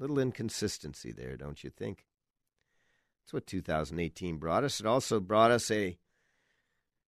Little 0.00 0.18
inconsistency 0.18 1.12
there, 1.12 1.36
don't 1.36 1.62
you 1.62 1.70
think? 1.70 2.06
That's 3.22 3.32
what 3.32 3.46
2018 3.46 4.36
brought 4.36 4.64
us. 4.64 4.80
It 4.80 4.86
also 4.86 5.20
brought 5.20 5.50
us 5.50 5.70
a 5.70 5.96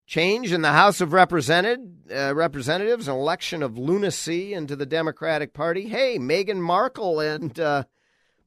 change 0.07 0.51
in 0.51 0.61
the 0.61 0.71
House 0.71 1.01
of 1.01 1.13
Represented, 1.13 2.11
uh, 2.13 2.33
Representatives, 2.35 3.07
an 3.07 3.15
election 3.15 3.63
of 3.63 3.77
lunacy 3.77 4.53
into 4.53 4.75
the 4.75 4.85
Democratic 4.85 5.53
Party. 5.53 5.87
Hey, 5.87 6.17
Meghan 6.17 6.59
Markle 6.59 7.19
and 7.19 7.59
uh, 7.59 7.83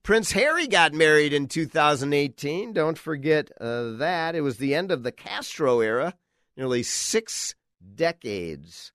Prince 0.03 0.33
Harry 0.33 0.67
got 0.67 0.95
married 0.95 1.33
in 1.33 1.49
2018. 1.49 2.73
Don't 2.73 2.99
forget 2.99 3.51
uh, 3.61 3.93
that. 3.93 4.35
It 4.35 4.41
was 4.41 4.57
the 4.57 4.75
end 4.75 4.91
of 4.91 5.03
the 5.03 5.13
Castro 5.13 5.81
era, 5.81 6.15
nearly 6.57 6.83
six 6.83 7.55
decades 7.95 8.93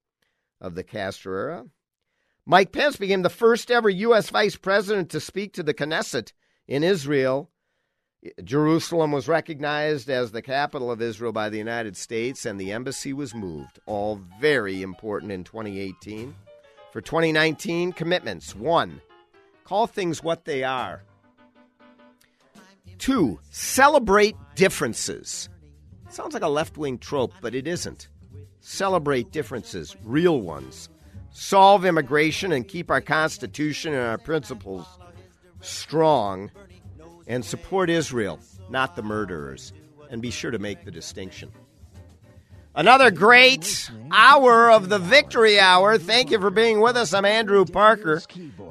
of 0.59 0.75
the 0.75 0.83
Castro 0.83 1.33
era. 1.33 1.65
Mike 2.45 2.71
Pence 2.71 2.97
became 2.97 3.21
the 3.21 3.29
first 3.29 3.71
ever 3.71 3.89
U.S. 3.89 4.29
vice 4.29 4.55
president 4.55 5.09
to 5.11 5.19
speak 5.19 5.53
to 5.53 5.63
the 5.63 5.73
Knesset 5.73 6.33
in 6.67 6.83
Israel 6.83 7.49
Jerusalem 8.43 9.11
was 9.11 9.27
recognized 9.27 10.09
as 10.09 10.31
the 10.31 10.41
capital 10.41 10.89
of 10.91 11.01
Israel 11.01 11.33
by 11.33 11.49
the 11.49 11.57
United 11.57 11.97
States, 11.97 12.45
and 12.45 12.59
the 12.59 12.71
embassy 12.71 13.11
was 13.11 13.35
moved. 13.35 13.79
All 13.85 14.21
very 14.39 14.81
important 14.81 15.31
in 15.31 15.43
2018. 15.43 16.33
For 16.91 17.01
2019, 17.01 17.91
commitments 17.91 18.55
one, 18.55 19.01
call 19.63 19.87
things 19.87 20.23
what 20.23 20.45
they 20.45 20.63
are. 20.63 21.03
Two, 22.97 23.39
celebrate 23.49 24.35
differences. 24.55 25.49
Sounds 26.09 26.33
like 26.33 26.43
a 26.43 26.47
left 26.47 26.77
wing 26.77 26.99
trope, 26.99 27.33
but 27.41 27.55
it 27.55 27.67
isn't. 27.67 28.07
Celebrate 28.61 29.31
differences, 29.31 29.97
real 30.03 30.39
ones. 30.39 30.87
Solve 31.31 31.83
immigration 31.83 32.51
and 32.51 32.67
keep 32.67 32.91
our 32.91 33.01
Constitution 33.01 33.93
and 33.93 34.07
our 34.07 34.19
principles 34.19 34.85
strong 35.63 36.51
and 37.27 37.43
support 37.43 37.89
Israel, 37.89 38.39
not 38.69 38.95
the 38.95 39.03
murderers. 39.03 39.73
And 40.09 40.21
be 40.21 40.31
sure 40.31 40.51
to 40.51 40.59
make 40.59 40.85
the 40.85 40.91
distinction. 40.91 41.51
Another 42.75 43.11
great 43.11 43.91
hour 44.11 44.71
of 44.71 44.89
the 44.89 44.97
Victory 44.97 45.59
Hour. 45.59 45.99
Thank 45.99 46.31
you 46.31 46.39
for 46.39 46.49
being 46.49 46.79
with 46.81 46.97
us. 46.97 47.13
I'm 47.13 47.25
Andrew 47.25 47.65
Parker. 47.65 48.21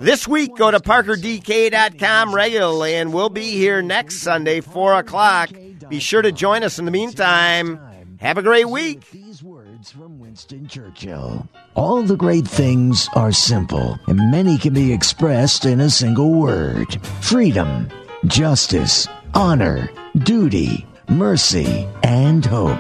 This 0.01 0.27
week, 0.27 0.57
go 0.57 0.73
to 0.73 0.81
parkerdk.com 0.81 2.35
regularly, 2.35 2.95
and 2.97 3.13
we'll 3.13 3.29
be 3.29 3.51
here 3.51 3.81
next 3.81 4.19
Sunday, 4.19 4.61
4 4.61 4.97
o'clock. 4.97 5.51
Be 5.89 6.01
sure 6.01 6.23
to 6.23 6.33
join 6.33 6.65
us 6.65 6.81
in 6.81 6.85
the 6.85 6.91
meantime. 6.91 7.81
Have 8.19 8.39
a 8.39 8.43
great 8.43 8.69
week. 8.69 9.09
These 9.11 9.43
words 9.43 9.93
from 9.93 10.19
Winston 10.19 10.67
Churchill. 10.67 11.49
All 11.75 12.03
the 12.03 12.17
great 12.17 12.47
things 12.47 13.09
are 13.15 13.33
simple, 13.33 13.99
and 14.09 14.33
many 14.33 14.59
can 14.59 14.75
be 14.75 14.93
expressed 14.93 15.65
in 15.65 15.81
a 15.81 15.91
single 15.91 16.33
word 16.33 17.05
freedom 17.21 17.89
justice, 18.27 19.09
honor, 19.35 19.91
duty, 20.19 20.87
mercy, 21.09 21.89
and 22.03 22.45
hope. 22.45 22.79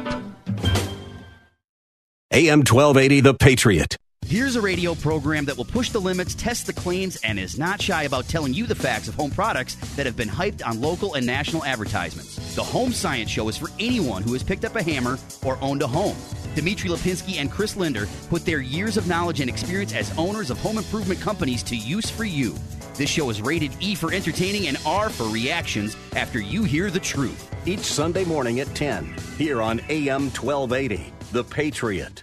AM 2.32 2.60
1280, 2.60 3.20
The 3.20 3.34
Patriot. 3.34 3.96
Here's 4.24 4.56
a 4.56 4.62
radio 4.62 4.94
program 4.94 5.44
that 5.44 5.58
will 5.58 5.66
push 5.66 5.90
the 5.90 6.00
limits, 6.00 6.34
test 6.34 6.66
the 6.66 6.72
claims, 6.72 7.16
and 7.22 7.38
is 7.38 7.58
not 7.58 7.82
shy 7.82 8.04
about 8.04 8.28
telling 8.28 8.54
you 8.54 8.66
the 8.66 8.74
facts 8.74 9.06
of 9.06 9.14
home 9.14 9.30
products 9.30 9.74
that 9.96 10.06
have 10.06 10.16
been 10.16 10.28
hyped 10.28 10.66
on 10.66 10.80
local 10.80 11.14
and 11.14 11.26
national 11.26 11.64
advertisements. 11.64 12.54
The 12.54 12.62
Home 12.62 12.92
Science 12.92 13.30
Show 13.30 13.48
is 13.48 13.58
for 13.58 13.68
anyone 13.78 14.22
who 14.22 14.32
has 14.32 14.42
picked 14.42 14.64
up 14.64 14.76
a 14.76 14.82
hammer 14.82 15.18
or 15.44 15.58
owned 15.60 15.82
a 15.82 15.86
home. 15.86 16.16
Dmitry 16.54 16.88
Lipinski 16.88 17.36
and 17.36 17.50
Chris 17.50 17.76
Linder 17.76 18.06
put 18.30 18.46
their 18.46 18.60
years 18.60 18.96
of 18.96 19.06
knowledge 19.06 19.40
and 19.40 19.50
experience 19.50 19.92
as 19.92 20.16
owners 20.16 20.50
of 20.50 20.58
home 20.60 20.78
improvement 20.78 21.20
companies 21.20 21.62
to 21.64 21.76
use 21.76 22.08
for 22.08 22.24
you. 22.24 22.54
This 22.94 23.08
show 23.08 23.30
is 23.30 23.40
rated 23.40 23.72
E 23.80 23.94
for 23.94 24.12
entertaining 24.12 24.68
and 24.68 24.76
R 24.84 25.08
for 25.08 25.24
reactions 25.24 25.96
after 26.14 26.38
you 26.38 26.64
hear 26.64 26.90
the 26.90 27.00
truth. 27.00 27.48
Each 27.66 27.80
Sunday 27.80 28.24
morning 28.24 28.60
at 28.60 28.74
10, 28.74 29.14
here 29.38 29.62
on 29.62 29.80
AM 29.88 30.30
1280, 30.30 31.12
The 31.32 31.44
Patriot. 31.44 32.22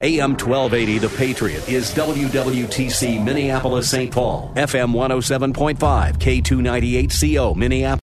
AM 0.00 0.36
1280 0.36 0.98
The 0.98 1.08
Patriot 1.08 1.68
is 1.68 1.92
WWTC 1.92 3.24
Minneapolis 3.24 3.90
St. 3.90 4.12
Paul, 4.12 4.52
FM 4.54 4.92
107.5, 4.92 5.76
K298CO 6.18 7.56
Minneapolis. 7.56 8.07